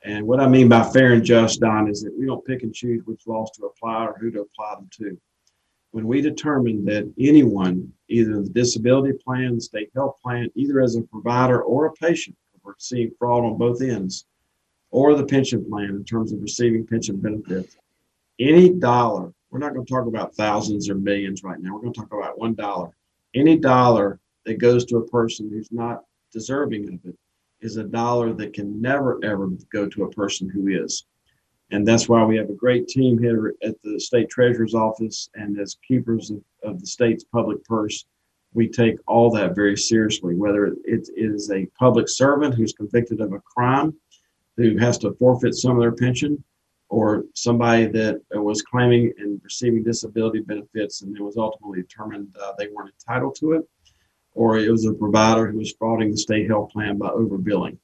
And 0.04 0.26
what 0.26 0.40
I 0.40 0.48
mean 0.48 0.68
by 0.68 0.84
fair 0.84 1.12
and 1.12 1.24
just, 1.24 1.60
Don, 1.60 1.88
is 1.88 2.02
that 2.02 2.16
we 2.16 2.24
don't 2.24 2.44
pick 2.44 2.62
and 2.62 2.74
choose 2.74 3.02
which 3.04 3.26
laws 3.26 3.50
to 3.52 3.66
apply 3.66 4.06
or 4.06 4.16
who 4.18 4.30
to 4.30 4.42
apply 4.42 4.76
them 4.76 4.88
to. 4.98 5.18
When 5.90 6.06
we 6.06 6.20
determine 6.20 6.84
that 6.84 7.12
anyone, 7.18 7.92
either 8.08 8.42
the 8.42 8.50
disability 8.50 9.18
plan, 9.18 9.56
the 9.56 9.60
state 9.60 9.90
health 9.94 10.16
plan, 10.22 10.48
either 10.54 10.80
as 10.80 10.96
a 10.96 11.02
provider 11.02 11.62
or 11.62 11.86
a 11.86 11.92
patient, 11.92 12.36
we're 12.62 12.74
seeing 12.78 13.10
fraud 13.18 13.44
on 13.44 13.56
both 13.56 13.80
ends, 13.80 14.26
or 14.90 15.14
the 15.14 15.24
pension 15.24 15.64
plan 15.68 15.90
in 15.90 16.04
terms 16.04 16.32
of 16.32 16.42
receiving 16.42 16.86
pension 16.86 17.16
benefits, 17.16 17.76
any 18.38 18.70
dollar, 18.70 19.32
we're 19.50 19.58
not 19.58 19.74
going 19.74 19.84
to 19.84 19.92
talk 19.92 20.06
about 20.06 20.34
thousands 20.34 20.88
or 20.88 20.94
millions 20.94 21.42
right 21.42 21.60
now, 21.60 21.74
we're 21.74 21.80
going 21.80 21.92
to 21.92 22.00
talk 22.00 22.12
about 22.12 22.38
one 22.38 22.54
dollar. 22.54 22.90
Any 23.34 23.56
dollar 23.56 24.20
that 24.44 24.58
goes 24.58 24.84
to 24.86 24.98
a 24.98 25.08
person 25.08 25.48
who's 25.50 25.72
not 25.72 26.04
deserving 26.32 26.88
of 26.88 27.00
it 27.04 27.16
is 27.60 27.76
a 27.76 27.84
dollar 27.84 28.32
that 28.34 28.52
can 28.52 28.80
never 28.80 29.18
ever 29.24 29.48
go 29.72 29.88
to 29.88 30.04
a 30.04 30.10
person 30.10 30.48
who 30.48 30.68
is. 30.68 31.04
And 31.70 31.86
that's 31.86 32.08
why 32.08 32.24
we 32.24 32.36
have 32.36 32.48
a 32.48 32.54
great 32.54 32.88
team 32.88 33.18
here 33.18 33.54
at 33.62 33.80
the 33.82 34.00
state 34.00 34.30
treasurer's 34.30 34.74
office 34.74 35.28
and 35.34 35.58
as 35.58 35.76
keepers 35.86 36.30
of, 36.30 36.40
of 36.62 36.80
the 36.80 36.86
state's 36.86 37.24
public 37.24 37.62
purse 37.64 38.06
we 38.54 38.68
take 38.68 38.96
all 39.06 39.30
that 39.30 39.54
very 39.54 39.76
seriously, 39.76 40.34
whether 40.34 40.66
it 40.66 40.78
is 40.84 41.50
a 41.50 41.66
public 41.78 42.08
servant 42.08 42.54
who's 42.54 42.72
convicted 42.72 43.20
of 43.20 43.32
a 43.32 43.40
crime, 43.40 43.94
who 44.56 44.76
has 44.78 44.98
to 44.98 45.12
forfeit 45.12 45.54
some 45.54 45.72
of 45.72 45.80
their 45.80 45.92
pension, 45.92 46.42
or 46.88 47.24
somebody 47.34 47.86
that 47.86 48.20
was 48.30 48.62
claiming 48.62 49.12
and 49.18 49.40
receiving 49.44 49.82
disability 49.82 50.40
benefits 50.40 51.02
and 51.02 51.16
it 51.16 51.22
was 51.22 51.36
ultimately 51.36 51.82
determined 51.82 52.34
uh, 52.42 52.52
they 52.58 52.68
weren't 52.68 52.94
entitled 52.94 53.34
to 53.36 53.52
it, 53.52 53.68
or 54.34 54.58
it 54.58 54.70
was 54.70 54.86
a 54.86 54.94
provider 54.94 55.50
who 55.50 55.58
was 55.58 55.74
frauding 55.74 56.10
the 56.10 56.16
state 56.16 56.48
health 56.48 56.70
plan 56.70 56.96
by 56.96 57.08
overbilling. 57.08 57.76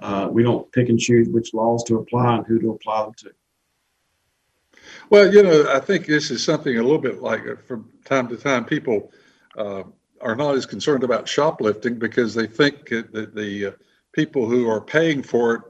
Uh, 0.00 0.28
we 0.30 0.42
don't 0.42 0.70
pick 0.72 0.88
and 0.88 1.00
choose 1.00 1.28
which 1.28 1.54
laws 1.54 1.82
to 1.84 1.96
apply 1.96 2.36
and 2.36 2.46
who 2.46 2.60
to 2.60 2.70
apply 2.70 3.02
them 3.04 3.14
to. 3.14 3.30
Well, 5.10 5.32
you 5.32 5.42
know, 5.42 5.70
I 5.72 5.80
think 5.80 6.06
this 6.06 6.30
is 6.30 6.42
something 6.42 6.76
a 6.76 6.82
little 6.82 6.98
bit 6.98 7.22
like 7.22 7.46
uh, 7.46 7.56
from 7.66 7.90
time 8.04 8.28
to 8.28 8.36
time 8.36 8.64
people 8.64 9.12
uh, 9.56 9.84
are 10.20 10.36
not 10.36 10.54
as 10.54 10.66
concerned 10.66 11.04
about 11.04 11.28
shoplifting 11.28 11.98
because 11.98 12.34
they 12.34 12.46
think 12.46 12.88
that 12.88 13.34
the 13.34 13.66
uh, 13.66 13.70
people 14.12 14.48
who 14.48 14.68
are 14.68 14.80
paying 14.80 15.22
for 15.22 15.54
it 15.54 15.62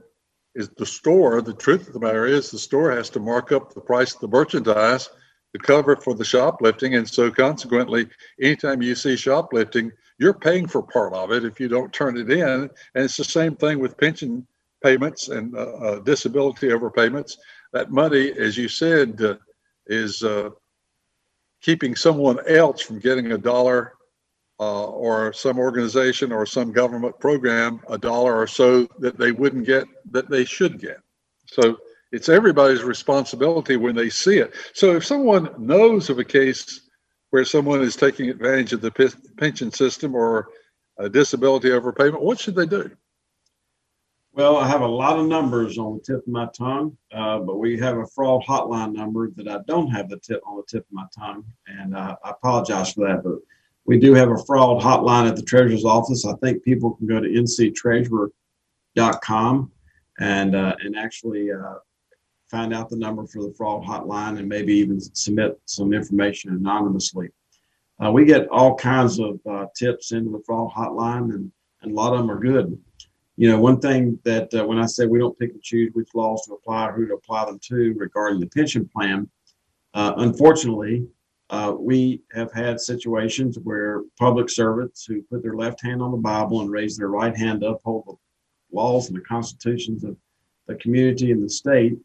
is 0.54 0.68
the 0.76 0.86
store. 0.86 1.40
The 1.42 1.54
truth 1.54 1.88
of 1.88 1.94
the 1.94 2.00
matter 2.00 2.26
is, 2.26 2.50
the 2.50 2.58
store 2.58 2.90
has 2.92 3.10
to 3.10 3.20
mark 3.20 3.52
up 3.52 3.72
the 3.72 3.80
price 3.80 4.14
of 4.14 4.20
the 4.20 4.28
merchandise 4.28 5.08
to 5.52 5.58
cover 5.58 5.96
for 5.96 6.14
the 6.14 6.24
shoplifting. 6.24 6.94
And 6.94 7.08
so, 7.08 7.30
consequently, 7.30 8.08
anytime 8.40 8.82
you 8.82 8.94
see 8.94 9.16
shoplifting, 9.16 9.92
you're 10.18 10.34
paying 10.34 10.66
for 10.66 10.82
part 10.82 11.12
of 11.12 11.32
it 11.32 11.44
if 11.44 11.58
you 11.58 11.68
don't 11.68 11.92
turn 11.92 12.16
it 12.16 12.30
in. 12.30 12.50
And 12.50 12.70
it's 12.94 13.16
the 13.16 13.24
same 13.24 13.56
thing 13.56 13.78
with 13.78 13.98
pension 13.98 14.46
payments 14.82 15.28
and 15.28 15.56
uh, 15.56 15.60
uh, 15.60 15.98
disability 16.00 16.68
overpayments. 16.68 17.36
That 17.72 17.90
money, 17.90 18.32
as 18.32 18.56
you 18.56 18.68
said, 18.68 19.20
uh, 19.20 19.36
is 19.86 20.22
uh, 20.22 20.50
keeping 21.62 21.96
someone 21.96 22.38
else 22.46 22.82
from 22.82 22.98
getting 22.98 23.32
a 23.32 23.38
dollar 23.38 23.93
uh, 24.60 24.86
or 24.86 25.32
some 25.32 25.58
organization 25.58 26.32
or 26.32 26.46
some 26.46 26.72
government 26.72 27.18
program 27.18 27.80
a 27.88 27.98
dollar 27.98 28.36
or 28.36 28.46
so 28.46 28.86
that 28.98 29.18
they 29.18 29.32
wouldn't 29.32 29.66
get 29.66 29.84
that 30.10 30.30
they 30.30 30.44
should 30.44 30.78
get. 30.78 30.98
So 31.46 31.78
it's 32.12 32.28
everybody's 32.28 32.82
responsibility 32.82 33.76
when 33.76 33.96
they 33.96 34.10
see 34.10 34.38
it. 34.38 34.54
So 34.72 34.94
if 34.96 35.04
someone 35.04 35.50
knows 35.58 36.10
of 36.10 36.18
a 36.18 36.24
case 36.24 36.88
where 37.30 37.44
someone 37.44 37.82
is 37.82 37.96
taking 37.96 38.30
advantage 38.30 38.72
of 38.72 38.80
the 38.80 38.92
pension 39.36 39.72
system 39.72 40.14
or 40.14 40.48
a 40.98 41.08
disability 41.08 41.70
overpayment, 41.70 42.20
what 42.20 42.38
should 42.38 42.54
they 42.54 42.66
do? 42.66 42.90
Well, 44.32 44.56
I 44.56 44.66
have 44.66 44.80
a 44.80 44.86
lot 44.86 45.18
of 45.18 45.26
numbers 45.26 45.78
on 45.78 45.94
the 45.94 46.02
tip 46.02 46.26
of 46.26 46.32
my 46.32 46.48
tongue, 46.56 46.96
uh, 47.12 47.38
but 47.38 47.58
we 47.58 47.78
have 47.78 47.98
a 47.98 48.06
fraud 48.06 48.42
hotline 48.44 48.92
number 48.92 49.30
that 49.36 49.46
I 49.46 49.58
don't 49.66 49.90
have 49.90 50.08
the 50.08 50.18
tip 50.18 50.40
on 50.44 50.56
the 50.56 50.64
tip 50.68 50.86
of 50.86 50.92
my 50.92 51.06
tongue, 51.16 51.44
and 51.68 51.96
uh, 51.96 52.16
I 52.24 52.30
apologize 52.30 52.92
for 52.92 53.06
that. 53.06 53.22
But 53.22 53.38
we 53.86 53.98
do 53.98 54.14
have 54.14 54.30
a 54.30 54.42
fraud 54.46 54.82
hotline 54.82 55.28
at 55.28 55.36
the 55.36 55.42
treasurer's 55.42 55.84
office. 55.84 56.24
I 56.24 56.32
think 56.42 56.62
people 56.62 56.94
can 56.94 57.06
go 57.06 57.20
to 57.20 57.28
nctreasurer.com 57.28 59.70
and 60.20 60.54
uh, 60.54 60.76
and 60.80 60.96
actually 60.96 61.50
uh, 61.52 61.74
find 62.50 62.72
out 62.72 62.88
the 62.88 62.96
number 62.96 63.26
for 63.26 63.42
the 63.42 63.52
fraud 63.56 63.84
hotline 63.84 64.38
and 64.38 64.48
maybe 64.48 64.72
even 64.74 64.98
submit 65.00 65.60
some 65.66 65.92
information 65.92 66.52
anonymously. 66.52 67.28
Uh, 68.04 68.10
we 68.10 68.24
get 68.24 68.48
all 68.48 68.74
kinds 68.74 69.18
of 69.18 69.38
uh, 69.48 69.66
tips 69.76 70.12
into 70.12 70.30
the 70.30 70.42
fraud 70.44 70.72
hotline, 70.72 71.34
and, 71.34 71.50
and 71.82 71.92
a 71.92 71.94
lot 71.94 72.12
of 72.12 72.20
them 72.20 72.30
are 72.30 72.40
good. 72.40 72.78
You 73.36 73.50
know, 73.50 73.58
one 73.58 73.80
thing 73.80 74.18
that 74.24 74.54
uh, 74.54 74.64
when 74.64 74.78
I 74.78 74.86
say 74.86 75.06
we 75.06 75.18
don't 75.18 75.36
pick 75.38 75.50
and 75.50 75.62
choose 75.62 75.90
which 75.94 76.14
laws 76.14 76.46
to 76.46 76.54
apply, 76.54 76.88
or 76.88 76.92
who 76.92 77.08
to 77.08 77.14
apply 77.14 77.46
them 77.46 77.58
to 77.68 77.94
regarding 77.96 78.40
the 78.40 78.46
pension 78.46 78.88
plan, 78.88 79.28
uh, 79.94 80.14
unfortunately, 80.18 81.06
uh, 81.54 81.70
we 81.70 82.20
have 82.32 82.52
had 82.52 82.80
situations 82.80 83.60
where 83.60 84.02
public 84.18 84.50
servants 84.50 85.04
who 85.04 85.22
put 85.22 85.40
their 85.40 85.54
left 85.54 85.80
hand 85.80 86.02
on 86.02 86.10
the 86.10 86.16
Bible 86.16 86.62
and 86.62 86.70
raise 86.70 86.96
their 86.96 87.10
right 87.10 87.36
hand 87.36 87.60
to 87.60 87.68
uphold 87.68 88.04
the 88.06 88.76
laws 88.76 89.06
and 89.06 89.16
the 89.16 89.20
constitutions 89.20 90.02
of 90.02 90.16
the 90.66 90.74
community 90.76 91.30
and 91.30 91.44
the 91.44 91.48
state. 91.48 91.96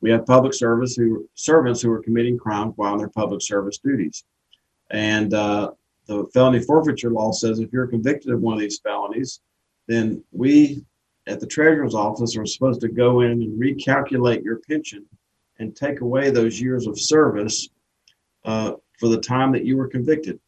We 0.00 0.10
have 0.10 0.24
public 0.24 0.54
service 0.54 0.96
who 0.96 1.28
servants 1.34 1.82
who 1.82 1.90
are 1.92 2.02
committing 2.02 2.38
crimes 2.38 2.72
while 2.76 2.92
on 2.92 2.98
their 2.98 3.10
public 3.10 3.42
service 3.42 3.76
duties. 3.76 4.24
And 4.90 5.34
uh, 5.34 5.72
the 6.06 6.26
felony 6.32 6.60
forfeiture 6.60 7.10
law 7.10 7.32
says 7.32 7.58
if 7.58 7.70
you're 7.74 7.88
convicted 7.88 8.32
of 8.32 8.40
one 8.40 8.54
of 8.54 8.60
these 8.60 8.78
felonies, 8.78 9.40
then 9.86 10.24
we 10.32 10.82
at 11.26 11.40
the 11.40 11.46
treasurer's 11.46 11.94
office 11.94 12.38
are 12.38 12.46
supposed 12.46 12.80
to 12.80 12.88
go 12.88 13.20
in 13.20 13.32
and 13.32 13.60
recalculate 13.60 14.42
your 14.42 14.60
pension 14.66 15.04
and 15.58 15.76
take 15.76 16.00
away 16.00 16.30
those 16.30 16.58
years 16.58 16.86
of 16.86 16.98
service 16.98 17.68
uh, 18.48 18.72
for 18.98 19.08
the 19.08 19.20
time 19.20 19.52
that 19.52 19.66
you 19.66 19.76
were 19.76 19.88
convicted. 19.88 20.40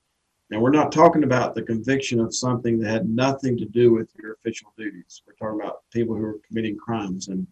Now, 0.48 0.58
we're 0.60 0.70
not 0.70 0.90
talking 0.90 1.22
about 1.22 1.54
the 1.54 1.62
conviction 1.62 2.18
of 2.18 2.34
something 2.34 2.78
that 2.78 2.90
had 2.90 3.08
nothing 3.08 3.58
to 3.58 3.66
do 3.66 3.92
with 3.92 4.08
your 4.18 4.32
official 4.32 4.72
duties. 4.78 5.22
We're 5.26 5.34
talking 5.34 5.60
about 5.60 5.82
people 5.92 6.16
who 6.16 6.24
are 6.24 6.40
committing 6.48 6.78
crimes. 6.78 7.28
And 7.28 7.46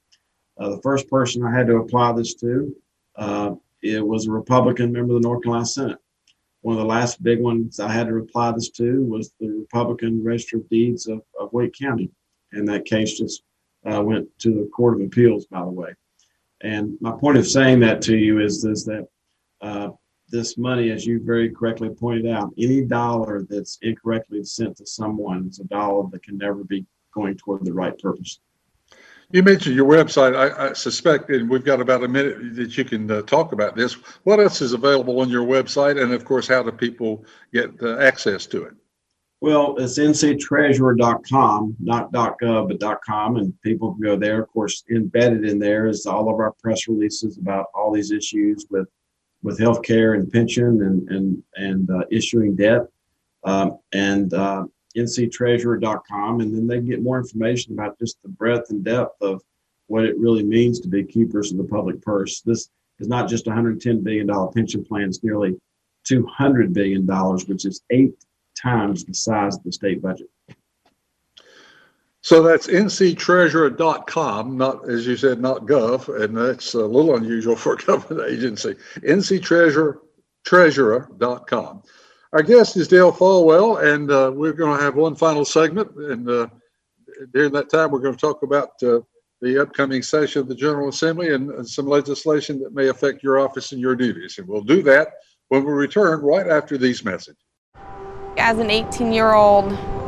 uh, 0.59 0.71
the 0.71 0.81
first 0.81 1.07
person 1.11 1.45
I 1.45 1.55
had 1.55 1.67
to 1.67 1.77
apply 1.77 2.13
this 2.13 2.35
to, 2.37 2.75
uh, 3.17 3.51
it 3.83 4.05
was 4.05 4.27
a 4.27 4.33
Republican 4.33 4.91
member 4.91 5.15
of 5.15 5.23
the 5.23 5.29
North 5.29 5.45
Carolina 5.45 5.67
Senate. 5.67 5.99
One 6.63 6.77
of 6.77 6.81
the 6.81 6.89
last 6.89 7.23
big 7.23 7.41
ones 7.41 7.79
I 7.79 7.93
had 7.93 8.09
to 8.09 8.17
apply 8.17 8.53
this 8.53 8.71
to 8.71 9.05
was 9.05 9.33
the 9.39 9.51
Republican 9.51 10.25
Register 10.25 10.57
of 10.57 10.69
Deeds 10.71 11.07
of, 11.09 11.21
of 11.39 11.53
Wake 11.53 11.75
County. 11.79 12.11
And 12.53 12.67
that 12.69 12.87
case 12.87 13.19
just 13.19 13.43
uh, 13.85 14.03
went 14.03 14.27
to 14.39 14.55
the 14.55 14.71
Court 14.75 14.95
of 14.95 15.07
Appeals, 15.07 15.45
by 15.45 15.61
the 15.61 15.67
way. 15.83 15.95
And 16.63 16.97
my 17.03 17.13
point 17.13 17.37
of 17.37 17.47
saying 17.47 17.81
that 17.81 18.01
to 18.03 18.17
you 18.17 18.41
is, 18.41 18.65
is 18.65 18.87
that 18.87 19.07
uh, 19.61 19.91
this 20.31 20.59
money, 20.59 20.91
as 20.91 21.07
you 21.07 21.21
very 21.23 21.51
correctly 21.51 21.91
pointed 21.91 22.27
out, 22.27 22.53
any 22.59 22.83
dollar 22.83 23.47
that's 23.49 23.79
incorrectly 23.83 24.45
sent 24.45 24.77
to 24.77 24.87
someone 24.87 25.49
is 25.49 25.61
a 25.61 25.65
dollar 25.65 26.09
that 26.11 26.23
can 26.23 26.37
never 26.37 26.65
be 26.65 26.87
going 27.13 27.37
toward 27.37 27.65
the 27.65 27.73
right 27.73 27.99
purpose. 27.99 28.41
You 29.31 29.43
mentioned 29.43 29.77
your 29.77 29.87
website. 29.87 30.35
I, 30.35 30.71
I 30.71 30.73
suspect, 30.73 31.29
and 31.29 31.51
we've 31.51 31.65
got 31.65 31.83
about 31.83 32.03
a 32.03 32.09
minute 32.09 32.55
that 32.57 32.79
you 32.79 32.85
can 32.85 33.11
uh, 33.11 33.23
talk 33.23 33.53
about 33.53 33.77
this. 33.77 33.95
What 34.25 34.41
else 34.41 34.63
is 34.63 34.73
available 34.73 35.21
on 35.21 35.29
your 35.29 35.47
website? 35.47 36.03
And 36.03 36.15
of 36.15 36.25
course, 36.25 36.49
how 36.49 36.63
do 36.63 36.73
people 36.73 37.25
get 37.53 37.71
uh, 37.83 37.99
access 37.99 38.47
to 38.47 38.63
it? 38.65 38.75
Well, 39.41 39.77
it's 39.79 39.99
nctreasurer.com, 39.99 41.77
not 41.79 42.11
.gov, 42.11 42.79
but 42.81 43.03
.com, 43.03 43.37
and 43.37 43.61
people 43.61 43.93
can 43.93 44.03
go 44.03 44.17
there. 44.17 44.43
Of 44.43 44.49
course, 44.49 44.83
embedded 44.91 45.45
in 45.45 45.59
there 45.59 45.87
is 45.87 46.07
all 46.07 46.33
of 46.33 46.41
our 46.41 46.53
press 46.53 46.89
releases 46.89 47.39
about 47.39 47.67
all 47.75 47.93
these 47.93 48.11
issues 48.11 48.67
with 48.71 48.89
with 49.43 49.59
healthcare 49.59 50.15
and 50.15 50.31
pension 50.31 50.83
and 50.83 51.09
and 51.09 51.43
and 51.57 51.91
uh, 51.91 52.05
issuing 52.11 52.57
debt, 52.57 52.83
um, 53.45 53.79
and 53.93 54.35
uh, 54.35 54.65
nctreasurer.com, 54.97 56.41
and 56.41 56.55
then 56.55 56.67
they 56.67 56.81
get 56.81 57.03
more 57.03 57.19
information 57.19 57.73
about 57.73 57.99
just 57.99 58.21
the 58.23 58.29
breadth 58.29 58.71
and 58.71 58.85
depth 58.85 59.21
of 59.21 59.43
what 59.87 60.05
it 60.05 60.19
really 60.19 60.43
means 60.43 60.81
to 60.81 60.89
be 60.89 61.05
keepers 61.05 61.53
of 61.53 61.59
the 61.59 61.65
public 61.65 62.01
purse. 62.03 62.41
This 62.43 62.69
is 62.99 63.09
not 63.09 63.29
just 63.29 63.47
110 63.47 64.03
billion 64.03 64.27
dollar 64.27 64.51
pension 64.51 64.85
plan; 64.85 65.09
it's 65.09 65.23
nearly 65.23 65.57
200 66.05 66.73
billion 66.73 67.07
dollars, 67.07 67.47
which 67.47 67.65
is 67.65 67.83
eight 67.91 68.15
times 68.61 69.05
the 69.05 69.15
size 69.15 69.57
of 69.57 69.63
the 69.63 69.73
state 69.73 70.03
budget. 70.03 70.29
So 72.23 72.43
that's 72.43 72.67
nctreasurer.com, 72.67 74.57
not, 74.57 74.91
as 74.91 75.07
you 75.07 75.17
said, 75.17 75.41
not 75.41 75.67
gov, 75.67 76.09
and 76.23 76.37
that's 76.37 76.75
a 76.75 76.85
little 76.85 77.15
unusual 77.17 77.55
for 77.55 77.75
a 77.75 77.77
government 77.77 78.29
agency. 78.31 78.75
nctreasurer.com. 78.99 81.83
Our 82.33 82.43
guest 82.43 82.77
is 82.77 82.89
Dale 82.89 83.13
Folwell, 83.13 83.81
and 83.83 84.11
uh, 84.11 84.31
we're 84.35 84.53
going 84.53 84.77
to 84.77 84.85
have 84.85 84.97
one 84.97 85.15
final 85.15 85.47
segment. 85.47 85.95
And 85.97 86.29
uh, 86.29 86.49
during 87.33 87.53
that 87.53 87.71
time, 87.71 87.91
we're 87.91 88.01
going 88.01 88.15
to 88.15 88.21
talk 88.21 88.43
about 88.43 88.71
uh, 88.83 89.01
the 89.41 89.63
upcoming 89.63 90.03
session 90.03 90.43
of 90.43 90.49
the 90.49 90.55
General 90.55 90.89
Assembly 90.89 91.33
and, 91.33 91.51
and 91.53 91.67
some 91.67 91.87
legislation 91.87 92.61
that 92.61 92.75
may 92.75 92.89
affect 92.89 93.23
your 93.23 93.39
office 93.39 93.73
and 93.73 93.81
your 93.81 93.97
duties. 93.97 94.37
And 94.39 94.47
we'll 94.47 94.61
do 94.63 94.83
that 94.83 95.09
when 95.49 95.65
we 95.65 95.73
return 95.73 96.21
right 96.21 96.49
after 96.49 96.77
these 96.77 97.03
messages. 97.05 97.41
As 98.37 98.59
an 98.59 98.71
18 98.71 99.13
year 99.13 99.33
old, 99.33 99.73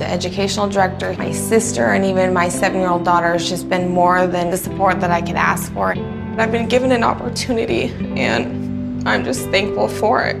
the 0.00 0.10
educational 0.10 0.68
director, 0.68 1.14
my 1.18 1.30
sister, 1.30 1.92
and 1.92 2.04
even 2.04 2.32
my 2.32 2.48
seven-year-old 2.48 3.04
daughter 3.04 3.34
has 3.34 3.48
just 3.48 3.68
been 3.68 3.90
more 3.90 4.26
than 4.26 4.50
the 4.50 4.56
support 4.56 4.98
that 5.00 5.10
I 5.10 5.20
could 5.20 5.36
ask 5.36 5.70
for. 5.72 5.94
I've 6.38 6.50
been 6.50 6.68
given 6.68 6.90
an 6.90 7.04
opportunity, 7.04 7.92
and 8.18 9.06
I'm 9.06 9.24
just 9.24 9.50
thankful 9.50 9.88
for 9.88 10.24
it. 10.24 10.38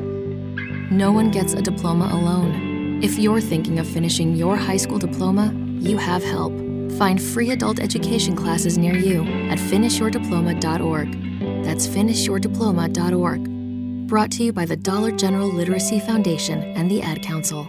No 0.90 1.12
one 1.12 1.30
gets 1.30 1.52
a 1.52 1.60
diploma 1.60 2.08
alone. 2.10 3.02
If 3.02 3.18
you're 3.18 3.40
thinking 3.40 3.78
of 3.78 3.86
finishing 3.86 4.34
your 4.34 4.56
high 4.56 4.78
school 4.78 4.98
diploma, 4.98 5.52
you 5.78 5.98
have 5.98 6.24
help. 6.24 6.54
Find 6.98 7.22
free 7.22 7.50
adult 7.50 7.80
education 7.80 8.34
classes 8.34 8.78
near 8.78 8.96
you 8.96 9.22
at 9.50 9.58
finishyourdiploma.org. 9.58 11.64
That's 11.64 11.86
finishyourdiploma.org. 11.86 14.08
Brought 14.08 14.30
to 14.32 14.42
you 14.42 14.52
by 14.52 14.64
the 14.64 14.76
Dollar 14.76 15.12
General 15.12 15.52
Literacy 15.52 16.00
Foundation 16.00 16.62
and 16.76 16.90
the 16.90 17.02
Ad 17.02 17.22
Council. 17.22 17.68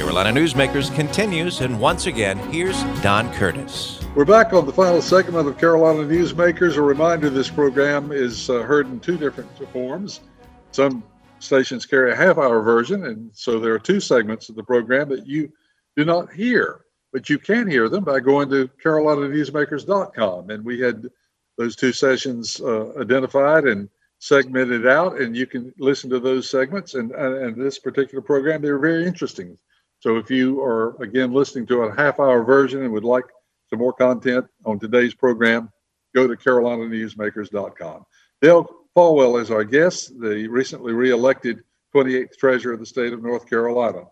Carolina 0.00 0.40
Newsmakers 0.40 0.92
continues, 0.94 1.60
and 1.60 1.78
once 1.78 2.06
again, 2.06 2.38
here's 2.50 2.82
Don 3.02 3.30
Curtis. 3.34 4.00
We're 4.14 4.24
back 4.24 4.54
on 4.54 4.64
the 4.64 4.72
final 4.72 5.02
segment 5.02 5.46
of 5.46 5.58
Carolina 5.58 6.04
Newsmakers. 6.04 6.78
A 6.78 6.80
reminder 6.80 7.28
this 7.28 7.50
program 7.50 8.10
is 8.10 8.48
uh, 8.48 8.62
heard 8.62 8.86
in 8.86 8.98
two 8.98 9.18
different 9.18 9.50
forms. 9.70 10.20
Some 10.72 11.04
stations 11.38 11.84
carry 11.84 12.12
a 12.12 12.16
half 12.16 12.38
hour 12.38 12.62
version, 12.62 13.04
and 13.04 13.30
so 13.34 13.60
there 13.60 13.74
are 13.74 13.78
two 13.78 14.00
segments 14.00 14.48
of 14.48 14.56
the 14.56 14.62
program 14.62 15.10
that 15.10 15.26
you 15.26 15.52
do 15.96 16.06
not 16.06 16.32
hear, 16.32 16.86
but 17.12 17.28
you 17.28 17.38
can 17.38 17.68
hear 17.68 17.90
them 17.90 18.02
by 18.02 18.20
going 18.20 18.48
to 18.48 18.70
carolinanewsmakers.com. 18.82 20.48
And 20.48 20.64
we 20.64 20.80
had 20.80 21.10
those 21.58 21.76
two 21.76 21.92
sessions 21.92 22.58
uh, 22.62 22.98
identified 22.98 23.64
and 23.64 23.86
segmented 24.18 24.86
out, 24.86 25.20
and 25.20 25.36
you 25.36 25.46
can 25.46 25.74
listen 25.78 26.08
to 26.08 26.20
those 26.20 26.48
segments. 26.48 26.94
And, 26.94 27.12
and 27.12 27.54
this 27.54 27.78
particular 27.78 28.22
program, 28.22 28.62
they're 28.62 28.78
very 28.78 29.06
interesting. 29.06 29.58
So 30.00 30.16
if 30.16 30.30
you 30.30 30.62
are, 30.62 31.00
again, 31.02 31.32
listening 31.32 31.66
to 31.66 31.82
a 31.82 31.94
half 31.94 32.18
hour 32.18 32.42
version 32.42 32.82
and 32.82 32.92
would 32.92 33.04
like 33.04 33.26
some 33.68 33.78
more 33.78 33.92
content 33.92 34.46
on 34.64 34.78
today's 34.78 35.14
program, 35.14 35.70
go 36.14 36.26
to 36.26 36.34
carolinanewsmakers.com. 36.34 38.04
Dale 38.40 38.68
Folwell 38.96 39.40
is 39.40 39.50
our 39.50 39.62
guest, 39.62 40.18
the 40.18 40.48
recently 40.48 40.94
reelected 40.94 41.62
28th 41.94 42.36
Treasurer 42.38 42.72
of 42.72 42.80
the 42.80 42.86
state 42.86 43.12
of 43.12 43.22
North 43.22 43.48
Carolina. 43.48 44.04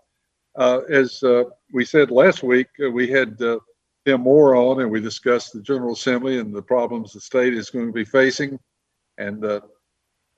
Uh, 0.56 0.80
as 0.90 1.22
uh, 1.22 1.44
we 1.72 1.86
said 1.86 2.10
last 2.10 2.42
week, 2.42 2.68
uh, 2.84 2.90
we 2.90 3.08
had 3.08 3.40
uh, 3.40 3.58
Tim 4.04 4.20
Moore 4.20 4.56
on 4.56 4.82
and 4.82 4.90
we 4.90 5.00
discussed 5.00 5.54
the 5.54 5.62
General 5.62 5.94
Assembly 5.94 6.38
and 6.38 6.54
the 6.54 6.62
problems 6.62 7.12
the 7.12 7.20
state 7.20 7.54
is 7.54 7.70
going 7.70 7.86
to 7.86 7.92
be 7.92 8.04
facing. 8.04 8.58
And 9.16 9.42
uh, 9.42 9.60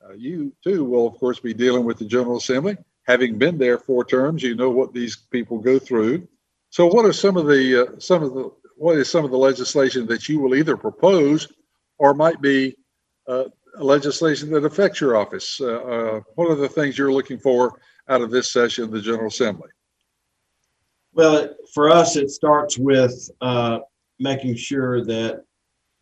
uh, 0.05 0.12
you 0.16 0.53
too 0.62 0.84
will, 0.84 1.09
of 1.09 1.14
course, 1.14 1.40
be 1.40 1.55
dealing 1.55 1.84
with 1.84 1.98
the 1.98 2.05
General 2.05 2.36
Assembly 2.36 2.76
having 3.11 3.39
been 3.39 3.59
there 3.59 3.79
four 3.79 4.05
terms, 4.05 4.43
you 4.43 4.55
know 4.55 4.71
what 4.71 4.95
these 4.95 5.17
people 5.17 5.59
go 5.59 5.79
through. 5.79 6.27
So, 6.71 6.87
what 6.87 7.05
are 7.05 7.13
some 7.13 7.37
of 7.37 7.47
the 7.47 7.83
uh, 7.83 7.99
some 7.99 8.23
of 8.23 8.35
the 8.35 8.53
what 8.77 8.97
is 8.97 9.11
some 9.11 9.25
of 9.25 9.31
the 9.31 9.37
legislation 9.37 10.07
that 10.07 10.29
you 10.29 10.39
will 10.41 10.55
either 10.55 10.77
propose 10.77 11.49
or 11.99 12.15
might 12.15 12.41
be 12.41 12.77
uh, 13.27 13.45
legislation 13.77 14.51
that 14.53 14.65
affects 14.65 15.01
your 15.01 15.17
office? 15.17 15.61
Uh, 15.61 15.67
uh, 15.67 16.21
what 16.37 16.49
are 16.51 16.55
the 16.55 16.69
things 16.69 16.97
you're 16.97 17.13
looking 17.13 17.39
for 17.39 17.81
out 18.09 18.23
of 18.23 18.31
this 18.31 18.53
session 18.53 18.85
of 18.85 18.91
the 18.93 19.01
General 19.01 19.27
Assembly? 19.27 19.71
Well, 21.13 21.55
for 21.75 21.91
us, 21.91 22.17
it 22.17 22.31
starts 22.31 22.79
with 22.79 23.31
uh, 23.41 23.81
making 24.21 24.55
sure 24.55 25.05
that, 25.05 25.45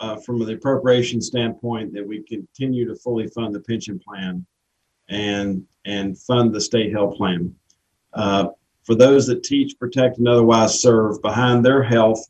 uh, 0.01 0.17
from 0.19 0.39
the 0.39 0.53
appropriation 0.53 1.21
standpoint, 1.23 1.95
that 1.95 2.07
we 2.07 2.23
continue 2.23 2.87
to 2.87 2.95
fully 2.95 3.27
fund 3.29 3.55
the 3.55 3.61
pension 3.61 3.99
plan 3.99 4.47
and 5.09 5.65
and 5.85 6.19
fund 6.19 6.55
the 6.55 6.61
state 6.61 6.93
health 6.93 7.17
plan. 7.17 7.55
Uh, 8.13 8.49
for 8.85 8.95
those 8.95 9.27
that 9.27 9.45
teach, 9.45 9.79
protect, 9.79 10.19
and 10.19 10.29
otherwise 10.29 10.81
serve, 10.81 11.21
behind 11.23 11.65
their 11.65 11.83
health, 11.83 12.27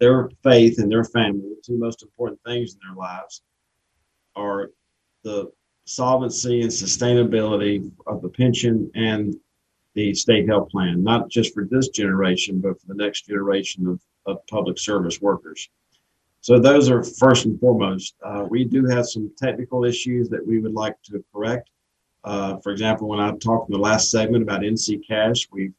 their 0.00 0.30
faith, 0.42 0.78
and 0.78 0.90
their 0.90 1.04
family, 1.04 1.40
the 1.40 1.62
two 1.64 1.78
most 1.78 2.02
important 2.02 2.40
things 2.44 2.74
in 2.74 2.80
their 2.86 2.96
lives 2.96 3.42
are 4.36 4.70
the 5.22 5.50
solvency 5.86 6.62
and 6.62 6.70
sustainability 6.70 7.90
of 8.06 8.22
the 8.22 8.28
pension 8.28 8.90
and 8.94 9.34
the 9.94 10.14
state 10.14 10.48
health 10.48 10.68
plan, 10.70 11.02
not 11.02 11.30
just 11.30 11.54
for 11.54 11.66
this 11.70 11.88
generation, 11.88 12.60
but 12.60 12.80
for 12.80 12.86
the 12.88 12.94
next 12.94 13.26
generation 13.26 13.86
of, 13.86 14.00
of 14.26 14.46
public 14.46 14.78
service 14.78 15.20
workers. 15.20 15.68
So 16.40 16.58
those 16.58 16.90
are 16.90 17.02
first 17.02 17.46
and 17.46 17.58
foremost. 17.58 18.16
Uh, 18.22 18.46
we 18.50 18.64
do 18.64 18.84
have 18.86 19.06
some 19.06 19.32
technical 19.38 19.84
issues 19.84 20.28
that 20.28 20.46
we 20.46 20.58
would 20.58 20.74
like 20.74 21.00
to 21.04 21.24
correct. 21.32 21.70
Uh, 22.24 22.56
for 22.58 22.72
example, 22.72 23.08
when 23.08 23.20
I 23.20 23.30
talked 23.36 23.68
in 23.68 23.74
the 23.74 23.82
last 23.82 24.10
segment 24.10 24.42
about 24.42 24.62
NC 24.62 25.06
Cash, 25.06 25.46
we've 25.52 25.74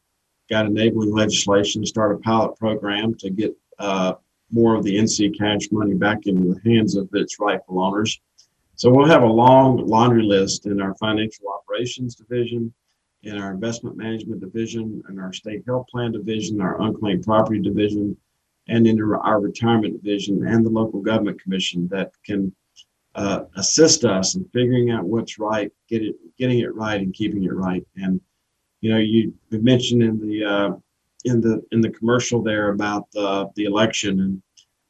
got 0.48 0.66
enabling 0.66 1.12
legislation 1.12 1.82
to 1.82 1.88
start 1.88 2.14
a 2.14 2.18
pilot 2.18 2.56
program 2.56 3.14
to 3.14 3.30
get 3.30 3.52
uh, 3.78 4.14
more 4.50 4.76
of 4.76 4.84
the 4.84 4.96
NC 4.96 5.36
Cash 5.36 5.72
money 5.72 5.94
back 5.94 6.26
into 6.26 6.54
the 6.54 6.70
hands 6.70 6.96
of 6.96 7.08
its 7.12 7.40
rightful 7.40 7.82
owners. 7.82 8.20
So 8.76 8.90
we'll 8.90 9.08
have 9.08 9.22
a 9.22 9.26
long 9.26 9.78
laundry 9.86 10.22
list 10.22 10.66
in 10.66 10.80
our 10.80 10.94
financial 10.96 11.46
operations 11.48 12.14
division, 12.14 12.72
in 13.22 13.38
our 13.38 13.50
investment 13.50 13.96
management 13.96 14.40
division, 14.40 15.02
in 15.08 15.18
our 15.18 15.32
state 15.32 15.64
health 15.66 15.86
plan 15.90 16.12
division, 16.12 16.60
our 16.60 16.80
unclaimed 16.80 17.24
property 17.24 17.60
division, 17.60 18.16
and 18.68 18.86
into 18.86 19.16
our 19.16 19.40
retirement 19.40 20.00
division 20.00 20.46
and 20.46 20.64
the 20.64 20.70
local 20.70 21.00
government 21.00 21.40
commission 21.40 21.88
that 21.88 22.12
can 22.24 22.54
uh, 23.16 23.44
assist 23.56 24.04
us 24.04 24.34
in 24.34 24.44
figuring 24.52 24.90
out 24.90 25.04
what's 25.04 25.38
right, 25.38 25.72
get 25.88 26.02
it, 26.02 26.14
getting 26.38 26.60
it 26.60 26.74
right, 26.74 27.00
and 27.00 27.14
keeping 27.14 27.44
it 27.44 27.54
right. 27.54 27.84
And 27.96 28.20
you 28.82 28.90
know, 28.92 28.98
you 28.98 29.32
mentioned 29.50 30.02
in 30.02 30.20
the 30.20 30.44
uh, 30.44 30.70
in 31.24 31.40
the 31.40 31.62
in 31.72 31.80
the 31.80 31.90
commercial 31.90 32.42
there 32.42 32.68
about 32.68 33.10
the 33.12 33.48
the 33.56 33.64
election, 33.64 34.20
and 34.20 34.42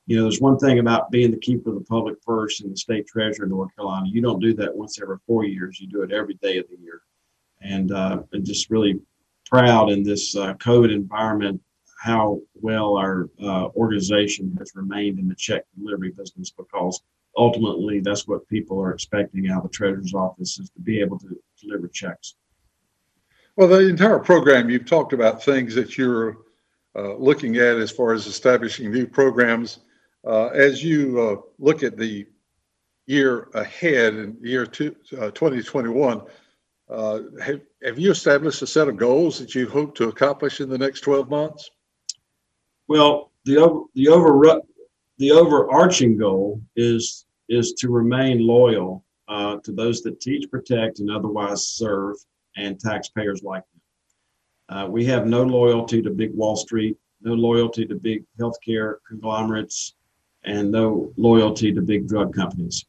you 0.07 0.17
know, 0.17 0.23
there's 0.23 0.41
one 0.41 0.59
thing 0.59 0.81
about 0.81 1.13
being 1.13 1.31
the 1.31 1.39
keeper 1.39 1.71
of 1.71 1.77
the 1.77 1.85
public 1.85 2.21
purse 2.23 2.61
and 2.61 2.73
the 2.73 2.77
state 2.77 3.07
treasurer 3.07 3.45
in 3.45 3.51
North 3.51 3.75
Carolina. 3.77 4.09
You 4.09 4.21
don't 4.21 4.41
do 4.41 4.55
that 4.55 4.77
once 4.77 5.01
every 5.01 5.19
four 5.25 5.45
years. 5.45 5.81
You 5.81 5.89
do 5.89 6.03
it 6.03 6.13
every 6.13 6.35
day 6.35 6.59
of 6.59 6.67
the 6.69 6.79
year, 6.83 7.03
and 7.61 7.93
uh, 7.93 8.23
and 8.33 8.45
just 8.45 8.71
really 8.71 9.01
proud 9.49 9.89
in 9.89 10.03
this 10.03 10.35
uh, 10.35 10.55
COVID 10.55 10.93
environment 10.93 11.61
how 12.03 12.41
well 12.55 12.97
our 12.97 13.31
uh, 13.43 13.69
organization 13.77 14.55
has 14.59 14.73
remained 14.75 15.19
in 15.19 15.29
the 15.29 15.35
check 15.35 15.65
delivery 15.79 16.11
business 16.11 16.51
because 16.51 17.01
ultimately 17.37 18.01
that's 18.01 18.27
what 18.27 18.49
people 18.49 18.81
are 18.81 18.93
expecting 18.93 19.49
out 19.51 19.59
of 19.59 19.63
the 19.65 19.77
treasurer's 19.77 20.15
office 20.15 20.59
is 20.59 20.71
to 20.71 20.81
be 20.81 21.01
able 21.01 21.19
to 21.19 21.39
deliver 21.61 21.89
checks. 21.89 22.35
Well, 23.57 23.69
the 23.69 23.89
entire 23.89 24.19
program, 24.19 24.69
you've 24.69 24.87
talked 24.87 25.13
about 25.13 25.43
things 25.43 25.75
that 25.75 25.97
you're 25.97 26.39
uh, 26.95 27.15
looking 27.17 27.57
at 27.57 27.77
as 27.77 27.91
far 27.91 28.13
as 28.13 28.27
establishing 28.27 28.91
new 28.91 29.07
programs. 29.07 29.81
Uh, 30.27 30.47
as 30.49 30.83
you 30.83 31.21
uh, 31.21 31.37
look 31.59 31.83
at 31.83 31.97
the 31.97 32.27
year 33.07 33.49
ahead 33.55 34.15
in 34.15 34.37
year 34.43 34.67
two, 34.67 34.95
uh, 35.19 35.31
2021, 35.31 36.23
uh, 36.89 37.21
have, 37.43 37.61
have 37.83 37.99
you 37.99 38.11
established 38.11 38.63
a 38.63 38.67
set 38.67 38.89
of 38.89 38.97
goals 38.97 39.39
that 39.39 39.55
you 39.55 39.69
hope 39.69 39.95
to 39.95 40.09
accomplish 40.09 40.61
in 40.61 40.69
the 40.69 40.79
next 40.79 41.01
12 41.01 41.29
months? 41.31 41.71
Well, 42.89 43.33
the 43.45 43.57
over, 43.59 43.85
the 43.95 44.09
over 44.09 44.61
the 45.19 45.31
overarching 45.33 46.17
goal 46.17 46.61
is 46.77 47.26
is 47.49 47.73
to 47.75 47.89
remain 47.89 48.47
loyal 48.47 49.05
uh, 49.29 49.57
to 49.65 49.73
those 49.73 50.03
that 50.03 50.21
teach, 50.21 50.51
protect, 50.51 51.01
and 51.01 51.11
otherwise 51.11 51.67
serve, 51.67 52.17
and 52.57 52.79
taxpayers 52.79 53.43
like 53.43 53.63
them. 53.73 54.79
Uh, 54.79 54.89
we 54.89 55.05
have 55.05 55.27
no 55.27 55.43
loyalty 55.43 56.03
to 56.03 56.11
big 56.11 56.35
Wall 56.35 56.57
Street, 56.57 56.97
no 57.23 57.35
loyalty 57.35 57.87
to 57.87 57.95
big 57.95 58.25
healthcare 58.41 58.97
conglomerates, 59.07 59.95
and 60.45 60.71
no 60.71 61.13
loyalty 61.17 61.73
to 61.73 61.83
big 61.83 62.09
drug 62.09 62.35
companies. 62.35 62.85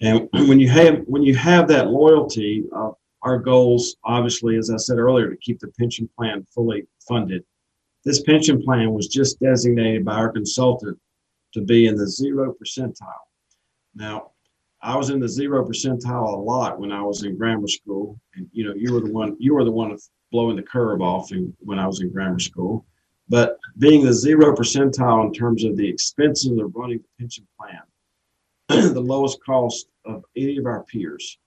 And 0.00 0.28
when 0.32 0.60
you 0.60 0.68
have 0.68 1.02
when 1.06 1.22
you 1.22 1.34
have 1.36 1.68
that 1.68 1.88
loyalty, 1.88 2.64
uh, 2.74 2.90
our 3.22 3.38
goals, 3.38 3.96
obviously, 4.04 4.56
as 4.56 4.70
I 4.70 4.76
said 4.76 4.98
earlier, 4.98 5.30
to 5.30 5.36
keep 5.36 5.60
the 5.60 5.68
pension 5.78 6.08
plan 6.16 6.44
fully 6.54 6.86
funded. 7.08 7.44
This 8.04 8.22
pension 8.22 8.60
plan 8.60 8.92
was 8.92 9.06
just 9.06 9.38
designated 9.38 10.04
by 10.04 10.14
our 10.14 10.30
consultant 10.30 10.98
to 11.54 11.60
be 11.60 11.86
in 11.86 11.96
the 11.96 12.08
zero 12.08 12.52
percentile. 12.52 13.26
Now, 13.94 14.32
I 14.80 14.96
was 14.96 15.10
in 15.10 15.20
the 15.20 15.28
zero 15.28 15.64
percentile 15.64 16.34
a 16.34 16.36
lot 16.36 16.80
when 16.80 16.90
I 16.90 17.02
was 17.02 17.22
in 17.22 17.36
grammar 17.36 17.68
school, 17.68 18.20
and 18.34 18.48
you 18.52 18.64
know, 18.64 18.74
you 18.74 18.92
were 18.92 19.00
the 19.00 19.12
one 19.12 19.36
you 19.38 19.54
were 19.54 19.64
the 19.64 19.70
one 19.70 19.96
blowing 20.32 20.56
the 20.56 20.62
curve 20.62 21.00
off 21.00 21.30
in, 21.30 21.54
when 21.60 21.78
I 21.78 21.86
was 21.86 22.00
in 22.00 22.10
grammar 22.10 22.40
school. 22.40 22.84
But 23.28 23.58
being 23.78 24.04
the 24.04 24.12
zero 24.12 24.54
percentile 24.56 25.26
in 25.26 25.32
terms 25.32 25.64
of 25.64 25.76
the 25.76 25.88
expenses 25.88 26.58
of 26.58 26.74
running 26.74 26.98
the 26.98 27.08
pension 27.20 27.46
plan, 27.58 27.82
the 28.92 29.00
lowest 29.00 29.38
cost 29.44 29.86
of 30.04 30.24
any 30.36 30.56
of 30.56 30.66
our 30.66 30.82
peers, 30.84 31.38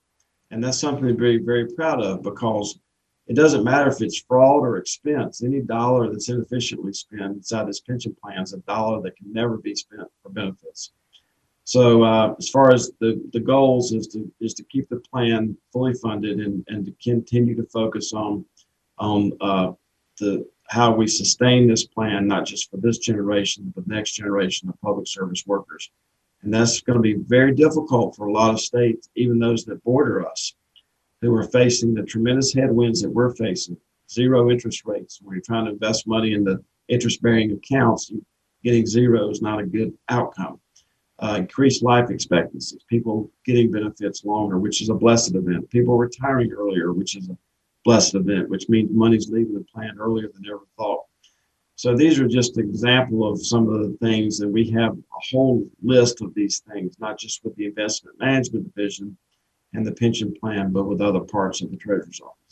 and 0.52 0.64
that's 0.64 0.80
something 0.80 1.08
to 1.08 1.14
be 1.14 1.38
very 1.38 1.68
proud 1.74 2.02
of 2.02 2.24
because 2.24 2.80
it 3.28 3.36
doesn't 3.36 3.64
matter 3.64 3.90
if 3.90 4.02
it's 4.02 4.22
fraud 4.22 4.64
or 4.64 4.78
expense. 4.78 5.44
Any 5.44 5.60
dollar 5.60 6.10
that's 6.10 6.30
inefficiently 6.30 6.94
spent 6.94 7.36
inside 7.36 7.68
this 7.68 7.82
pension 7.82 8.16
plan 8.24 8.44
is 8.44 8.54
a 8.54 8.60
dollar 8.60 9.02
that 9.02 9.18
can 9.18 9.34
never 9.34 9.58
be 9.58 9.76
spent 9.76 10.08
for 10.22 10.30
benefits. 10.30 10.92
So 11.66 12.04
uh, 12.04 12.36
as 12.38 12.48
far 12.50 12.72
as 12.72 12.92
the, 13.00 13.20
the 13.34 13.40
goals 13.40 13.92
is 13.92 14.08
to 14.10 14.32
is 14.40 14.54
to 14.54 14.64
keep 14.64 14.88
the 14.88 15.00
plan 15.12 15.58
fully 15.74 15.96
funded 15.96 16.40
and, 16.40 16.64
and 16.68 16.86
to 16.86 16.94
continue 17.04 17.56
to 17.56 17.66
focus 17.66 18.14
on 18.14 18.46
on 19.00 19.32
uh, 19.42 19.72
the 20.20 20.48
how 20.68 20.94
we 20.94 21.08
sustain 21.08 21.68
this 21.68 21.86
plan, 21.86 22.28
not 22.28 22.46
just 22.46 22.70
for 22.70 22.78
this 22.78 23.00
generation, 23.00 23.72
but 23.76 23.88
the 23.88 23.94
next 23.94 24.14
generation 24.14 24.70
of 24.70 24.80
public 24.82 25.08
service 25.08 25.44
workers. 25.46 25.92
And 26.42 26.54
that's 26.54 26.82
going 26.82 26.98
to 26.98 27.02
be 27.02 27.16
very 27.16 27.54
difficult 27.54 28.16
for 28.16 28.28
a 28.28 28.32
lot 28.32 28.54
of 28.54 28.62
states, 28.62 29.10
even 29.16 29.40
those 29.40 29.66
that 29.66 29.84
border 29.84 30.28
us, 30.28 30.54
who 31.22 31.36
are 31.36 31.44
facing 31.44 31.94
the 31.94 32.04
tremendous 32.04 32.54
headwinds 32.54 33.02
that 33.02 33.10
we're 33.10 33.36
facing. 33.36 33.78
Zero 34.10 34.52
interest 34.52 34.84
rates. 34.86 35.20
When 35.22 35.36
you're 35.36 35.42
trying 35.42 35.66
to 35.66 35.72
invest 35.72 36.08
money 36.08 36.34
in 36.34 36.44
the 36.44 36.64
interest 36.88 37.24
bearing 37.24 37.52
accounts, 37.52 38.12
getting 38.64 38.86
zero 38.86 39.30
is 39.32 39.42
not 39.42 39.60
a 39.60 39.66
good 39.66 39.94
outcome. 40.10 40.60
Uh, 41.20 41.36
increased 41.40 41.82
life 41.82 42.10
expectancies, 42.10 42.84
people 42.90 43.32
getting 43.46 43.72
benefits 43.72 44.26
longer, 44.26 44.60
which 44.60 44.82
is 44.82 44.90
a 44.90 44.94
blessed 44.94 45.34
event. 45.34 45.70
People 45.70 45.98
retiring 45.98 46.52
earlier, 46.52 46.92
which 46.92 47.16
is 47.16 47.30
a 47.30 47.38
blessed 47.86 48.16
event, 48.16 48.50
which 48.50 48.68
means 48.68 48.90
money's 48.92 49.30
leaving 49.30 49.54
the 49.54 49.64
plan 49.74 49.96
earlier 49.98 50.30
than 50.34 50.46
ever 50.50 50.66
thought. 50.76 51.06
So 51.78 51.96
these 51.96 52.20
are 52.20 52.28
just 52.28 52.58
example 52.58 53.30
of 53.30 53.46
some 53.46 53.70
of 53.70 53.80
the 53.82 53.98
things, 54.02 54.40
and 54.40 54.52
we 54.52 54.70
have 54.72 54.94
a 54.94 55.22
whole 55.32 55.66
list 55.82 56.22
of 56.22 56.34
these 56.34 56.60
things, 56.72 56.98
not 57.00 57.20
just 57.20 57.44
with 57.44 57.56
the 57.56 57.66
investment 57.66 58.18
management 58.20 58.74
division 58.74 59.16
and 59.74 59.86
the 59.86 59.92
pension 59.92 60.34
plan, 60.40 60.72
but 60.72 60.86
with 60.86 61.02
other 61.02 61.20
parts 61.20 61.62
of 61.62 61.72
the 61.72 61.78
treasurer's 61.78 62.22
office. 62.22 62.46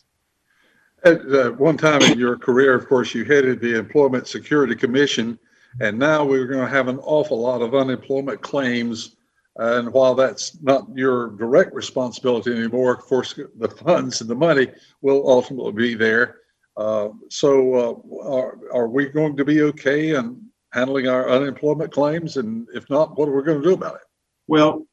At 1.05 1.33
uh, 1.33 1.51
one 1.51 1.77
time 1.77 2.01
in 2.03 2.19
your 2.19 2.37
career, 2.37 2.73
of 2.73 2.87
course, 2.87 3.13
you 3.13 3.25
headed 3.25 3.59
the 3.59 3.77
Employment 3.77 4.27
Security 4.27 4.75
Commission, 4.75 5.39
and 5.81 5.97
now 5.97 6.23
we're 6.23 6.47
going 6.47 6.65
to 6.65 6.71
have 6.71 6.87
an 6.87 6.99
awful 6.99 7.39
lot 7.39 7.61
of 7.61 7.73
unemployment 7.75 8.41
claims 8.41 9.15
and 9.57 9.93
while 9.93 10.15
that's 10.15 10.59
not 10.63 10.87
your 10.95 11.31
direct 11.31 11.73
responsibility 11.73 12.51
anymore, 12.51 12.93
of 12.93 13.01
course, 13.01 13.39
the 13.59 13.69
funds 13.69 14.21
and 14.21 14.29
the 14.29 14.35
money 14.35 14.67
will 15.01 15.29
ultimately 15.29 15.71
be 15.71 15.93
there. 15.93 16.37
Uh, 16.75 17.09
so, 17.29 17.73
uh, 17.75 18.27
are, 18.27 18.57
are 18.73 18.87
we 18.87 19.05
going 19.05 19.37
to 19.37 19.45
be 19.45 19.61
okay 19.61 20.15
in 20.15 20.41
handling 20.71 21.07
our 21.07 21.29
unemployment 21.29 21.91
claims? 21.91 22.37
And 22.37 22.67
if 22.73 22.89
not, 22.89 23.15
what 23.15 23.29
are 23.29 23.35
we 23.35 23.43
going 23.43 23.61
to 23.61 23.67
do 23.67 23.75
about 23.75 23.95
it? 23.95 24.01
Well, 24.47 24.87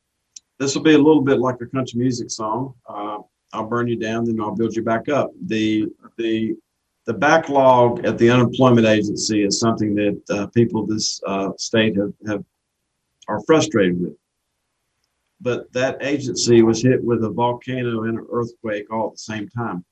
this 0.58 0.74
will 0.74 0.82
be 0.82 0.92
a 0.92 0.98
little 0.98 1.22
bit 1.22 1.38
like 1.38 1.56
a 1.62 1.66
country 1.66 1.98
music 1.98 2.30
song. 2.30 2.74
Uh, 2.86 3.18
I'll 3.54 3.66
burn 3.66 3.88
you 3.88 3.96
down, 3.96 4.26
then 4.26 4.40
I'll 4.42 4.54
build 4.54 4.76
you 4.76 4.82
back 4.82 5.08
up. 5.08 5.30
The 5.46 5.86
the 6.18 6.54
the 7.06 7.14
backlog 7.14 8.04
at 8.04 8.18
the 8.18 8.30
unemployment 8.30 8.86
agency 8.86 9.42
is 9.44 9.58
something 9.58 9.94
that 9.94 10.22
uh, 10.30 10.46
people 10.48 10.86
this 10.86 11.20
uh, 11.26 11.50
state 11.56 11.96
have, 11.96 12.12
have 12.26 12.44
are 13.28 13.42
frustrated 13.46 14.00
with 14.00 14.14
but 15.40 15.72
that 15.72 16.02
agency 16.02 16.62
was 16.62 16.82
hit 16.82 17.02
with 17.02 17.24
a 17.24 17.30
volcano 17.30 18.04
and 18.04 18.18
an 18.18 18.26
earthquake 18.30 18.92
all 18.92 19.08
at 19.08 19.12
the 19.14 19.18
same 19.18 19.48
time, 19.48 19.84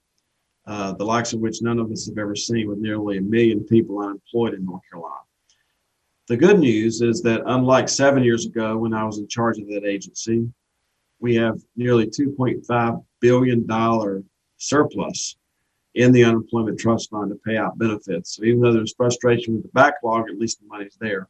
uh, 0.67 0.93
the 0.93 1.05
likes 1.05 1.33
of 1.33 1.41
which 1.41 1.63
none 1.63 1.79
of 1.79 1.91
us 1.91 2.07
have 2.07 2.19
ever 2.19 2.37
seen, 2.37 2.69
with 2.69 2.79
nearly 2.79 3.17
a 3.17 3.23
million 3.23 3.65
people 3.65 3.99
unemployed 3.99 4.55
in 4.55 4.65
North 4.65 4.83
Carolina. 4.91 5.15
The 6.27 6.37
good 6.37 6.59
news 6.59 7.01
is 7.01 7.23
that, 7.23 7.41
unlike 7.47 7.89
seven 7.89 8.23
years 8.23 8.45
ago 8.45 8.77
when 8.77 8.93
I 8.93 9.05
was 9.05 9.19
in 9.19 9.29
charge 9.29 9.59
of 9.59 9.67
that 9.69 9.87
agency, 9.87 10.47
we 11.21 11.35
have 11.37 11.59
nearly 11.75 12.07
$2.5 12.07 13.05
billion 13.21 14.25
surplus 14.59 15.37
in 15.99 16.13
the 16.13 16.23
unemployment 16.23 16.79
trust 16.79 17.11
fund 17.11 17.29
to 17.29 17.35
pay 17.45 17.57
out 17.57 17.77
benefits. 17.77 18.37
So 18.37 18.45
even 18.45 18.61
though 18.61 18.73
there's 18.73 18.95
frustration 18.95 19.55
with 19.55 19.65
the 19.65 19.71
backlog, 19.71 20.31
at 20.31 20.39
least 20.39 20.61
the 20.61 20.67
money's 20.69 20.97
there. 21.01 21.29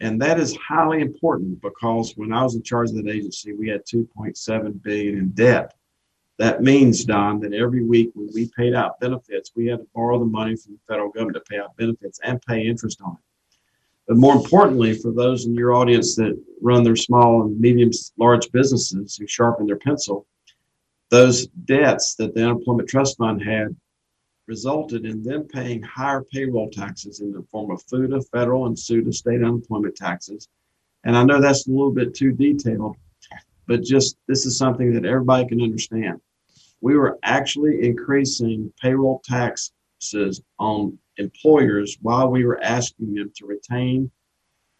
And 0.00 0.20
that 0.22 0.40
is 0.40 0.56
highly 0.56 1.02
important 1.02 1.60
because 1.60 2.14
when 2.16 2.32
I 2.32 2.42
was 2.42 2.54
in 2.54 2.62
charge 2.62 2.88
of 2.88 2.96
that 2.96 3.10
agency, 3.10 3.52
we 3.52 3.68
had 3.68 3.84
2.7 3.84 4.82
billion 4.82 5.18
in 5.18 5.28
debt. 5.32 5.74
That 6.38 6.62
means, 6.62 7.04
Don, 7.04 7.40
that 7.40 7.52
every 7.52 7.84
week 7.84 8.10
when 8.14 8.30
we 8.34 8.50
paid 8.56 8.74
out 8.74 8.98
benefits, 9.00 9.52
we 9.54 9.66
had 9.66 9.80
to 9.80 9.86
borrow 9.94 10.18
the 10.18 10.24
money 10.24 10.56
from 10.56 10.72
the 10.72 10.80
federal 10.88 11.10
government 11.10 11.36
to 11.36 11.42
pay 11.42 11.60
out 11.60 11.76
benefits 11.76 12.18
and 12.24 12.40
pay 12.40 12.66
interest 12.66 13.02
on 13.04 13.12
it. 13.12 13.58
But 14.08 14.16
more 14.16 14.34
importantly, 14.34 14.94
for 14.94 15.12
those 15.12 15.44
in 15.44 15.54
your 15.54 15.74
audience 15.74 16.16
that 16.16 16.42
run 16.62 16.84
their 16.84 16.96
small 16.96 17.42
and 17.42 17.60
medium 17.60 17.90
large 18.16 18.50
businesses 18.50 19.16
who 19.16 19.26
sharpen 19.26 19.66
their 19.66 19.76
pencil, 19.76 20.26
those 21.14 21.46
debts 21.46 22.16
that 22.16 22.34
the 22.34 22.42
unemployment 22.42 22.88
trust 22.88 23.18
fund 23.18 23.40
had 23.40 23.68
resulted 24.48 25.06
in 25.06 25.22
them 25.22 25.44
paying 25.44 25.80
higher 25.80 26.24
payroll 26.32 26.68
taxes 26.68 27.20
in 27.20 27.30
the 27.30 27.42
form 27.52 27.70
of 27.70 27.80
FUTA, 27.86 28.20
federal, 28.32 28.66
and 28.66 28.76
SUTA, 28.76 29.12
state 29.12 29.40
unemployment 29.40 29.94
taxes. 29.94 30.48
And 31.04 31.16
I 31.16 31.22
know 31.22 31.40
that's 31.40 31.68
a 31.68 31.70
little 31.70 31.92
bit 31.92 32.14
too 32.14 32.32
detailed, 32.32 32.96
but 33.68 33.84
just 33.84 34.16
this 34.26 34.44
is 34.44 34.58
something 34.58 34.92
that 34.92 35.04
everybody 35.04 35.46
can 35.46 35.62
understand. 35.62 36.20
We 36.80 36.96
were 36.96 37.16
actually 37.22 37.86
increasing 37.86 38.72
payroll 38.82 39.22
taxes 39.24 40.42
on 40.58 40.98
employers 41.16 41.96
while 42.02 42.28
we 42.28 42.44
were 42.44 42.60
asking 42.60 43.14
them 43.14 43.30
to 43.36 43.46
retain 43.46 44.10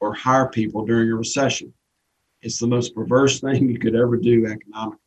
or 0.01 0.13
hire 0.13 0.49
people 0.49 0.85
during 0.85 1.13
a 1.13 1.15
recession. 1.15 1.73
It's 2.43 2.59
the 2.59 2.67
most 2.67 2.93
perverse 2.93 3.39
thing 3.41 3.69
you 3.69 3.79
could 3.79 3.95
ever 3.95 4.17
do 4.17 4.47
economically. 4.47 4.99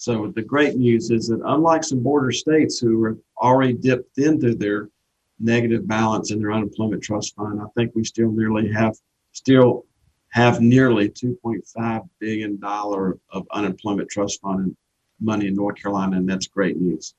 So 0.00 0.32
the 0.34 0.40
great 0.40 0.76
news 0.76 1.10
is 1.10 1.28
that 1.28 1.42
unlike 1.44 1.84
some 1.84 2.02
border 2.02 2.32
states 2.32 2.78
who 2.78 3.04
have 3.04 3.18
already 3.36 3.74
dipped 3.74 4.16
into 4.16 4.54
their 4.54 4.88
negative 5.38 5.86
balance 5.86 6.30
in 6.30 6.40
their 6.40 6.52
unemployment 6.52 7.02
trust 7.02 7.36
fund, 7.36 7.60
I 7.60 7.66
think 7.76 7.92
we 7.94 8.04
still 8.04 8.32
nearly 8.32 8.72
have 8.72 8.96
still 9.32 9.84
have 10.30 10.62
nearly 10.62 11.10
2.5 11.10 12.08
billion 12.18 12.58
dollar 12.58 13.18
of 13.28 13.46
unemployment 13.52 14.08
trust 14.08 14.40
fund 14.40 14.74
money 15.20 15.48
in 15.48 15.54
North 15.54 15.76
Carolina, 15.76 16.16
and 16.16 16.26
that's 16.26 16.46
great 16.46 16.78
news. 16.80 17.12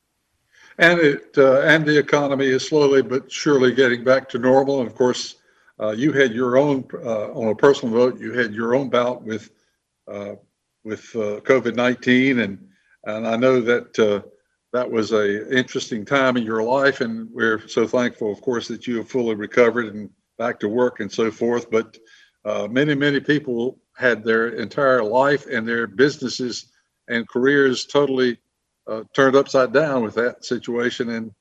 And 0.79 0.99
it 0.99 1.37
uh, 1.37 1.61
and 1.61 1.85
the 1.85 1.99
economy 1.99 2.47
is 2.47 2.67
slowly 2.67 3.03
but 3.03 3.31
surely 3.31 3.75
getting 3.75 4.03
back 4.03 4.27
to 4.29 4.39
normal. 4.39 4.79
And 4.79 4.89
of 4.89 4.95
course, 4.95 5.35
uh, 5.79 5.91
you 5.91 6.13
had 6.13 6.33
your 6.33 6.57
own 6.57 6.87
uh, 6.95 7.31
on 7.33 7.49
a 7.49 7.55
personal 7.55 7.93
note. 7.93 8.19
You 8.19 8.33
had 8.33 8.55
your 8.55 8.73
own 8.73 8.89
bout 8.89 9.21
with 9.21 9.51
uh, 10.07 10.33
with 10.83 11.01
uh, 11.15 11.41
COVID 11.41 11.75
nineteen, 11.75 12.39
and 12.39 12.69
and 13.05 13.27
I 13.27 13.35
know 13.35 13.61
that 13.61 13.99
uh, 13.99 14.21
that 14.73 14.89
was 14.89 15.11
a 15.11 15.55
interesting 15.55 16.05
time 16.05 16.37
in 16.37 16.43
your 16.43 16.63
life, 16.63 17.01
and 17.01 17.29
we're 17.31 17.67
so 17.67 17.87
thankful, 17.87 18.31
of 18.31 18.41
course, 18.41 18.67
that 18.69 18.87
you 18.87 18.97
have 18.97 19.09
fully 19.09 19.35
recovered 19.35 19.93
and 19.93 20.09
back 20.37 20.59
to 20.59 20.69
work 20.69 20.99
and 20.99 21.11
so 21.11 21.29
forth. 21.29 21.69
But 21.69 21.97
uh, 22.45 22.67
many, 22.69 22.95
many 22.95 23.19
people 23.19 23.79
had 23.97 24.23
their 24.23 24.49
entire 24.49 25.03
life 25.03 25.45
and 25.47 25.67
their 25.67 25.87
businesses 25.87 26.71
and 27.07 27.27
careers 27.27 27.85
totally 27.85 28.39
uh, 28.87 29.03
turned 29.15 29.35
upside 29.35 29.73
down 29.73 30.03
with 30.03 30.15
that 30.15 30.45
situation, 30.45 31.09
and 31.09 31.31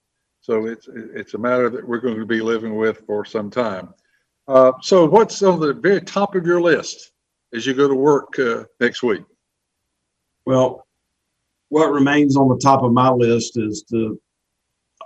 so 0.40 0.66
it's 0.66 0.88
it's 0.92 1.34
a 1.34 1.38
matter 1.38 1.70
that 1.70 1.86
we're 1.86 2.00
going 2.00 2.18
to 2.18 2.26
be 2.26 2.40
living 2.40 2.76
with 2.76 3.02
for 3.06 3.24
some 3.24 3.50
time. 3.50 3.94
Uh, 4.48 4.72
so, 4.82 5.06
what's 5.06 5.42
on 5.42 5.60
the 5.60 5.72
very 5.72 6.00
top 6.00 6.34
of 6.34 6.46
your 6.46 6.60
list 6.60 7.12
as 7.54 7.64
you 7.66 7.74
go 7.74 7.86
to 7.86 7.94
work 7.94 8.38
uh, 8.38 8.64
next 8.80 9.02
week? 9.02 9.22
Well, 10.44 10.86
what 11.70 11.92
remains 11.92 12.36
on 12.36 12.48
the 12.48 12.58
top 12.58 12.82
of 12.82 12.92
my 12.92 13.10
list 13.10 13.56
is 13.56 13.82
to 13.90 14.20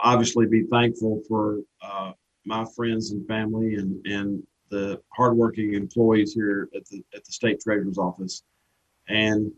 obviously 0.03 0.47
be 0.47 0.65
thankful 0.65 1.23
for 1.29 1.61
uh, 1.83 2.13
my 2.45 2.65
friends 2.75 3.13
and 3.13 3.27
family 3.29 3.77
and 3.77 4.05
and 4.07 4.43
the 4.71 5.01
hardworking 5.11 5.75
employees 5.75 6.33
here 6.33 6.69
at 6.75 6.85
the 6.87 7.05
at 7.15 7.25
the 7.25 7.33
state 7.33 7.61
treasurer's 7.61 7.99
office, 7.99 8.43
and 9.09 9.53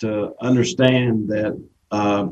to 0.00 0.34
understand 0.40 1.28
that 1.28 1.62
uh, 1.90 2.28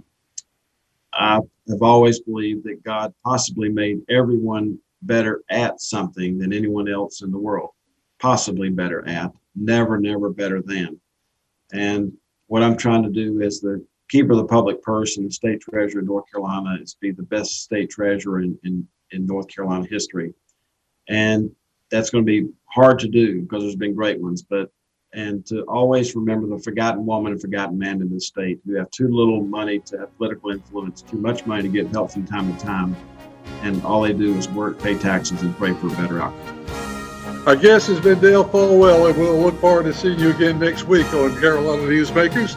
I 1.12 1.40
have 1.68 1.82
always 1.82 2.20
believed 2.20 2.64
that 2.64 2.82
God 2.82 3.14
possibly 3.24 3.68
made 3.68 4.00
everyone 4.08 4.78
better 5.02 5.42
at 5.50 5.80
something 5.80 6.38
than 6.38 6.52
anyone 6.52 6.88
else 6.88 7.22
in 7.22 7.30
the 7.30 7.38
world, 7.38 7.70
possibly 8.18 8.70
better 8.70 9.06
at, 9.08 9.32
never, 9.54 9.98
never 9.98 10.30
better 10.30 10.62
than. 10.62 11.00
And 11.72 12.12
what 12.46 12.62
I'm 12.62 12.76
trying 12.76 13.02
to 13.02 13.10
do 13.10 13.42
as 13.42 13.60
the 13.60 13.84
keeper 14.08 14.32
of 14.32 14.38
the 14.38 14.46
public 14.46 14.82
purse 14.82 15.16
and 15.16 15.32
state 15.32 15.60
treasurer 15.60 16.00
of 16.00 16.06
North 16.06 16.24
Carolina 16.30 16.78
is 16.80 16.92
to 16.92 16.98
be 17.00 17.10
the 17.10 17.22
best 17.22 17.62
state 17.62 17.90
treasurer 17.90 18.42
in, 18.42 18.58
in, 18.64 18.86
in 19.10 19.26
North 19.26 19.48
Carolina 19.48 19.86
history. 19.88 20.32
And 21.08 21.50
that's 21.90 22.10
going 22.10 22.24
to 22.24 22.26
be 22.26 22.48
hard 22.66 22.98
to 23.00 23.08
do 23.08 23.42
because 23.42 23.62
there's 23.62 23.76
been 23.76 23.94
great 23.94 24.20
ones, 24.20 24.42
but 24.42 24.70
and 25.14 25.46
to 25.46 25.62
always 25.62 26.14
remember 26.14 26.46
the 26.46 26.62
forgotten 26.62 27.06
woman 27.06 27.32
and 27.32 27.40
forgotten 27.40 27.78
man 27.78 28.02
in 28.02 28.12
this 28.12 28.26
state 28.26 28.58
who 28.66 28.74
have 28.74 28.90
too 28.90 29.08
little 29.08 29.42
money 29.42 29.78
to 29.78 29.98
have 29.98 30.14
political 30.16 30.50
influence, 30.50 31.00
too 31.00 31.16
much 31.16 31.46
money 31.46 31.62
to 31.62 31.68
get 31.68 31.86
help 31.88 32.10
from 32.10 32.26
time 32.26 32.54
to 32.54 32.64
time, 32.64 32.94
and 33.62 33.82
all 33.84 34.02
they 34.02 34.12
do 34.12 34.34
is 34.36 34.48
work, 34.50 34.78
pay 34.78 34.98
taxes, 34.98 35.40
and 35.42 35.56
pray 35.56 35.72
for 35.74 35.86
a 35.86 35.90
better 35.90 36.20
outcome. 36.20 37.46
Our 37.46 37.56
guest 37.56 37.86
has 37.86 38.00
been 38.00 38.20
Dale 38.20 38.44
Folwell, 38.44 39.08
and 39.08 39.16
we'll 39.16 39.40
look 39.40 39.58
forward 39.60 39.84
to 39.84 39.94
seeing 39.94 40.18
you 40.18 40.30
again 40.30 40.58
next 40.58 40.84
week 40.84 41.06
on 41.14 41.38
Carolina 41.40 41.82
Newsmakers. 41.82 42.56